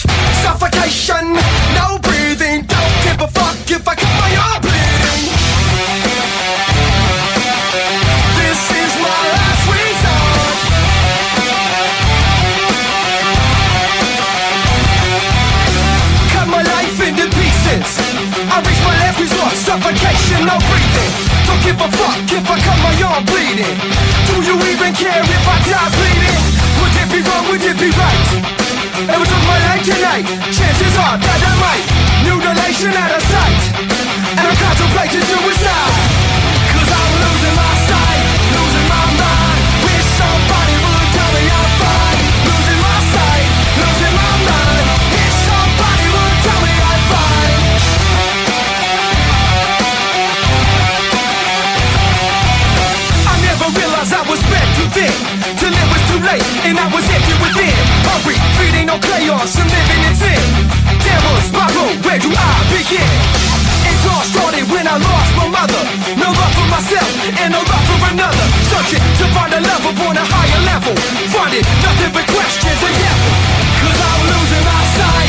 [0.44, 1.24] Suffocation,
[1.78, 2.58] no breathing.
[2.74, 5.39] Don't give a fuck if I cut my arm bleeding.
[19.70, 21.12] Suffocation, no breathing.
[21.46, 23.78] Don't give a fuck if I cut my arm bleeding.
[24.26, 26.42] Do you even care if I die bleeding?
[26.82, 28.26] Would it be wrong, would it be right?
[29.06, 31.86] If I took my life tonight, chances are that I might
[32.26, 33.60] Mutilation out of sight
[34.36, 36.19] And I'm contemplating suicide
[56.20, 60.42] too late and I was empty within Hurry, feeding on chaos and living in sin.
[61.00, 63.10] Devil spiral, where do I begin?
[63.88, 65.82] It all started when I lost my mother.
[66.16, 67.10] No love for myself
[67.40, 68.46] and no love for another.
[68.68, 70.94] Searching to find a love upon a higher level.
[71.32, 73.40] Finding nothing but questions and devils.
[73.80, 75.19] Cause I'm losing my sight,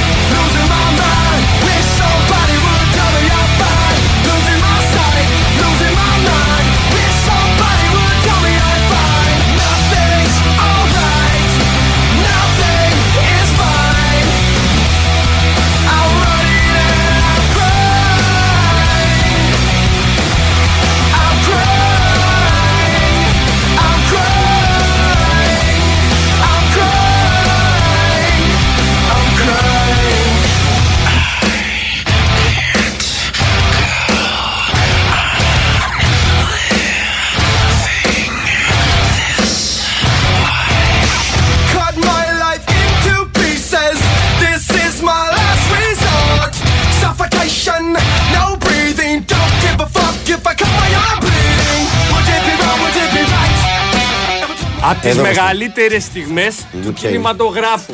[55.01, 57.93] τις Εδώ μεγαλύτερες στιγμές του ποια είναι; κινηματογράφου.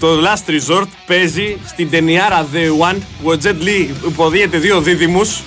[0.00, 5.40] Το Last Resort παίζει στην ταινιάρα The One που ο Jet Li υποδίεται δύο δίδυμους,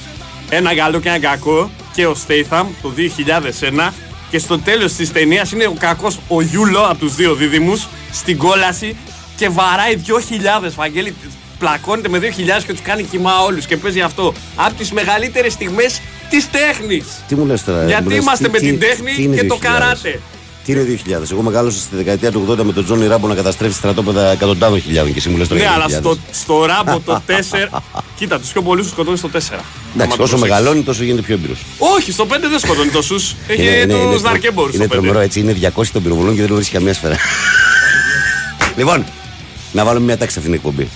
[0.50, 3.94] ένα καλό και ένα κακό, και ο Statham το 2001.
[4.30, 8.38] Και στο τέλος της ταινίας είναι ο κακός ο Γιούλο από τους δύο δίδυμους στην
[8.38, 8.96] κόλαση
[9.38, 11.14] και βαράει 2.000 Βαγγέλη.
[11.60, 14.34] Πλακώνεται με 2.000 και τους κάνει κοιμά όλους και παίζει αυτό.
[14.56, 17.06] Από τις μεγαλύτερες στιγμές της τέχνης.
[17.28, 17.82] Τι μου λες τώρα.
[17.82, 19.60] μου Γιατί λες, είμαστε τι- με τι- την τέχνη τι είναι και το 2000?
[19.60, 20.20] καράτε;
[20.66, 21.32] Τι είναι 2000.
[21.32, 25.12] Εγώ μεγάλωσα στη δεκαετία του 80 με τον Τζόνι Ράμπο να καταστρέφει στρατόπεδα εκατοντάδων χιλιάδων
[25.12, 25.90] και εσύ μου λες τώρα Ναι, για αλλά 2000.
[26.04, 27.80] στο, στο ράμπο το 4.
[28.18, 29.32] κοίτα, τους πιο πολλούς τους σκοτώνει στο 4.
[29.34, 29.62] Εντάξει, Άμα
[29.96, 30.42] το όσο προσέξεις.
[30.42, 31.60] μεγαλώνει τόσο γίνεται πιο έμπειρος.
[31.78, 33.36] Όχι, στο 5 δεν σκοτώνει τόσους.
[33.48, 35.22] Έχει Είναι- είναι- είναι του τρο- ναρκέμπορου Είναι στο τρομερό 5.
[35.24, 35.40] έτσι.
[35.40, 37.16] Είναι 200 των πυροβολών και δεν βρίσκει καμία σφαίρα.
[38.78, 39.06] λοιπόν,
[39.72, 40.88] να βάλουμε μια τάξη σε αυτήν την εκπομπή.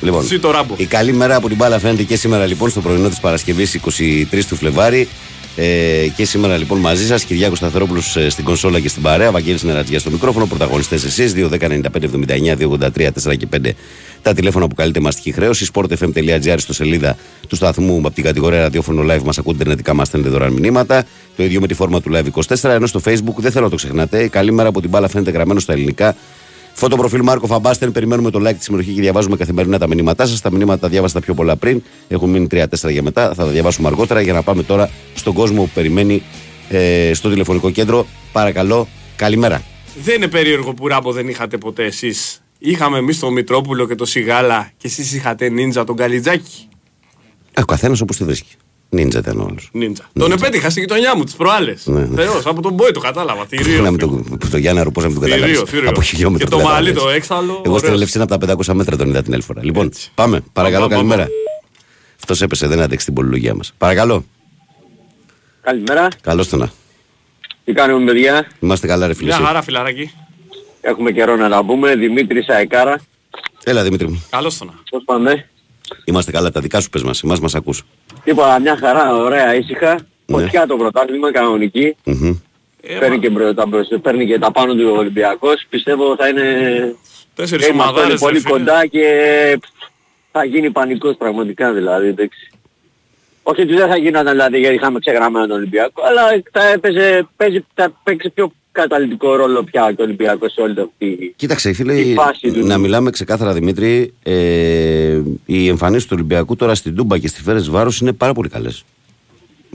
[0.00, 0.74] Λοιπόν, Ζει το ράμπο.
[0.76, 4.44] η καλή μέρα από την μπάλα φαίνεται και σήμερα λοιπόν στο πρωινό της Παρασκευής 23
[4.48, 5.08] του Φλεβάρι.
[5.56, 9.98] Ε, και σήμερα λοιπόν μαζί σας, Κυριάκος Σταθερόπουλος στην κονσόλα και στην παρέα, Βαγγέλης Νερατζιά
[9.98, 13.74] στο μικρόφωνο, πρωταγωνιστές εσείς, 2-10-95-79-283 4 και 5
[14.22, 17.16] τα τηλέφωνα που καλείτε μαστική χρέωση, sportfm.gr στο σελίδα
[17.48, 21.04] του σταθμού από την κατηγορία ραδιόφωνο live, μας ακούτε ιντερνετικά, μας στέλνετε δωρεάν μηνύματα.
[21.36, 22.26] Το ίδιο με τη φόρμα του live
[22.62, 24.28] 24, ενώ στο facebook δεν θέλω να το ξεχνάτε.
[24.28, 26.16] Καλή μέρα από την μπάλα φαίνεται γραμμένο στα ελληνικά.
[26.74, 27.92] Φωτοπροφίλ Μάρκο Φαμπάστεν.
[27.92, 30.40] Περιμένουμε το like της συμμετοχής και διαβάζουμε καθημερινά τα μηνύματά σας.
[30.40, 31.82] Τα μηνύματα τα διάβασα τα πιο πολλά πριν.
[32.08, 33.34] Έχουν μείνει 3-4 για μετά.
[33.34, 36.22] Θα τα διαβάσουμε αργότερα για να πάμε τώρα στον κόσμο που περιμένει
[36.68, 38.06] ε, στο τηλεφωνικό κέντρο.
[38.32, 39.62] Παρακαλώ, καλημέρα.
[40.02, 42.42] Δεν είναι περίεργο που ράμπο δεν είχατε ποτέ εσείς.
[42.58, 46.68] Είχαμε εμείς τον Μητρόπουλο και τον Σιγάλα και εσείς είχατε νίντζα τον Καλιτζάκη.
[47.52, 48.54] Ε, Ο καθένας όπως τη βρίσκει.
[48.94, 49.68] Νίντζα ήταν ο όλος.
[49.72, 50.08] Νίντζα.
[50.12, 51.86] Τον επέτυχα στην γειτονιά μου τις προάλλες.
[51.86, 52.22] Ναι, ναι.
[52.24, 53.46] Θεός, από τον Μπόι το κατάλαβα.
[53.46, 53.82] Θηρίο.
[53.82, 55.70] Να μην το, το Γιάννα Ροπό να μην το Θηρίο, καταλάβεις.
[55.70, 55.88] θηρίο.
[55.88, 56.44] Από χιλιόμετρο.
[56.46, 57.02] Και το το μαλλί κατάλαβες.
[57.02, 57.92] το έξαλλο, Εγώ στην ωραίος.
[57.94, 59.64] Ελευσίνα από τα 500 μέτρα τον είδα την έλφορα.
[59.64, 60.10] Λοιπόν, Έτσι.
[60.14, 60.42] πάμε.
[60.52, 61.28] Παρακαλώ, Πάμε, πάμε, καλημέρα.
[62.16, 63.72] Αυτός έπεσε, δεν άντεξε την πολυλογία μας.
[63.78, 64.24] Παρακαλώ.
[65.62, 66.08] Καλημέρα.
[66.20, 66.70] Καλώς το να.
[67.64, 69.26] Τι κάνουμε παιδιά; Είμαστε καλά, ρε φίλε.
[69.26, 69.44] Μια εσύ.
[69.44, 70.10] χαρά, φιλαράκι.
[70.80, 71.94] Έχουμε καιρό να τα πούμε.
[71.96, 73.00] Δημήτρη Αεκάρα.
[73.64, 74.24] Έλα, Δημήτρη μου.
[74.30, 74.72] Καλώς το να.
[74.90, 75.48] Πώς πάμε;
[76.04, 77.82] Είμαστε καλά, τα δικά σου πες μας, εμάς μας ακούς.
[78.24, 79.94] Τίποτα, μια χαρά, ωραία, ήσυχα.
[80.26, 80.38] Ναι.
[80.42, 81.96] Φωτιά το πρωτάθλημα, κανονική.
[82.04, 82.34] Μμμ.
[82.82, 85.66] Ε, Παίρνει, μα, και μπρο- τα μπρος- παίρνει και τα πάνω του Ολυμπιακός.
[85.68, 86.42] Πιστεύω θα είναι...
[87.34, 88.20] Τέσσερις είμαστε όλοι ομαδάρες.
[88.20, 88.52] πολύ ρε φίλε.
[88.52, 89.04] κοντά και
[90.32, 92.06] θα γίνει πανικός πραγματικά δηλαδή.
[92.08, 92.50] Εντάξει.
[93.42, 96.22] Όχι ότι δεν θα γινόταν δηλαδή γιατί είχαμε ξεγραμμένο τον Ολυμπιακό, αλλά
[96.52, 101.32] θα έπαιζε, παίζει, θα παίξει πιο καταλυτικό ρόλο πια και ο Ολυμπιακός σε όλη αυτή
[101.36, 102.64] Κοίταξε, φίλε, Η φάση τους.
[102.66, 107.70] να μιλάμε ξεκάθαρα, Δημήτρη, ε, οι εμφανίσεις του Ολυμπιακού τώρα στην Τούμπα και στη Φέρες
[107.70, 108.84] Βάρος είναι πάρα πολύ καλές.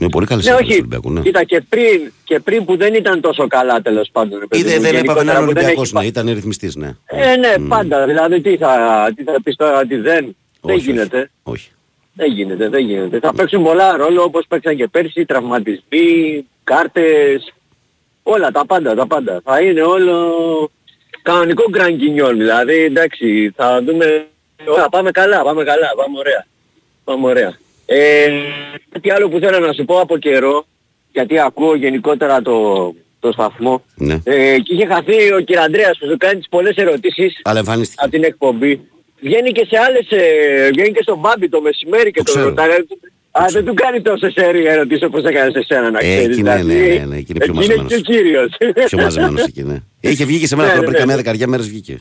[0.00, 0.88] Είναι πολύ καλές οι Ναι, εμφανίσεις όχι.
[0.88, 1.24] του Ολυμπιακού, ναι.
[1.26, 4.38] Κοίτα και πριν, και πριν που δεν ήταν τόσο καλά τέλος πάντων.
[4.38, 6.34] ρε παιδί Είδε, μου, δεν έπαβε να γενικότερα είναι που δεν Ολυμπιακός, έχει ναι, ήταν
[6.34, 6.96] ρυθμιστής, ναι.
[7.06, 8.06] Ε, ναι, πάντα.
[8.06, 8.72] Δηλαδή τι θα,
[9.16, 10.36] τι θα πεις τώρα ότι δεν.
[10.60, 11.30] δεν Όχι, γίνεται.
[11.42, 11.70] Όχι.
[12.12, 13.18] Δεν γίνεται, δεν γίνεται.
[13.18, 17.52] Θα παίξουν πολλά ρόλο όπως παίξαν και πέρσι, τραυματισμοί, κάρτες,
[18.30, 19.40] όλα τα πάντα, τα πάντα.
[19.44, 20.14] Θα είναι όλο
[21.22, 24.26] κανονικό γκρανκινιόλ, δηλαδή εντάξει, θα δούμε,
[24.76, 26.46] θα πάμε καλά, πάμε καλά, πάμε ωραία.
[27.04, 27.56] Πάμε ωραία.
[27.86, 28.28] Ε,
[28.92, 30.64] κάτι άλλο που θέλω να σου πω από καιρό,
[31.12, 33.84] γιατί ακούω γενικότερα το, το σταθμό.
[33.94, 34.20] Ναι.
[34.24, 35.56] Ε, και είχε χαθεί ο κ.
[35.56, 38.00] Ανδρέας που σου κάνει τις πολλές ερωτήσεις Αλλά εμφανίστηκε.
[38.02, 38.80] από την εκπομπή.
[39.20, 42.48] Βγαίνει και σε άλλες, ε, βγαίνει και στον Μπάμπι το μεσημέρι και Το το ξέρω.
[42.48, 42.68] ρωτάει.
[43.30, 46.26] Α, δεν του κάνει τόσες σέρια ερωτήσεις όπως έκανε σε σένα να Ε, ξέρεις.
[46.26, 46.98] εκεί ναι, ναι, δηλαδή.
[46.98, 47.92] ναι, ναι, εκεί είναι πιο Εκεί είναι μαζεμένος.
[47.92, 48.56] και ο κύριος.
[48.88, 49.76] Πιο μαζεμένος εκεί, ναι.
[50.00, 51.06] Είχε βγει και σε μένα Ναι, τώρα ναι, πριν ναι.
[51.06, 51.98] καμιά δεκαριά μέρες βγήκε.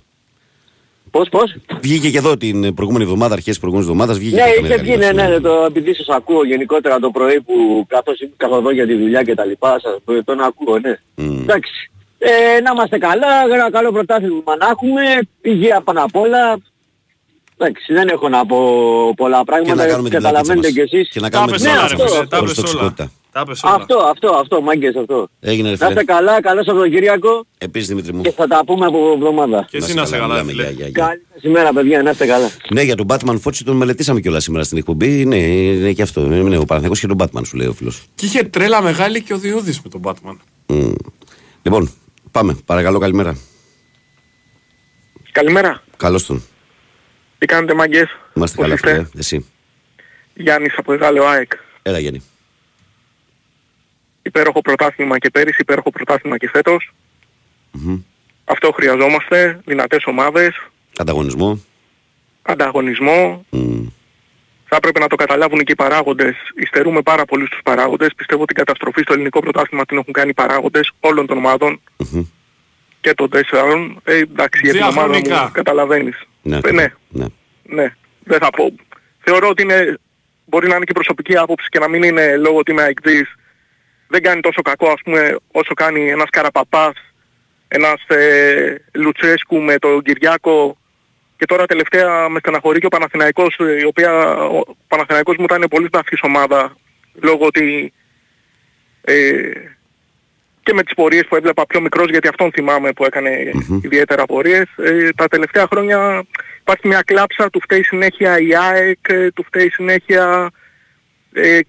[1.11, 4.17] Πώς, πώς; Βγήκε και εδώ την προηγούμενη εβδομάδα, αρχές της προηγούμενης εβδομάδας.
[4.19, 6.45] Βγήκε Ναι, και είχε καμιά βγει, ναι, δεκαριά ναι, μέρες, ναι, το επειδή σας ακούω
[6.45, 10.79] γενικότερα το πρωί που καθώς καθοδό για τη δουλειά και τα λοιπά, σας, τον ακούω,
[10.79, 10.97] ναι.
[11.15, 11.39] Μμ.
[11.41, 11.91] Εντάξει.
[12.19, 15.01] Ε, να είμαστε καλά, ένα καλό πρωτάθλημα να έχουμε,
[15.41, 16.57] υγεία πάνω απ' όλα.
[17.59, 18.57] Εντάξει, δεν έχω να πω
[19.15, 21.01] πολλά Και πράγματα, να κάνουμε την καταλαβαίνετε πλακίτσα κι μας.
[21.01, 21.09] εσείς.
[21.13, 22.27] Και να Τα κάνουμε πες την Ναι, όλα, ρε αυτό, φίλε, αυτό.
[22.29, 22.71] τα Χωρίς πες όλα.
[22.71, 23.11] τοξικότητα.
[23.31, 23.73] Τα πες όλα.
[23.73, 25.27] Αυτό, αυτό, αυτό, μάγκες αυτό.
[25.39, 26.03] Έγινε, ρε Να είστε φίλε.
[26.03, 28.21] καλά, καλό Σαββατοκύριακο Επίσης, Δημήτρη μου.
[28.21, 29.67] και θα τα πούμε από εβδομάδα.
[29.69, 30.61] Και εσύ να σε καλά, μιλάμε, φίλε.
[30.63, 31.05] γεια, γεια, γεια.
[31.05, 32.49] Καλή σας ημέρα παιδιά, να είστε καλά.
[32.73, 35.25] Ναι, για τον Batman Φώτση τον μελετήσαμε κιόλας σήμερα στην εκπομπή.
[35.25, 36.21] Ναι, είναι και αυτό.
[36.21, 38.03] Είναι ο Παναθηναϊκός και τον Batman, σου λέει ο φίλος.
[38.15, 40.35] Και είχε τρέλα μεγάλη και ο Διούδης με τον Batman.
[41.61, 41.91] Λοιπόν,
[42.31, 42.57] πάμε.
[42.65, 43.37] Παρακαλώ, καλημέρα.
[45.31, 45.83] Καλημέρα.
[45.97, 46.43] Καλώς τον.
[47.37, 49.07] Τι κάνετε μάγκες; Είμαστε Πώς καλά, είστε; φίλε.
[49.17, 49.45] Εσύ;
[50.33, 51.51] Γιάννης από Εγάλεο ΑΕΚ.
[51.81, 52.23] Έλα, Γιάννη.
[54.21, 56.93] Υπέροχο πρωτάθλημα και πέρυσι, υπέροχο πρωτάθλημα και φέτος.
[57.71, 57.99] Μμμ.
[58.45, 59.59] Αυτό χρειαζόμαστε.
[59.65, 60.61] Δυνατές ομάδες,
[60.97, 61.63] Ανταγωνισμό.
[62.41, 63.45] ανταγωνισμό.
[63.49, 63.85] Μμ.
[64.69, 66.35] Θα έπρεπε να το καταλάβουν και οι παράγοντες.
[66.55, 68.13] Υστερούμε πάρα πολύ στους παράγοντες.
[68.15, 71.81] Πιστεύω ότι την καταστροφή στο ελληνικό πρωτάθλημα την έχουν κάνει οι παράγοντες όλων των ομάδων
[71.97, 72.23] Μμμ.
[73.01, 73.99] και των τέσσερων.
[74.03, 75.43] Ε, εντάξει, για την ομάδα Διαχρονικά.
[75.43, 76.15] μου καταλαβαίνεις.
[76.47, 77.25] Ναι, Ε, ναι, ναι.
[77.63, 77.93] ναι,
[78.23, 78.75] δεν θα πω.
[79.19, 79.97] Θεωρώ ότι είναι,
[80.45, 83.35] μπορεί να είναι και προσωπική άποψη και να μην είναι λόγω ότι είμαι αεκτής.
[84.07, 86.95] Δεν κάνει τόσο κακό ας πούμε όσο κάνει ένας Καραπαπάς,
[87.67, 90.77] ένας ε, Λουτσέσκου με τον Κυριάκο
[91.37, 95.65] και τώρα τελευταία με στεναχωρεί και ο Παναθηναϊκός, ε, η οποία ο Παναθηναϊκός μου ήταν
[95.69, 96.77] πολύ βαθύς ομάδα
[97.21, 97.93] λόγω ότι
[99.01, 99.51] ε,
[100.67, 103.51] και με τις πορείες που έβλεπα πιο μικρός γιατί αυτόν θυμάμαι που έκανε
[103.81, 104.65] ιδιαίτερα πορείες.
[104.77, 106.25] Ε, τα τελευταία χρόνια
[106.59, 110.51] υπάρχει μια κλάψα, του φταίει συνέχεια η ΑΕΚ, ε, του φταίει συνέχεια
[111.33, 111.59] ε,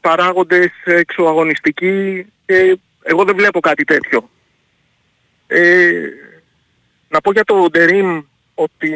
[0.00, 2.26] παράγοντες εξωαγωνιστικοί.
[2.46, 2.72] Ε,
[3.02, 4.30] εγώ δεν βλέπω κάτι τέτοιο.
[5.46, 5.92] Ε,
[7.08, 8.22] να πω για το Ντερίμ
[8.54, 8.92] ότι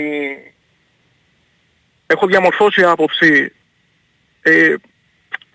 [2.06, 3.52] έχω διαμορφώσει άποψη
[4.42, 4.74] ε,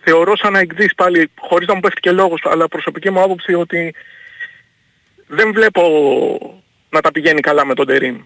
[0.10, 3.54] θεωρώ σαν να εκδείς πάλι, χωρίς να μου πέφτει και λόγος, αλλά προσωπική μου άποψη
[3.54, 3.94] ότι
[5.28, 5.82] δεν βλέπω
[6.90, 8.18] να τα πηγαίνει καλά με τον Τερίμ.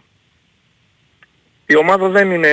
[1.66, 2.50] Η ομάδα δεν είναι...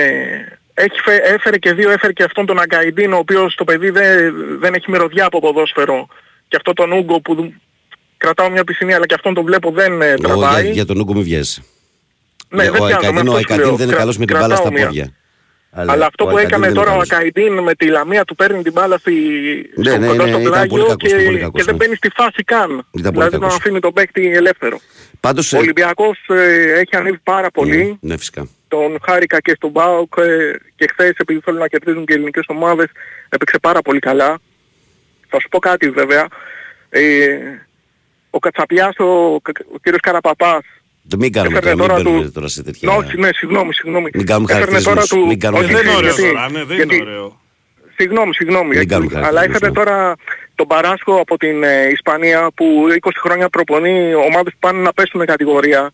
[0.73, 4.33] Έχει φε- έφερε και δύο, έφερε και αυτόν τον Αγκαϊντίν, ο οποίος το παιδί δεν,
[4.59, 6.07] δεν έχει μυρωδιά από ποδόσφαιρο.
[6.47, 7.53] Και αυτόν τον Ούγκο που δου-
[8.17, 10.63] κρατάω μια πισινή, αλλά και αυτόν τον βλέπω δεν ε, Εγώ τραβάει.
[10.63, 11.63] για, για τον Ούγκο μη βιάζεσαι.
[12.49, 13.75] Ναι, Για- δεν ο πιάνω, Αϊκαντίν, με ο αυτό σου Αϊκαντίν λέω.
[13.75, 14.85] δεν είναι Κρα- καλός με την μπάλα στα κρατάω μια.
[14.87, 15.13] πόδια.
[15.71, 17.11] Αλλά, αυτό ο που Αϊκαντίν έκανε δεν είναι τώρα ο καλός.
[17.11, 19.11] Ακαϊντίν με τη Λαμία του παίρνει την μπάλα στη...
[19.75, 21.63] Ναι, στο ναι, κοντά ναι, στο ήταν πολύ πλάγιο κακός, και, ήταν πολύ κακός, και
[21.63, 21.85] δεν ναι.
[21.85, 22.67] μπαίνει στη φάση καν.
[22.67, 23.55] πολύ δηλαδή τον κακός.
[23.55, 24.79] αφήνει τον παίκτη ελεύθερο.
[25.19, 27.97] Πάντως, Ο ε, Ολυμπιακός ε, έχει ανέβει πάρα πολύ.
[28.01, 28.47] Ναι, φυσικά.
[28.67, 32.43] Τον χάρηκα και στον ΠΑΟΚ ε, και χθες επειδή θέλουν να κερδίζουν και οι ελληνικές
[32.47, 32.87] ομάδες
[33.29, 34.39] έπαιξε πάρα πολύ καλά.
[35.27, 36.27] Θα σου πω κάτι βέβαια.
[36.89, 37.37] Ε,
[38.29, 39.33] ο Κατσαπιάς, ο,
[39.73, 40.78] ο κύριος Καραπαπάς Το
[41.19, 42.91] μην κάνουμε Έφερνε τώρα, μην τώρα μπαίνουμε του- τώρα σε τέτοια...
[42.91, 44.09] όχι, ναι, συγγνώμη, συγγνώμη.
[44.13, 45.27] Μην κάνουμε Έφερνε τώρα χαρακτηρισμούς, του...
[45.27, 47.41] μην κάνουμε όχι, δεν είναι ωραίο γιατί- τώρα, ναι, δεν γιατί- είναι ωραίο.
[47.95, 48.67] Συγγνώμη, συγγνώμη.
[48.67, 49.77] Μην έτσι, κάνουμε αλλά χαρακτηρισμούς, έφερε ναι.
[49.77, 50.15] τώρα
[50.55, 52.65] τον Παράσκο από την ε, Ισπανία που
[53.01, 55.91] 20 χρόνια προπονεί ομάδες που πάνε να πέσουν κατηγορία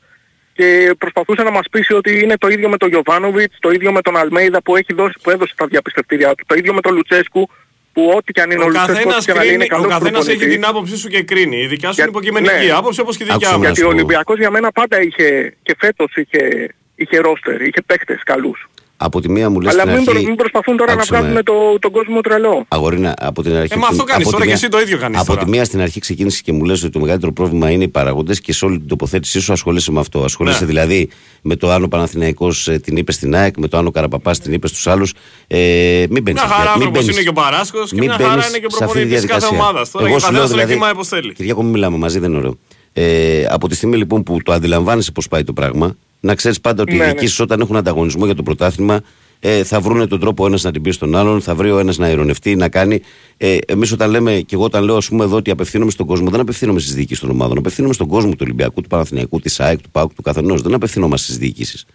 [0.53, 4.01] και προσπαθούσε να μας πείσει ότι είναι το ίδιο με τον Γιωβάνοβιτς, το ίδιο με
[4.01, 7.49] τον Αλμέιδα που, έχει δώσει, που έδωσε τα διαπιστευτήριά του, το ίδιο με τον Λουτσέσκου
[7.95, 9.83] που ό,τι και αν είναι ο, Ο Λουτσέσκου, καθένας, ό,τι και να λέει είναι κρίνει,
[9.85, 10.55] ο καλός καθένας έχει προπονητής.
[10.55, 11.57] την άποψή σου και κρίνει.
[11.65, 12.71] Η δικιά σου Για- είναι υποκειμενική ναι.
[12.79, 13.59] άποψη όπως και η δικιά Άκουσα μου.
[13.59, 13.95] να Γιατί σου ο πω.
[13.95, 15.27] Ολυμπιακός για μένα πάντα είχε
[15.63, 18.59] και φέτος είχε, είχε ρόστερ, είχε παίκτες καλούς.
[18.97, 20.27] Από τη μία μου λες Αλλά στην μην, προ- αρχή...
[20.27, 21.25] μην προσπαθούν τώρα Άκουσε να με.
[21.27, 22.65] βγάζουν το, τον κόσμο τρελό.
[22.67, 23.73] Αγορίνα, από την αρχή.
[23.73, 25.43] Ε, μα αυτό από κάνεις τη τώρα και μία- εσύ το ίδιο κάνεις Από τώρα.
[25.43, 28.33] τη μία στην αρχή ξεκίνησε και μου λες ότι το μεγαλύτερο πρόβλημα είναι οι παραγοντέ
[28.35, 30.23] και σε όλη την τοποθέτησή σου ασχολείσαι με αυτό.
[30.23, 30.65] Ασχολείσαι Ναι.
[30.65, 31.09] δηλαδή
[31.41, 34.69] με το Άνω Παναθηναϊκός ε, την είπες στην ΑΕΚ, με το Άνω Καραπαπάς την είπες
[34.69, 35.13] στους άλλους.
[35.47, 38.65] Ε, μην μπαίνεις Μια χαρά άνθρωπος είναι και ο Παράσκος και μια χαρά είναι και
[38.73, 39.91] ο προπονητής κάθε ομάδας.
[39.91, 41.33] Τώρα και ο καθένας τον εκτιμάει όπως θέλει.
[41.33, 42.57] Κυριακό, μην μιλάμε μαζί, δεν είναι ωραίο.
[42.97, 45.95] Ε, από τη στιγμή λοιπόν που το αντιλαμβάνεσαι πώς πάει το πράγμα,
[46.25, 47.13] να ξέρεις πάντα ότι Ναι, οι ναι.
[47.13, 49.01] δικοί σου όταν έχουν ανταγωνισμό για το πρωτάθλημα
[49.39, 51.79] ε, θα βρουν τον τρόπο ο ένας να την πεις στον άλλον, θα βρει ο
[51.79, 53.01] ένας να ειρωνευτεί, να κάνει.
[53.37, 56.29] Ε, Εμείς όταν λέμε, και εγώ όταν λέω, ας πούμε, εδώ ότι απευθύνομαι στον κόσμο,
[56.29, 57.57] δεν απευθύνομαι στις διοικήσει των ομάδων.
[57.57, 60.61] Απευθύνομαι στον κόσμο του Ολυμπιακού, του Παναθηναϊκού, της ΑΕΚ, του ΠΑΟΚ, του καθενός.
[60.61, 61.85] Δεν απευθυνόμαστε στις διοικήσει.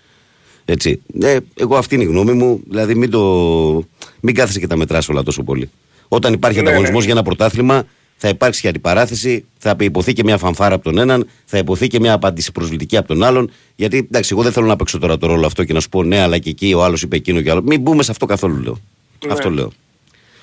[0.64, 1.00] Έτσι.
[1.20, 2.60] Ε, εγώ αυτή είναι η γνώμη μου.
[2.68, 3.20] Δηλαδή μην, το...
[4.20, 5.70] μην κάθεσαι και τα μετράς όλα τόσο πολύ.
[6.08, 7.04] Όταν υπάρχει Ναι, ανταγωνισμός ναι.
[7.04, 7.84] για ένα πρωτάθλημα,
[8.22, 12.00] θα υπάρξει και αντιπαράθεση, θα υποθεί και μια φανφάρα από τον έναν, θα υποθεί και
[12.00, 13.50] μια απάντηση προσβλητική από τον άλλον.
[13.76, 16.02] Γιατί εντάξει, εγώ δεν θέλω να παίξω τώρα το ρόλο αυτό και να σου πω
[16.02, 17.62] ναι, αλλά και εκεί ο άλλος είπε εκείνο και άλλο.
[17.62, 18.78] Μην μπούμε σε αυτό καθόλου, λέω.
[19.26, 19.32] Ναι.
[19.32, 19.72] Αυτό λέω.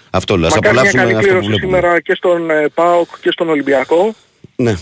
[0.09, 0.47] Αυτό λέω.
[0.47, 1.78] Ας Μακάρι μια απολαύσουμε καλή αυτό που κλήρωση βλέπουμε.
[1.78, 4.13] σήμερα και στον ε, ΠΑΟΚ και στον Ολυμπιακό.
[4.55, 4.75] Ναι.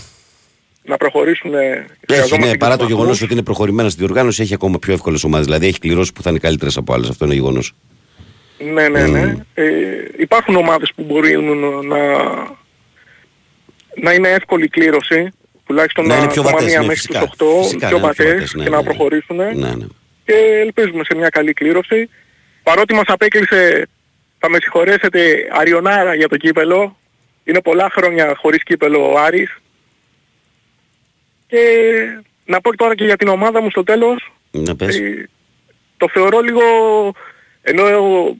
[0.84, 1.54] Να προχωρήσουν.
[1.54, 3.22] ε, Έχει, χρειαζόμαστε ναι, και παρά τους το γεγονός βαθμούς.
[3.22, 5.46] ότι είναι προχωρημένα στη διοργάνωση, έχει ακόμα πιο εύκολες ομάδες.
[5.46, 7.08] Δηλαδή έχει κληρώσεις που θα είναι καλύτερες από άλλες.
[7.08, 7.72] Αυτό είναι γεγονός.
[8.74, 9.34] Ναι, ναι, ναι.
[9.54, 9.64] Ε,
[10.18, 11.96] υπάρχουν ομάδες που μπορεί να,
[14.00, 15.32] να είναι εύκολη κλήρωση.
[15.66, 17.20] Τουλάχιστον Να να, είναι πιο ακόμα βατές, μία ναι, μέχρι φυσικά.
[17.20, 18.88] τους 8, Φυσικά, πιο να είναι πιο βατές βατές, ναι, και ναι, να ναι.
[18.88, 19.36] προχωρήσουν.
[19.36, 19.86] Ναι, ναι.
[20.24, 22.08] Και ελπίζουμε σε μια καλή κλήρωση.
[22.62, 23.88] Παρότι μας απέκλεισε,
[24.38, 26.96] θα με συγχωρέσετε, αριονάρα για το κύπελο.
[27.44, 29.56] Είναι πολλά χρόνια χωρίς κύπελο ο Άρης.
[31.46, 31.58] Και
[32.44, 34.32] να πω τώρα και για την ομάδα μου στο τέλος.
[34.50, 34.98] Να πες.
[34.98, 35.28] Ε,
[35.96, 36.62] το θεωρώ λίγο,
[37.62, 38.36] ενώ εγώ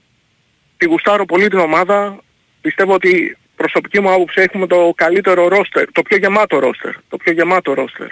[0.77, 2.17] τη γουστάρω πολύ την ομάδα,
[2.61, 7.31] πιστεύω ότι προσωπική μου άποψη έχουμε το καλύτερο ρόστερ, το πιο γεμάτο ρόστερ, το πιο
[7.31, 8.07] γεμάτο ρόστερ.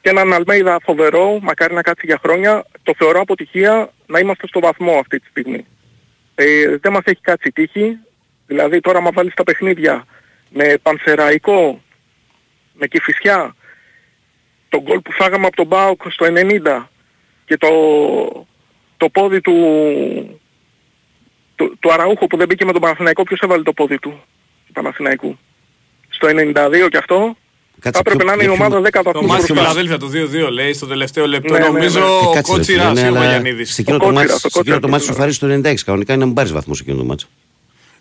[0.00, 4.60] Και έναν Αλμέιδα φοβερό, μακάρι να κάτσει για χρόνια, το θεωρώ αποτυχία να είμαστε στο
[4.60, 5.66] βαθμό αυτή τη στιγμή.
[6.34, 7.98] Ε, δεν μας έχει κάτσει τύχη,
[8.46, 10.06] δηλαδή τώρα μα βάλεις στα παιχνίδια
[10.48, 11.82] με Πανσεραϊκό,
[12.72, 13.54] με Κηφισιά,
[14.68, 16.84] τον γκολ που φάγαμε από τον Μπάουκ στο 90
[17.44, 17.68] και το,
[18.96, 19.56] το πόδι του,
[21.56, 24.22] του, του Αραούχο που δεν μπήκε με τον Παναθηναϊκό, ποιος έβαλε το πόδι του,
[24.72, 25.38] του Παναθηναϊκού.
[26.08, 27.36] Στο 92 και αυτό,
[27.80, 29.70] θα έπρεπε να είναι η ομάδα 10 Το βαθμούς μάτι στη μπροστά.
[29.70, 31.52] Φιλαδέλφια το 2-2 λέει στο τελευταίο λεπτό.
[31.52, 31.70] Ναι, ναι, ναι.
[31.72, 33.74] Νομίζω Ε, ο κάτσε, ρε, Κότσιρας φίλε, ναι, ή ο αλλά Βαγιανίδης.
[33.74, 35.16] Σε εκείνο Ο το Κότσιρας, μάτι ο σε εκείνο το Κότσιρας, μάτι σου ναι.
[35.18, 35.84] φάρει στο 96.
[35.84, 37.24] Κανονικά είναι να μην πάρει βαθμός σε εκείνο το μάτι.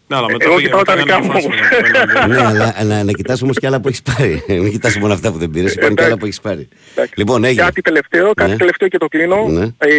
[0.07, 1.59] Ναι, αλλά μετά Εγώ πήγε- κοιτάω τα μετά δικά έκανε μου φάση όμως.
[2.17, 4.43] με τον ναι, αλλά, αλλά να κοιτάς όμως και άλλα που έχεις πάρει.
[4.47, 5.73] Μην κοιτάς μόνο αυτά που δεν πήρες.
[5.73, 6.67] Υπάρχουν και άλλα που έχεις πάρει.
[6.93, 7.13] Εντάξει.
[7.17, 7.61] Λοιπόν, έγινε.
[7.63, 8.57] Κάτι τελευταίο, κάτι Ναι.
[8.57, 9.47] τελευταίο και το κλείνω.
[9.47, 9.63] Ναι.
[9.77, 9.97] Ε,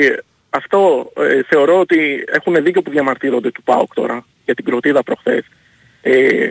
[0.50, 5.42] αυτό ε, θεωρώ ότι έχουν δίκιο που διαμαρτύρονται του ΠΑΟΚ τώρα για την κροτίδα προχθές.
[6.02, 6.48] Ε,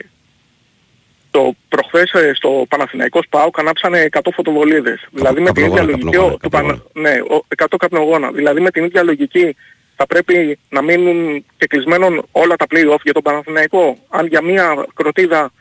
[1.31, 5.07] το προχθές ε, στο Παναθηναϊκός ΠΑΟΚ ανάψανε 100 φωτοβολίδες.
[5.11, 6.03] Δηλαδή με την ίδια καπνογόνα, λογική...
[6.05, 8.31] καπνογόνα, ο- του Πανα- Ναι, ο- 100 καπνογόνα.
[8.31, 9.55] Δηλαδή με την ίδια λογική
[9.95, 13.97] θα πρέπει να μείνουν και κλεισμένων όλα τα play-off για τον Παναθηναϊκό.
[14.09, 15.51] Αν για μία κροτίδα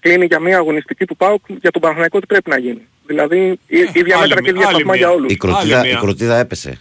[0.00, 2.86] κλείνει για μία αγωνιστική του ΠΑΟΚ, για τον Παναθηναϊκό τι πρέπει να γίνει.
[3.06, 4.96] Δηλαδή η- ίδια άλλη μέτρα και μία- ίδια άλλη σταθμά μία.
[4.96, 5.32] για όλους.
[5.32, 6.00] Η κροτίδα, Άλλη η μία.
[6.00, 6.80] κροτίδα έπεσε.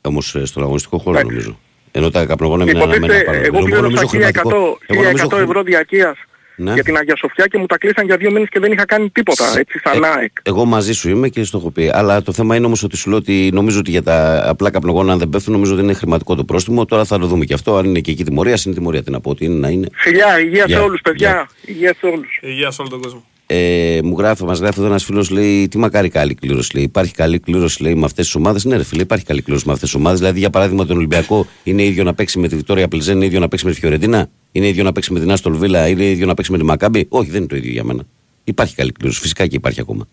[0.00, 1.36] Όμως ε, στον αγωνιστικό χώρο Εντάξει.
[1.36, 1.58] νομίζω.
[1.96, 3.38] Ενώ τα καπνογόνα μείναν αναμένα Υποτίθεται, πάνω.
[3.44, 6.16] εγώ Νομίζω- νομίζω πλήρωσα 1100, χρηματικό- εγώ νομίζω 1100 ευρώ διαρκείας
[6.56, 6.72] Ναι.
[6.72, 9.10] για την Αγία Σοφιά και μου τα κλείσαν για δύο μήνες και δεν είχα κάνει
[9.10, 10.32] τίποτα, έτσι, σαν Ε, ΑΕΚ.
[10.42, 11.90] Εγώ μαζί σου είμαι και στο έχω πει.
[11.94, 15.12] Αλλά το θέμα είναι όμως ότι σου λέω ότι νομίζω ότι για τα απλά καπνογόνα,
[15.12, 16.84] αν δεν πέφτουν, νομίζω ότι είναι χρηματικό το πρόστιμο.
[16.84, 17.76] Τώρα θα το δούμε και αυτό.
[17.76, 19.02] Αν είναι και εκεί τιμωρία, είναι τιμωρία.
[19.02, 19.88] Τι να πω, ότι είναι να είναι.
[19.94, 20.82] Φιλιά, υγεία σε Γεια.
[20.82, 21.48] όλους, παιδιά.
[21.64, 22.38] Υγεία σε όλους.
[22.42, 23.24] Υγεία σε όλο τον κόσμο.
[23.46, 26.74] Ε, μου γράφει, μας γράφει εδώ ένας φίλος, λέει: Τι μακάρι καλή κλήρωση.
[26.74, 26.84] Λέει.
[26.84, 28.64] Υπάρχει καλή κλήρωση λέει, με αυτές τις ομάδες.
[28.64, 30.18] Ναι, ρε φίλε, υπάρχει καλή κλήρωση με αυτές τις ομάδες.
[30.18, 33.40] Δηλαδή, για παράδειγμα, τον Ολυμπιακό είναι ίδιο να παίξει με τη Βιτόρια Πλεζέν, είναι ίδιο
[33.40, 36.26] να παίξει με τη Φιωρεντίνα, είναι ίδιο να παίξει με την Άστολ Βίλα, είναι ίδιο
[36.26, 37.06] να παίξει με τη Μακάμπη.
[37.08, 38.02] Όχι, δεν είναι το ίδιο για μένα.
[38.44, 39.20] Υπάρχει καλή κλήρωση.
[39.20, 40.08] Φυσικά και υπάρχει ακόμα.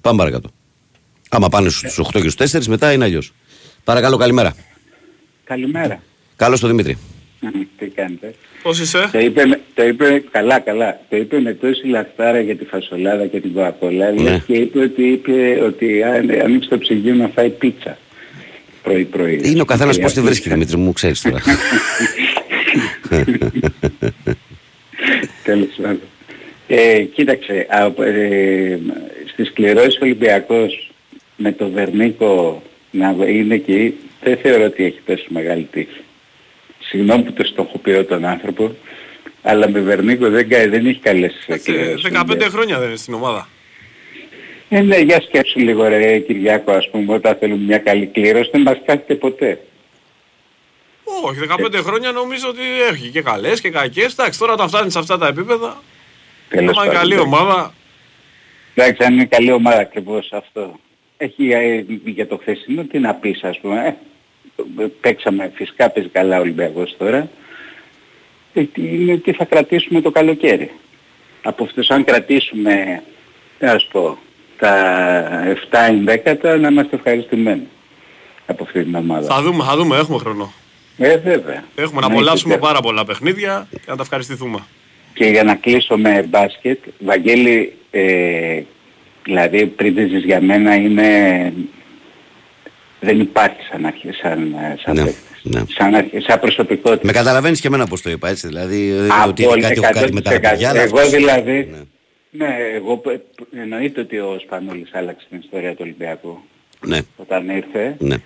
[0.00, 0.50] Πάμε παρακάτω.
[1.28, 3.32] Άμα πάνε στους 8 και στους 4, μετά είναι αλλιώς.
[3.84, 4.54] Παρακαλώ, καλημέρα.
[5.44, 6.02] Καλημέρα.
[6.36, 6.98] Καλώς το Δημήτρη.
[7.78, 8.34] Τι κάνετε;
[8.64, 11.00] Πώς είσαι; Το είπε, με- το είπε καλά καλά.
[11.10, 14.10] Το είπε με τόση λαχτάρα για τη φασολάδα και την κοακόλα.
[14.10, 14.38] Ναι.
[14.46, 17.98] Και είπε ότι, είπε ότι αν ανοίξει το ψυγείο να φάει πίτσα.
[18.82, 19.40] Πρωί πρωί.
[19.44, 21.38] Είναι ο καθένας Και πώς τη αυτή- βρίσκει, Δημήτρη μου, ξέρεις τώρα.
[25.44, 26.00] Τέλος πάντων.
[26.68, 28.78] Ε, κοίταξε, α, ε,
[29.32, 30.90] στις κληρώσεις Ολυμπιακός
[31.36, 36.03] με το Βερνίκο να είναι εκεί, δεν θεωρώ ότι έχει τόσο μεγάλη τύχη.
[36.88, 38.74] Συγγνώμη που το στοχοποιώ τον άνθρωπο,
[39.42, 42.10] αλλά με Βερνίκο δεν, κα- δεν έχει καλές Ε, κληρώσεις.
[42.12, 43.48] 15 χρόνια δεν είναι στην ομάδα.
[44.68, 48.60] Ε, ναι, για σκέψου λίγο ρε Κυριάκο, ας πούμε, όταν θέλουμε μια καλή κλήρωση, δεν
[48.62, 49.60] μας κάθεται ποτέ.
[51.24, 52.60] Όχι, 15 χρόνια νομίζω ότι
[52.92, 54.12] έχει και καλές και κακές.
[54.12, 55.82] Εντάξει, τώρα όταν φτάνεις σε αυτά τα επίπεδα,
[56.48, 57.32] Τέλος άμα είναι πάντων, καλή εντάξει.
[57.34, 57.74] ομάδα,
[58.74, 60.78] Εντάξει, αν είναι καλή ομάδα ακριβώς αυτό.
[61.16, 63.86] Έχει ε, για το χθεσινό τι να πεις ας πούμε.
[63.86, 63.94] Ε,
[65.00, 67.28] παίξαμε, φυσικά παίζει καλά ο Ολυμπιακός τώρα.
[68.54, 70.70] Ε, τι, είναι, τι θα κρατήσουμε το καλοκαίρι.
[71.42, 73.02] Από αυτούς αν κρατήσουμε,
[73.58, 74.18] τι να σου πω,
[74.58, 77.66] τα 7-10 να είμαστε ευχαριστημένοι
[78.46, 79.34] από αυτή την ομάδα.
[79.34, 80.52] θα δούμε, θα δούμε, έχουμε χρόνο.
[80.98, 81.64] Ε, βέβαια.
[81.74, 84.58] Έχουμε να Ναι, απολαύσουμε και- πάρα πολλά παιχνίδια και να τα ευχαριστηθούμε.
[85.14, 88.62] Και για να κλείσω με μπάσκετ, Βαγγέλη, ε,
[89.24, 91.52] δηλαδή πριν για μένα είναι...
[93.04, 95.40] Δεν υπάρχει σαν αρχή, σαν, ε, σαν, Ναι, παίκτης.
[95.42, 95.60] ναι.
[95.78, 97.06] σαν, αρχή, σαν προσωπικότητα.
[97.06, 98.46] Με καταλαβαίνεις και εμένα πώς το είπα έτσι.
[98.46, 100.40] Δηλαδή, δεν είναι ότι Απόλυτα, κάτι έχω κάτι με τα 100%.
[100.50, 100.68] παιδιά.
[100.70, 101.68] αλλά Εγώ αυτός- δηλαδή,
[102.30, 102.46] Ναι.
[102.46, 106.38] ναι, εγώ π- π- εννοείται ότι ο Σπανούλης άλλαξε την ιστορία του Ολυμπιακού
[106.86, 107.96] Ναι, όταν ήρθε.
[107.98, 108.16] ναι.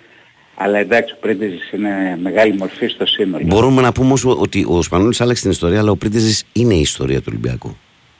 [0.61, 3.43] Αλλά εντάξει, ο Πρίντεζης είναι μεγάλη μορφή στο σύνολο.
[3.45, 6.79] Μπορούμε να πούμε όμως ότι ο Σπανούλης άλλαξε την ιστορία, αλλά ο Πρίντεζης είναι η
[6.79, 7.77] ιστορία του Ολυμπιακού.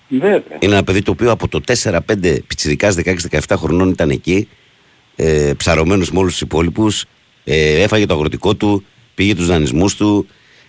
[0.09, 0.41] Βέβαια.
[0.59, 4.47] Είναι ένα παιδί το οποίο από το 4-5 πιτσιρικάς 16-17 χρονών ήταν εκεί,
[5.19, 7.05] ε, ψαρωμένος με όλους τους υπόλοιπους,
[7.43, 8.85] ε, έφαγε το αγροτικό του,
[9.15, 10.27] πήγε τους δανεισμούς του.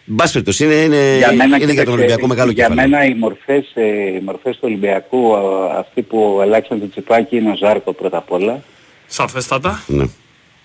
[0.08, 2.88] Εν πάση περιπτώσει, είναι, είναι, Για μένα, είναι για τον κοίταξε, Ολυμπιακό μεγάλο για κεφάλαιο.
[2.88, 5.40] μένα οι μορφές, ε, οι μορφές του Ολυμπιακού, α,
[5.78, 8.62] αυτοί που αλλάξαν το τσιπάκι είναι ο Ζάρκο πρώτα απ' όλα.
[9.06, 9.84] Σαφέστατα.
[9.86, 10.04] Ναι.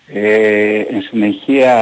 [0.08, 1.74] Ε, εν συνεχεία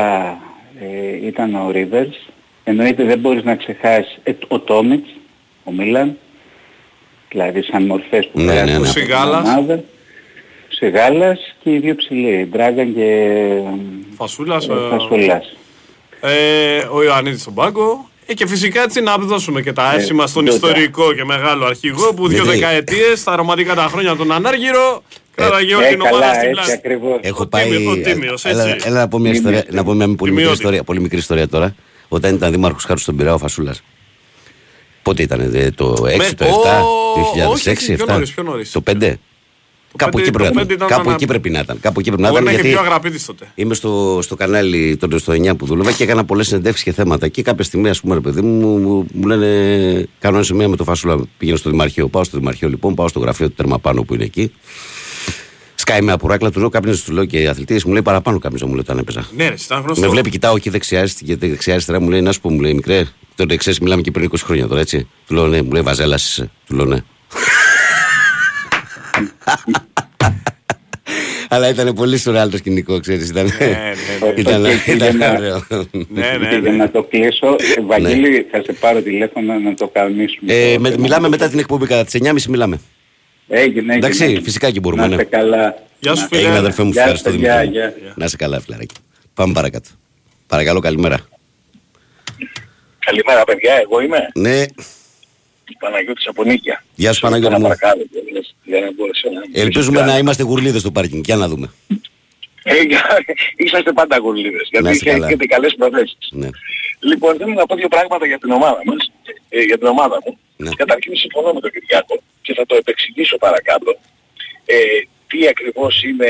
[0.79, 2.29] ε, ήταν ο Ρίβερς.
[2.63, 5.09] Εννοείται δεν μπορείς να ξεχάσεις ε, ο Τόμιτς,
[5.63, 6.17] ο Μίλαν.
[7.29, 9.83] Δηλαδή σαν μορφές που Ναι, πέρασαν ναι, ναι.
[10.79, 11.09] Από Ο την Σιγάλας.
[11.09, 11.31] ομάδα.
[11.31, 13.29] Ο Σιγάλας και οι δύο ψηλοί, Ντράγκαν και
[14.17, 14.67] Φασούλας.
[14.67, 15.55] ε, ε, Φασουλάς.
[16.21, 18.09] Ε, ο Ιωαννίδης στον πάγκο.
[18.25, 20.55] Ε, και φυσικά έτσι να δώσουμε και τα Ε, εύσημα στον τότε.
[20.55, 22.59] ιστορικό και μεγάλο αρχηγό που δύο Δημήτρη.
[22.59, 25.03] δεκαετίες, στα ρομαντικά τα χρόνια τον Ανάργυρο,
[25.35, 26.71] κράταγε όλη Ε, την ομάδα καλά, στην έτσι πλάτη.
[26.71, 27.19] ακριβώς.
[27.21, 27.69] Έχω Ο πάει.
[27.69, 28.87] Τίμιος, ο Τίμιος, έλα, έτσι.
[28.87, 29.53] έλα να πω μια Τίμιος.
[29.53, 30.57] ιστορία, να πω μια πολύ μικρή, Τιμιότιμος.
[30.57, 31.75] ιστορία, πολύ μικρή ιστορία τώρα.
[32.07, 33.83] Όταν ήταν δήμαρχος χάρη στον Πειραιά ο Φασούλας.
[35.01, 38.43] Πότε ήταν, δε, το 6, Με- το 7, ο- 2006, όχι, πιο 7, νωρίς, πιο
[38.43, 38.71] νωρίς.
[38.71, 39.19] το 5.
[39.97, 40.87] Κάπου, πέντε- εκεί το πρέπει, να πέντε ήταν.
[40.87, 41.79] ήταν Κάπου ένα- εκεί πρέπει να ήταν.
[41.79, 42.47] Κάπου εκεί πρέπει να Εγώ ήταν.
[42.47, 43.47] ήταν και Γιατί πιο αγραπίδης τότε.
[43.55, 47.27] είμαι στο, στο κανάλι το, στο 9 που δούλευα και έκανα πολλές συνεντεύξεις και θέματα.
[47.27, 49.47] Και κάποια στιγμή, ας πούμε, ρε παιδί μου, μου, μου λένε:
[50.19, 51.17] Κάνω ένα σημείο με το Φασούλα.
[51.37, 52.07] Πήγαινε στο Δημαρχείο.
[52.07, 54.51] Πάω στο Δημαρχείο λοιπόν, πάω στο γραφείο του τέρμα πάνω που είναι εκεί.
[55.75, 58.69] Σκάει με απουράκλα, του λέω κάποιος, του λέω και αθλητή, μου λέει παραπάνω κάποιος, μου
[58.69, 59.27] λέει όταν έπαιζα.
[59.35, 60.01] Ναι, ρε, ήταν γνωστό.
[60.01, 62.73] Με βλέπει, κοιτάω εκεί δεξιά και δεξιά αριστερά μου λέει: Να σου πω, μου λέει
[62.73, 63.05] μικρέ.
[63.35, 65.07] Τότε ξέρεις, μιλάμε και πριν 20 χρόνια τώρα, έτσι.
[65.27, 66.51] Του λέω ναι, μου λέει Βαζέλας είσαι.
[66.67, 66.97] Του λέω ναι.
[71.49, 73.29] Αλλά ήταν πολύ σουρεάλ το σκηνικό, ξέρεις.
[73.29, 73.93] Ήταν, Ναι, ναι,
[74.27, 74.33] ναι.
[74.41, 75.63] ήταν, Και- και ήταν για να- ωραίο.
[75.91, 76.77] Ναι, ναι, Και για ναι.
[76.77, 80.53] να το κλείσω, ε, Βαγγέλη, θα σε πάρω τηλέφωνο να το κανονίσουμε.
[80.53, 81.01] Ε, Το με- θέμα.
[81.01, 82.79] μιλάμε μετά την εκπομπή κατά τις 9.30 μιλάμε.
[83.47, 83.93] Έγινε, έγινε.
[83.95, 85.13] Εντάξει, φυσικά και μπορούμε, Να ναι.
[85.13, 85.75] είστε καλά.
[85.99, 86.41] Γεια σου, Να- φίλε.
[86.41, 87.79] Έγινε αδερφέ μου, Γεια ευχαριστώ σας, γεια, Δημήτρη.
[87.79, 88.13] γεια.
[88.15, 88.95] Να είσαι καλά, φιλαράκι.
[89.33, 89.89] Πάμε παρακάτω.
[90.47, 91.17] Παρακαλώ, καλημέρα.
[93.05, 94.65] Καλημέρα παιδιά, εγώ είμαι Ναι,
[95.79, 96.83] Παναγιώτης από Νίκια.
[96.95, 97.61] Γεια σου, Παναγιώτη μου.
[97.61, 97.99] παρακάτω,
[98.63, 99.61] για να μπορέσω να...
[99.61, 101.23] ελπίζουμε να είμαστε γουρλίδες στο πάρκινγκ.
[101.25, 101.73] Για να δούμε.
[102.63, 103.23] Ε, για-
[103.55, 105.25] είσαστε πάντα γουρλίδες, Να γιατί είστε καλά.
[105.27, 106.17] έχετε καλές προθέσεις.
[106.31, 106.49] Ναι.
[106.99, 109.11] Λοιπόν, θέλω να πω δύο πράγματα για την ομάδα μας,
[109.49, 110.37] ε, για την ομάδα μου.
[110.57, 110.69] Ναι.
[110.75, 113.91] Καταρχήν συμφωνώ με τον Κυριάκο και θα το επεξηγήσω παρακάτω.
[114.65, 114.75] Ε,
[115.27, 116.29] τι ακριβώς είναι,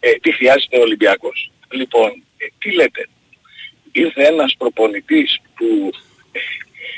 [0.00, 1.50] ε, τι χρειάζεται ο Ολυμπιακός.
[1.70, 3.08] Λοιπόν, ε, τι λέτε;
[3.92, 5.90] Ήρθε ένας προπονητής που
[6.32, 6.38] ε,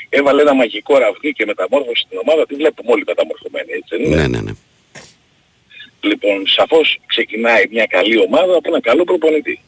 [0.09, 4.15] έβαλε ένα μαγικό ραβδί και μεταμόρφωσε την ομάδα, τη βλέπουμε όλοι μεταμορφωμένη, έτσι δεν είναι.
[4.15, 4.51] Ναι, ναι, ναι.
[6.01, 9.59] Λοιπόν, σαφώς ξεκινάει μια καλή ομάδα από ένα καλό προπονητή.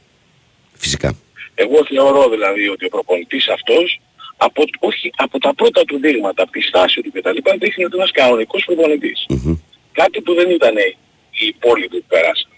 [0.73, 1.15] Φυσικά.
[1.56, 3.99] Εγώ θεωρώ δηλαδή ότι ο προπονητής αυτός
[4.38, 7.38] από, όχι, από τα πρώτα του δείγματα, από τη στάση του κτλ.
[7.60, 9.26] δείχνει ότι είναι ένας κανονικός προπονητής.
[9.30, 9.57] Μμμ.
[9.91, 10.76] Κάτι που δεν ήταν
[11.31, 12.49] οι υπόλοιποι που περάσαν.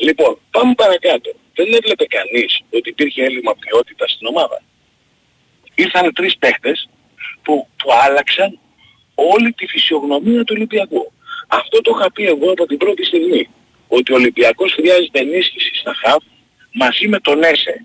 [0.00, 1.30] Λοιπόν, πάμε παρακάτω.
[1.54, 4.62] Δεν έβλεπε κανείς ότι υπήρχε έλλειμμα ποιότητας στην ομάδα.
[5.76, 6.88] Ήρθαν τρεις παίχτες
[7.42, 8.58] που, που άλλαξαν
[9.14, 11.12] όλη τη φυσιογνωμία του Ολυμπιακού.
[11.48, 13.48] Αυτό το είχα πει εγώ από την πρώτη στιγμή.
[13.88, 16.22] Ότι ο Ολυμπιακός χρειάζεται ενίσχυση στα χαφ
[16.72, 17.84] μαζί με τον Έσε.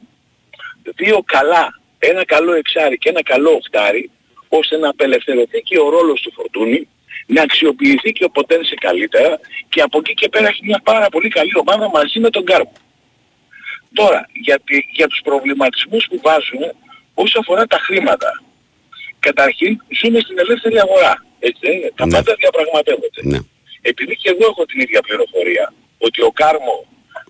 [0.95, 4.09] Δύο καλά, ένα καλό εξάρι και ένα καλό οχτάρι,
[4.49, 6.87] ώστε να απελευθερωθεί και ο ρόλος του Φορτούνη,
[7.25, 9.39] να αξιοποιηθεί και ο Ποτένσε καλύτερα
[9.69, 12.73] και από εκεί και πέρα έχει μια πάρα πολύ καλή ομάδα μαζί με τον Κάρπο.
[13.93, 16.61] Τώρα, για, τη- για τους προβληματισμούς που βάζουν
[17.23, 18.29] όσο αφορά τα χρήματα.
[19.27, 21.13] Καταρχήν, ζούμε στην ελεύθερη αγορά.
[21.47, 21.91] Έτσι δεν είναι.
[21.99, 22.11] Τα Ναι.
[22.15, 23.21] πάντα διαπραγματεύονται.
[23.31, 23.39] Ναι.
[23.91, 25.65] Επειδή και εγώ έχω την ίδια πληροφορία
[26.07, 26.75] ότι ο Κάρμο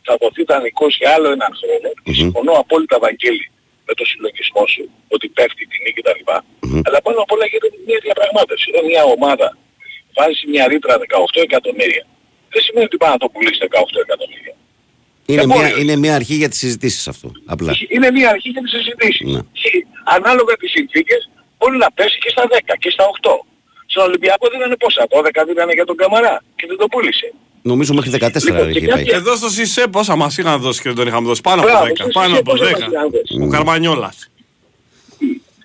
[0.07, 2.19] θα δοθεί δανεικός για άλλο έναν χρόνο και Μμμ.
[2.21, 3.45] συμφωνώ απόλυτα Βαγγέλη
[3.87, 4.83] με το συλλογισμό σου
[5.15, 6.21] ότι πέφτει η τιμή κτλ.
[6.65, 6.81] Μμμ.
[6.87, 8.65] Αλλά πάνω απ' όλα γίνεται μια διαπραγμάτευση.
[8.71, 9.47] Όταν μια ομάδα
[10.17, 12.03] βάζει μια ρήτρα 18 εκατομμύρια
[12.53, 14.53] δεν σημαίνει ότι πάει να το πουλήσει 18 εκατομμύρια.
[15.31, 15.81] Είναι Δεν μια, μπορεί.
[15.81, 17.31] είναι μια αρχή για τις συζητήσεις αυτό.
[17.45, 17.71] Απλά.
[17.95, 19.27] Είναι μια αρχή για τις συζητήσεις.
[19.33, 19.39] Ναι.
[19.61, 19.69] Και
[20.15, 23.45] ανάλογα τις συνθήκες μπορεί να πέσει και στα 10 και στα 8.
[23.85, 27.33] Στον Ολυμπιακό δεν είναι πόσα, 12 δίνανε για τον Καμαρά και δεν το πούλησε.
[27.61, 28.97] Νομίζω μέχρι 14 Λοιπόν, έχει και πάει.
[29.03, 31.41] κάποια- Εδώ στο ΣΥΣΕ πόσα μας είχαν δώσει και δεν τον είχαμε δώσει.
[31.41, 32.03] Πάνω Μπράβο, από 10.
[32.03, 32.87] στο Πάνω ΣΥΣΕ από πόσα μας 10.
[32.91, 33.41] είχαν δώσει.
[33.45, 34.29] Ο Καρμανιόλας.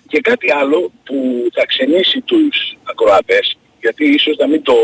[0.07, 1.15] Και κάτι άλλο που
[1.55, 4.75] θα ξενήσει τους ακροατές, γιατί ίσως να μην το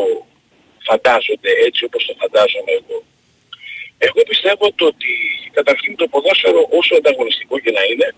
[0.88, 2.98] φαντάζονται έτσι όπως το φαντάζομαι εγώ.
[3.98, 5.08] Εγώ πιστεύω το ότι
[5.52, 8.16] καταρχήν το ποδόσφαιρο όσο ανταγωνιστικό και να είναι,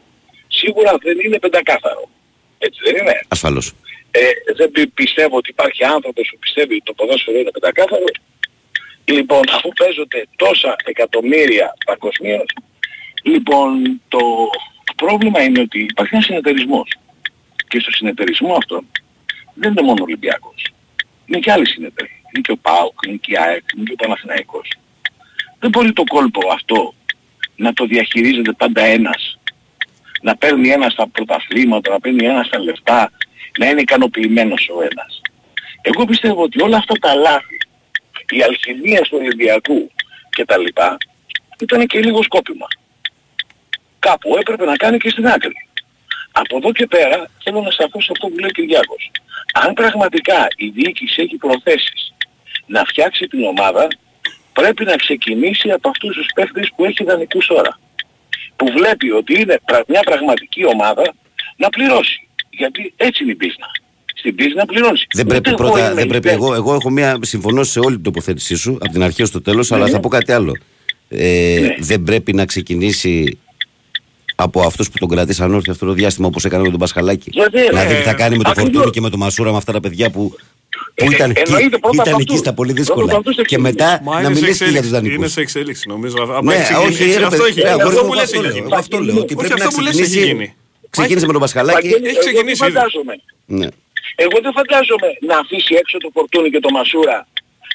[0.48, 2.10] σίγουρα δεν είναι πεντακάθαρο.
[2.58, 3.74] Έτσι δεν είναι; Ασφαλώς.
[4.12, 4.20] Ε,
[4.56, 8.04] δεν πι- πιστεύω ότι υπάρχει άνθρωπος που πιστεύει ότι το ποδόσφαιρο είναι πεντακάθαρο.
[9.06, 12.46] Λοιπόν, αφού παίζονται τόσα εκατομμύρια παγκοσμίως,
[13.24, 14.20] λοιπόν, το
[14.96, 16.90] πρόβλημα είναι ότι υπάρχει ένας συνεταιρισμός.
[17.68, 18.84] Και στο συνεταιρισμό αυτό
[19.54, 20.66] δεν είναι μόνο ο Ολυμπιακός.
[21.26, 22.10] Είναι και άλλοι συνεταιροί.
[22.34, 24.68] Είναι και ο ΠΑΟΚ, είναι και η ΑΕΚ, είναι και ο Παναθηναϊκός.
[25.60, 26.94] Δεν μπορεί το κόλπο αυτό
[27.56, 29.40] να το διαχειρίζεται πάντα ένας.
[30.22, 33.12] Να παίρνει ένας τα πρωταθλήματα, να παίρνει ένας τα λεφτά,
[33.60, 35.22] να είναι ικανοποιημένος ο ένας.
[35.82, 37.58] Εγώ πιστεύω ότι όλα αυτά τα λάθη,
[38.30, 39.92] η αλχημία του Ολυμπιακού
[40.30, 40.98] και τα λοιπά,
[41.60, 42.68] ήταν και λίγο σκόπιμα.
[44.00, 45.68] Κάπου έπρεπε να κάνει και στην άκρη.
[46.32, 49.12] Από εδώ και πέρα θέλω να σταθώ σε αυτό που λέει ο Κυριάκος.
[49.54, 52.14] Αν πραγματικά η διοίκηση έχει προθέσεις
[52.66, 53.88] να φτιάξει την ομάδα,
[54.60, 57.80] πρέπει να ξεκινήσει από αυτούς τους παίχτες που έχει ιδανικούς τώρα.
[58.56, 61.06] Που βλέπει ότι είναι πρα- μια πραγματική ομάδα
[61.58, 62.28] να πληρώσει.
[62.50, 63.66] Γιατί έτσι είναι η πίσνα.
[64.18, 65.06] Στην πίσνα πληρώνεις.
[65.14, 66.28] Δεν Ούτε πρέπει εγώ πρώτα, είμαι δεν πρέπει.
[66.28, 66.34] υπέρ.
[66.34, 67.18] Εγώ, εγώ έχω μια.
[67.22, 69.90] Συμφωνώ σε όλη την τοποθέτησή σου από την αρχή ως το τέλος, αλλά Ναι.
[69.92, 70.58] θα πω κάτι άλλο.
[71.10, 71.76] Ε, Ναι.
[71.80, 73.38] Δεν πρέπει να ξεκινήσει
[74.36, 77.30] από αυτούς που τον κρατήσαν όρθιο αυτό το διάστημα όπως έκανε με τον Πασχαλάκη.
[77.34, 78.72] Γιατί, να δει ε, τι θα κάνει με τον ακριβώς.
[78.74, 80.36] Φορτούνη και με τον Μασούρα με αυτά τα παιδιά που,
[80.96, 82.40] που Ε, ήταν, ε, εκεί, εννοείται πρώτα ήταν από εκεί αυτούς.
[82.40, 83.06] στα πολύ Πρώτα δύσκολα.
[83.12, 83.74] από αυτούς Και ξεκινήσει.
[83.76, 84.94] μετά Μα να είναι σε μιλήσει και για τους εξέλιξη.
[84.96, 85.18] δανεικούς.
[85.18, 86.18] Είναι σε εξέλιξη νομίζω.
[86.24, 87.18] Απλά Ναι, έχει όχι, ξεκινήσει.
[87.20, 87.82] ρε, αυτό παιδί, έχει ρε, γίνει.
[87.82, 88.68] αγόρι Αυτό μου, που λες αυτό έχει λέω, γίνει.
[88.70, 90.28] εγώ αυτό λέω, ότι Όχι, πρέπει αυτό να που λες έχει ξεκινήσει.
[90.32, 90.48] γίνει.
[90.96, 91.76] Ξεκίνησε με τον Πασχαλάκη.
[91.82, 92.76] Βαγγέλη, Έχει εγώ ξεκινήσει δεν ήδη.
[92.76, 93.14] φαντάζομαι.
[93.60, 93.68] Ναι.
[94.26, 97.18] Εγώ δεν φαντάζομαι να αφήσει έξω το Φορτούνι και το Μασούρα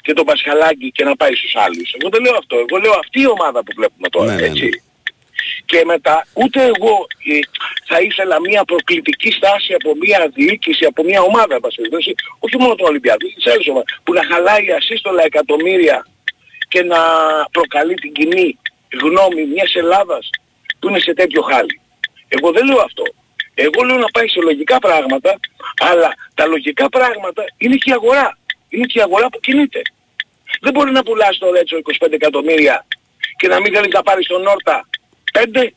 [0.05, 1.87] και τον Πασχαλάκη και να πάει στους άλλους.
[1.97, 2.55] Εγώ δεν λέω αυτό.
[2.65, 4.27] Εγώ λέω αυτή η ομάδα που βλέπουμε τώρα.
[4.31, 4.67] Ναι, ναι, έτσι.
[5.65, 7.39] Και μετά ούτε εγώ ε,
[7.85, 12.57] θα ήθελα μια προκλητική στάση από μια διοίκηση, από μια ομάδα, εν πάση περιπτώσει, όχι
[12.57, 16.07] μόνο τον Ολυμπιακό, της άλλης ομάδας, που να χαλάει ασύστολα εκατομμύρια
[16.67, 16.99] και να
[17.51, 18.57] προκαλεί την κοινή
[19.01, 20.29] γνώμη μιας Ελλάδας
[20.79, 21.81] που είναι σε τέτοιο χάλι.
[22.27, 23.03] Εγώ δεν λέω αυτό.
[23.53, 25.39] Εγώ λέω να πάει σε λογικά πράγματα,
[25.91, 28.37] αλλά τα λογικά πράγματα είναι και η αγορά.
[28.69, 29.81] Είναι και η αγορά που κινείται.
[30.61, 32.85] Δεν μπορεί να πουλάς το Ρέτσο 25 εκατομμύρια
[33.35, 34.87] και να μην θέλεις να πάρεις τον Όρτα
[35.31, 35.73] 5.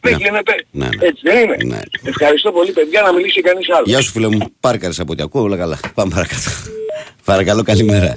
[0.00, 0.64] Δεν γίνεται.
[0.70, 1.06] Ναι, ναι.
[1.06, 1.56] Έτσι δεν είναι.
[1.64, 1.80] Ναι.
[2.02, 3.88] Ευχαριστώ πολύ παιδιά να μιλήσει κανείς άλλος.
[3.88, 5.78] Γεια σου φίλε μου, πάρκαρες από ό,τι ακούω, όλα καλά.
[5.94, 6.50] Πάμε παρακάτω.
[7.24, 8.16] Παρακαλώ, καλημέρα.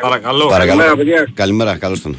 [0.00, 0.46] Παρακαλώ.
[0.46, 0.78] Παρακαλώ.
[0.80, 1.28] Καλημέρα, παιδιά.
[1.34, 2.16] Καλημέρα, καλώς τον.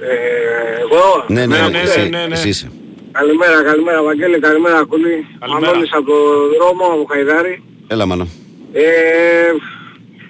[0.00, 2.34] Ε, εγώ; Ναι, ναι, Ναι, ναι, ναι, εσύ, ναι, ναι.
[2.34, 2.70] εσύ είσαι.
[3.12, 5.26] Καλημέρα, καλημέρα Βαγγέλη, καλημέρα Κούλη.
[5.38, 5.66] Καλημέρα.
[5.66, 6.16] Μανώλης από το
[6.58, 7.62] δρόμο, από Χαϊδάρη.
[7.86, 8.26] Έλα, μάνα.
[8.72, 8.82] Ε,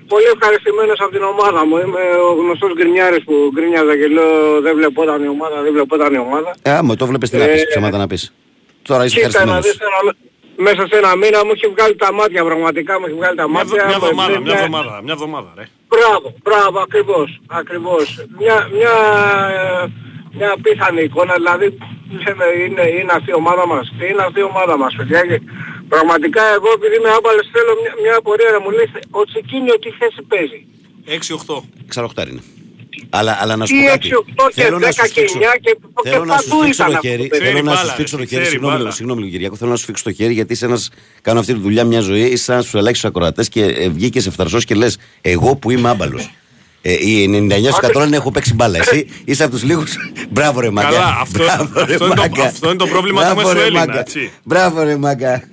[0.08, 1.76] πολύ ευχαριστημένος από την ομάδα μου.
[1.84, 6.18] Είμαι ο γνωστός γκρινιάρης που γκρίνιαζα και λέω δεν βλεπόταν η ομάδα, δεν βλεπόταν η
[6.18, 6.50] ομάδα.
[6.62, 8.22] Ε, άμα το βλέπεις τι να Ε, πεις, ψέματα να πεις.
[8.82, 9.64] Τώρα είσαι Κοίτα να ευχαριστημένος.
[9.66, 10.14] δεις ένα,
[10.66, 13.58] μέσα σε ένα μήνα μου έχει βγάλει τα μάτια πραγματικά, μου έχει βγάλει τα Μια
[13.58, 13.82] μάτια.
[13.82, 15.64] εβδο- Μια μου εβδομάδα, εμπνέει μια μια- εβδομάδα, μια εβδομάδα, ρε.
[15.92, 17.28] Μπράβο, μπράβο, ακριβώς,
[17.60, 18.04] ακριβώς.
[18.40, 18.94] Μια, μια,
[19.58, 19.86] ε,
[20.38, 21.66] μια απίθανη εικόνα, δηλαδή
[22.24, 23.84] λέμε είναι, είναι αυτή η ομάδα μας.
[23.98, 25.20] Τι είναι αυτή η ομάδα μας, παιδιά.
[25.88, 28.90] Και πραγματικά εγώ επειδή είμαι άμπαλες θέλω μια, μια απορία να μου λες
[29.20, 30.60] ο Τσικίνιο τι θέση παίζει;
[31.46, 31.62] 6-8.
[31.92, 32.44] Ξαροχτάρι είναι.
[33.10, 34.08] Αλλά, αλλά να σου Τι πω κάτι.
[34.08, 36.48] 6, 8 και Θέλω να 10 σου και σφίξω- 9 και, και Θέλω να σου
[36.48, 37.22] παντού σφίξω ήταν το αυτό χέρι.
[37.22, 37.44] το παιδί.
[37.44, 38.40] Θέλω Ξέρει να σου μπάλα, σφίξω το ρε, χέρι.
[38.42, 38.90] ξέρει Συγγνώμη, μπάλα.
[38.90, 39.56] συγγνώμη, λίγο, Κυριακό.
[39.56, 40.78] Θέλω να σου σφίξω το χέρι γιατί είσαι ένα.
[41.22, 42.20] Κάνω αυτή τη δουλειά μια ζωή.
[42.20, 46.30] Είσαι ένα στου ελάχιστου ακροατές και ε, βγήκες ευθαρσός και λες: Εγώ που είμαι άμπαλος.
[46.82, 48.78] Ε, οι 99% λένε έχω παίξει μπάλα.
[48.78, 49.96] Εσύ είσαι από τους λίγους.
[50.34, 50.88] Μπράβο ρε μάγκα.
[50.90, 52.44] Καλά, αυτό- Μπράβο, ρε, αυτό είναι το- μάγκα.
[52.44, 54.00] αυτό είναι το πρόβλημα του Μπράβο, ρε, Μεσοέλληνα, μάγκα.
[54.00, 54.30] έτσι.
[54.44, 55.48] Μπράβο ρε μάγκα.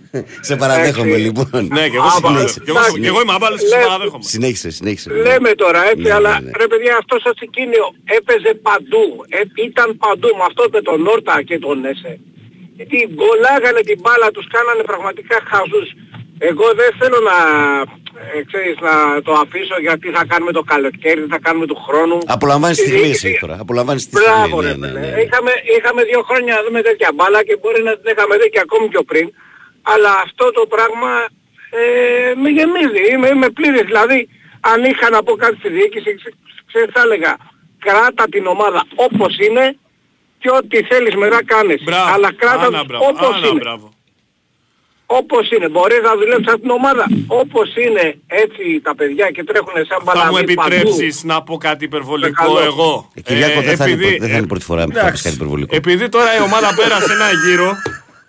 [0.49, 1.23] Σε παραδέχομαι Εντάξει.
[1.27, 1.49] λοιπόν.
[1.77, 2.39] Ναι, και εγώ Άμπα, συμφωνώ.
[2.65, 2.99] Και εγώ- εντάξει.
[3.03, 4.23] Και εγώ είμαι άμπαλος και Λε- συμπαραδέχομαι.
[4.35, 5.07] Συνέχισε, συνέχισε.
[5.27, 6.51] Λέμε τώρα έτσι, Ναι, αλλά ναι, ναι.
[6.61, 7.85] ρε παιδιά αυτός ο Τσικίνιο
[8.17, 9.05] έπαιζε παντού.
[9.37, 9.39] Ε,
[9.69, 12.13] ήταν παντού με αυτό με τον Όρτα και τον Έσε.
[12.77, 15.89] Γιατί γκολάγανε την μπάλα, τους κάνανε πραγματικά χαζούς.
[16.49, 17.37] Εγώ δεν θέλω να,
[18.33, 18.93] ε, ξέρεις, να
[19.27, 22.17] το αφήσω γιατί θα κάνουμε το καλοκαίρι, θα κάνουμε του χρόνου.
[22.37, 23.55] Απολαμβάνεις τη Η στιγμή διοίκηση- εσύ τώρα.
[23.65, 24.61] Απολαμβάνεις τη Μπράβο στιγμή.
[24.67, 25.11] ρε Ναι, ναι, παιδί.
[25.15, 25.21] ναι.
[25.25, 28.61] Είχαμε, είχαμε δύο χρόνια να δούμε τέτοια μπάλα και μπορεί να την είχαμε δει και
[28.65, 29.25] ακόμη πιο πριν.
[29.93, 31.11] Αλλά αυτό το πράγμα
[31.79, 33.03] ε, με γεμίζει.
[33.13, 33.81] Είμαι, είμαι πλήρης.
[33.91, 34.29] Δηλαδή
[34.71, 36.35] αν είχα να πω κάτι στη διοίκηση, ξε-
[36.69, 37.37] ξέρεις θα έλεγα
[37.85, 39.77] κράτα την ομάδα όπως είναι
[40.39, 41.83] και ό,τι θέλεις μετά κάνεις.
[41.83, 42.13] Μπράβο.
[42.13, 43.05] Αλλά κράτα Άνα, τους μπράβο.
[43.07, 43.59] όπως Άνα, είναι.
[43.59, 43.93] μπράβο.
[45.07, 45.69] Όπως είναι.
[45.69, 47.05] Μπορείς να δουλέψεις από την ομάδα.
[47.27, 50.73] Όπως είναι έτσι τα παιδιά και τρέχουν σαν Θα μου παλαβοί παντού.
[50.75, 52.65] επιτρέψεις να πω κάτι υπερβολικό Παρακαλώ.
[52.71, 54.85] εγώ; Ε, Κυριάκο, δεν, θα είναι, επειδή- η πρώτη- δεν θα είναι η πρώτη φορά
[54.85, 55.11] που θα εντάξει.
[55.13, 55.75] πεις κάτι υπερβολικό.
[55.75, 57.69] Επειδή τώρα η ομάδα πέρασε ένα γύρο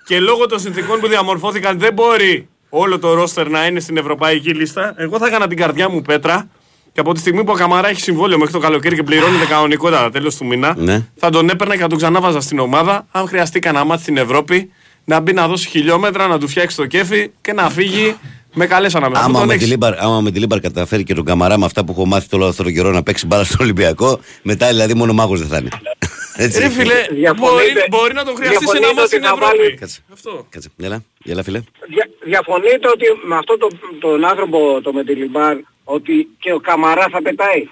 [0.07, 4.51] και λόγω των συνθήκων που διαμορφώθηκαν δεν μπορεί όλο το ρόστερ να είναι στην ευρωπαϊκή
[4.55, 6.49] λίστα, εγώ θα έκανα την καρδιά μου πέτρα
[6.93, 10.11] και από τη στιγμή που ο Καμαρά έχει συμβόλαιο μέχρι το καλοκαίρι και πληρώνεται κανονικότατα
[10.11, 11.07] τέλος του μήνα, Ναι.
[11.17, 13.07] θα τον έπαιρνα και θα τον ξανάβαζα στην ομάδα.
[13.11, 14.71] Αν χρειαστεί κανένα ματς στην Ευρώπη,
[15.05, 18.17] να μπει να δώσει χιλιόμετρα, να του φτιάξει το κέφι και να φύγει
[18.55, 19.29] με καλές αναμνήσεις.
[19.29, 22.65] Άμα Μεντιλίμπαρ, άμα Μεντιλίμπαρ καταφέρει και τον Καμαρά με αυτά που έχω μάθει όλο αυτόν
[22.65, 25.69] τον καιρό να παίξει μπάλα στον Ολυμπιακό, μετά δηλαδή μόνο μάγος δεν θα είναι.
[26.37, 26.61] Έτσι.
[26.61, 29.35] Ρε φίλε, Διαφωνείτε- μπορεί, μπορεί να τον χρειαστείς σε ένα διαφωνείτε μάτι στην ότι θα
[29.45, 29.59] Ευρώπη.
[29.63, 30.47] βάλει- Κάτσε, Αυτό.
[30.51, 30.69] κάτσε.
[30.83, 31.61] Έλα, έλα φίλε.
[31.89, 33.69] Δια, διαφωνείτε ότι με αυτό το,
[34.01, 37.69] τον άνθρωπο το Μετιλιμπάρ ότι και ο Καμαρά θα πετάει;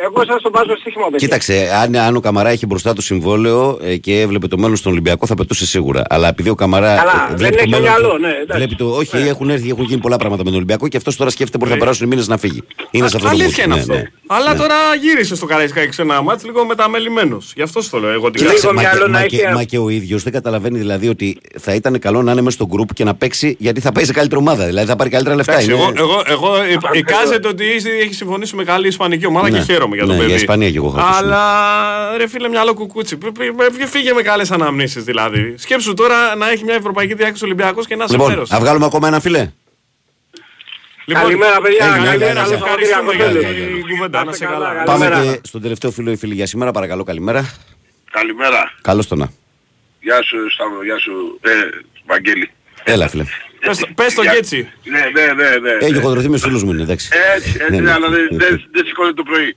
[0.00, 1.18] Εγώ σας το βάζω στοίχημα παιδιά.
[1.18, 4.92] Κοίταξε, αν, αν ο Καμαρά είχε μπροστά του συμβόλαιο ε, και έβλεπε το μέλλον στον
[4.92, 6.02] Ολυμπιακό θα πετούσε σίγουρα.
[6.08, 6.96] Αλλά επειδή ο Καμαρά.
[6.96, 8.52] Καλά, ε, δεν το έχει μέλλον μυαλό, του- ναι, εντάξει.
[8.56, 9.28] βλέπει το, όχι, Ναι.
[9.28, 11.76] έχουν έρθει, έχουν γίνει πολλά πράγματα με τον Ολυμπιακό και αυτός τώρα σκέφτεται μπορεί να
[11.76, 11.82] Ναι.
[11.82, 12.62] περάσουν οι μήνες να φύγει.
[12.90, 13.66] Είναι σε αυτό το Αλήθεια mood.
[13.66, 13.92] είναι Ναι, αυτό.
[13.92, 14.02] ναι.
[14.26, 14.58] Αλλά Ναι.
[14.58, 17.52] τώρα γύρισε στο Καραϊσκάκι σε ένα μάτς λίγο μεταμελημένος.
[17.56, 19.46] Γι' αυτό στο λέω εγώ την Κοίταξε, Λίγο μα, μυαλό και, να μα, έχει και,
[19.46, 22.56] α- μα και ο ίδιος δεν καταλαβαίνει δηλαδή ότι θα ήταν καλό να είναι μέσα
[22.56, 24.64] στο γκρουπ και να παίξει γιατί θα πάει σε καλύτερη ομάδα.
[24.66, 25.52] Δηλαδή θα πάρει καλύτερα λεφτά.
[25.52, 29.50] Εντάξει, Είναι- εγώ, εγώ, εγώ ε, εικάζεται ότι ήδη έχει συμφωνήσει με καλή Ισπανική ομάδα
[29.50, 29.58] Ναι.
[29.58, 29.87] και χαίρομαι.
[29.96, 30.26] Χαίρομαι για το Ναι, παιδί.
[30.28, 33.16] για Ισπανία κι εγώ έχω ακούσει, Αλλά ρε φίλε, μυαλό κουκούτσι.
[33.16, 35.54] Π- π- π- Φύγε με καλές αναμνήσεις δηλαδή.
[35.58, 38.50] Σκέψου τώρα να έχει μια ευρωπαϊκή διάκριση Ολυμπιακός και να είσαι Λοιπόν, μέρος.
[38.50, 39.50] να βγάλουμε ακόμα ένα φιλέ.
[41.04, 41.84] Λοιπόν, Καλημέρα, παιδιά.
[41.86, 42.64] Έγινε, Καλημέρα, έγινε, σε έγινε.
[42.66, 43.66] ευχαριστούμε για Έγινε, έγινε.
[43.66, 44.24] την κουβέντα.
[44.24, 44.82] Να σε καλά.
[44.84, 46.70] Πάμε και στον τελευταίο φίλο ή φίλη για σήμερα.
[46.70, 47.50] Παρακαλώ, καλημέρα.
[48.10, 48.72] Καλημέρα.
[48.82, 49.30] Καλώς το να.
[50.00, 51.50] Γεια σου Σταύρο, γεια σου ε,
[52.06, 52.50] Βαγγέλη.
[52.84, 53.24] Έλα, φίλε.
[53.60, 54.68] Πες το- Πες το Γεια- και έτσι.
[54.84, 55.56] Ναι, ναι, ναι.
[55.56, 55.70] ναι.
[55.86, 57.08] Έχει χοντρωθεί με φίλους μου, είναι εντάξει.
[57.36, 57.92] Έτσι, έτσι, Ναι, ναι.
[57.92, 59.56] αλλά δεν δεν- δεν σηκώνεται το πρωί.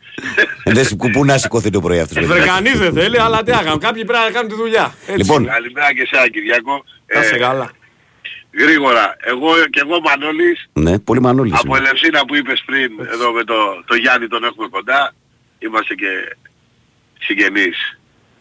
[0.64, 2.26] Ε, Δεν σηκώ- Πού να σηκωθεί το πρωί αυτός.
[2.26, 3.78] Βρε κανείς δεν θέλει, αλλά τι άγαμε.
[3.78, 4.94] Κάποιοι πρέπει να κάνουν τη δουλειά.
[5.06, 5.42] Έτσι Λοιπόν.
[5.44, 5.52] είναι.
[5.52, 6.84] Καλημέρα και εσένα Κυριακό.
[7.16, 7.72] Να σε Ε, καλά.
[8.60, 11.54] Γρήγορα, εγώ και εγώ Μανώλης, Ναι, πολύ μανούλη.
[11.56, 13.56] από Ελευσίνα που είπες πριν, εδώ με το,
[13.86, 15.14] το Γιάννη τον έχουμε κοντά,
[15.60, 16.08] είμαστε και
[17.20, 17.78] συγγενείς.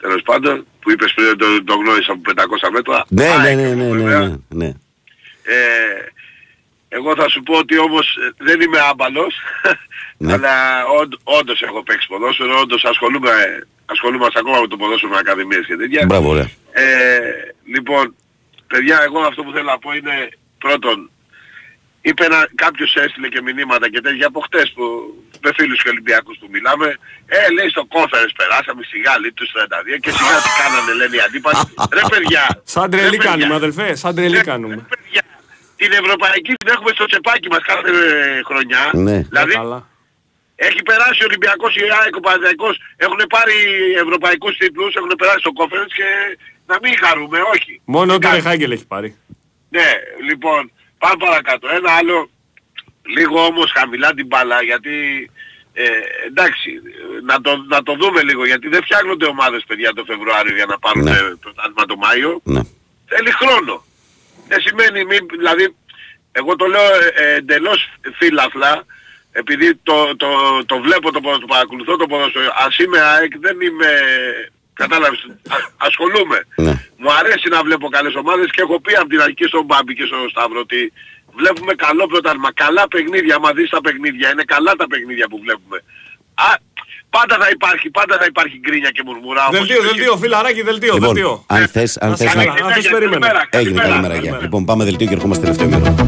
[0.01, 3.05] Τέλος πάντων, που είπες πριν τον το γνώρισα από 500 μέτρα.
[3.09, 4.21] Ναι, ναι, ΑΕΚ, ναι, ναι, ναι, βέβαια.
[4.21, 4.73] ναι, ναι.
[5.55, 6.09] Ε,
[6.89, 9.35] εγώ θα σου πω ότι όμως ε, δεν είμαι άμπαλος,
[10.17, 10.33] Ναι.
[10.35, 10.55] αλλά
[11.01, 13.31] όντ, όντως έχω παίξει ποδόσφαιρο, όντως ασχολούμαι,
[13.87, 16.05] ασχολούμαστε ακόμα με το ποδόσφαιρο με ακαδημίες και τέτοια.
[16.07, 16.49] Μπράβο, ωραία.
[16.73, 16.85] Ε,
[17.75, 18.15] λοιπόν,
[18.67, 20.29] παιδιά, εγώ αυτό που θέλω να πω είναι
[20.59, 21.11] πρώτον,
[22.01, 24.85] είπε ένα, κάποιος έστειλε και μηνύματα και τέτοια από χτες που
[25.43, 26.87] με φίλους και Ολυμπιακούς που μιλάμε,
[27.27, 31.21] ε, λέει στο conference περάσαμε σιγά λέει τους 32 και σιγά τι κάνανε λένε οι
[31.21, 31.57] αντίπαλοι.
[31.99, 33.95] Ρε παιδιά, Σαν ρε, τρελή παιδιά, κάνουμε, αδελφέ.
[33.95, 34.87] Σαν τρελή κάνουμε.
[35.81, 38.83] Την Ευρωπαϊκή την έχουμε στο τσεπάκι μας κάθε ε, χρονιά.
[39.07, 39.17] Ναι.
[39.33, 39.81] Δηλαδή Καλά.
[40.67, 43.57] έχει περάσει ο Ολυμπιακός, η ΑΕΚ, ο Παναθηναϊκός, έχουν πάρει
[44.05, 46.09] ευρωπαϊκούς τίτλους, έχουν περάσει στο conference και
[46.71, 47.73] να μην χαρούμε, όχι.
[47.85, 48.43] Μόνο Τι το κάνουμε.
[48.43, 49.09] Ρεχάγκελ έχει πάρει.
[49.77, 49.89] Ναι,
[50.29, 50.61] λοιπόν,
[50.99, 51.69] πάμε παρακάτω.
[51.79, 52.31] Ένα άλλο,
[53.17, 54.95] λίγο όμως χαμηλά την μπάλα, γιατί
[55.73, 55.85] ε,
[56.27, 56.71] εντάξει,
[57.27, 60.79] να το, να το δούμε λίγο, γιατί δεν φτιάχνονται ομάδες παιδιά το Φεβρουάριο για να
[60.79, 61.11] πάρουν Ναι.
[61.11, 61.35] ναι.
[61.45, 62.41] πρωτάθλημα το Μάιο.
[62.45, 62.61] Ναι.
[63.07, 63.85] Θέλει χρόνο.
[64.51, 65.65] Δεν σημαίνει, μη, δηλαδή,
[66.33, 67.81] εγώ το λέω ε, ε, εντελώς
[68.19, 68.85] φύλαφλα,
[69.33, 70.29] επειδή το, το,
[70.67, 72.51] το βλέπω, το, ποδο- το παρακολουθώ το ποδόσφαιρο.
[72.67, 73.91] Ας είμαι ΑΕΚ, δεν είμαι,
[74.73, 76.39] κατάλαβες, α- ασχολούμαι.
[76.57, 76.73] Ναι.
[76.97, 80.05] Μου αρέσει να βλέπω καλές ομάδες και έχω πει από την αρχή στον Μπάμπη και
[80.11, 80.93] στον Σταύρο ότι
[81.39, 85.79] βλέπουμε καλό πρωτάθλημα, καλά παιχνίδια, άμα δεις τα παιχνίδια, είναι καλά τα παιχνίδια που βλέπουμε.
[86.35, 86.51] Α,
[87.11, 89.43] πάντα θα υπάρχει, πάντα θα υπάρχει γκρίνια και μουρμουρά.
[89.47, 91.45] όπως Δελτίο, είπε και- δελτίο, φιλαράκι, δελτίο, Λοιπόν, δελτίο.
[91.47, 92.61] αν θες, αν Να σε θες καλά, να...
[92.69, 93.27] να θες περιμένω.
[93.51, 94.39] Έγινε, καλημέρα, γεια.
[94.41, 96.00] Λοιπόν, πάμε δελτίο και ερχόμαστε τελευταίο μέρος.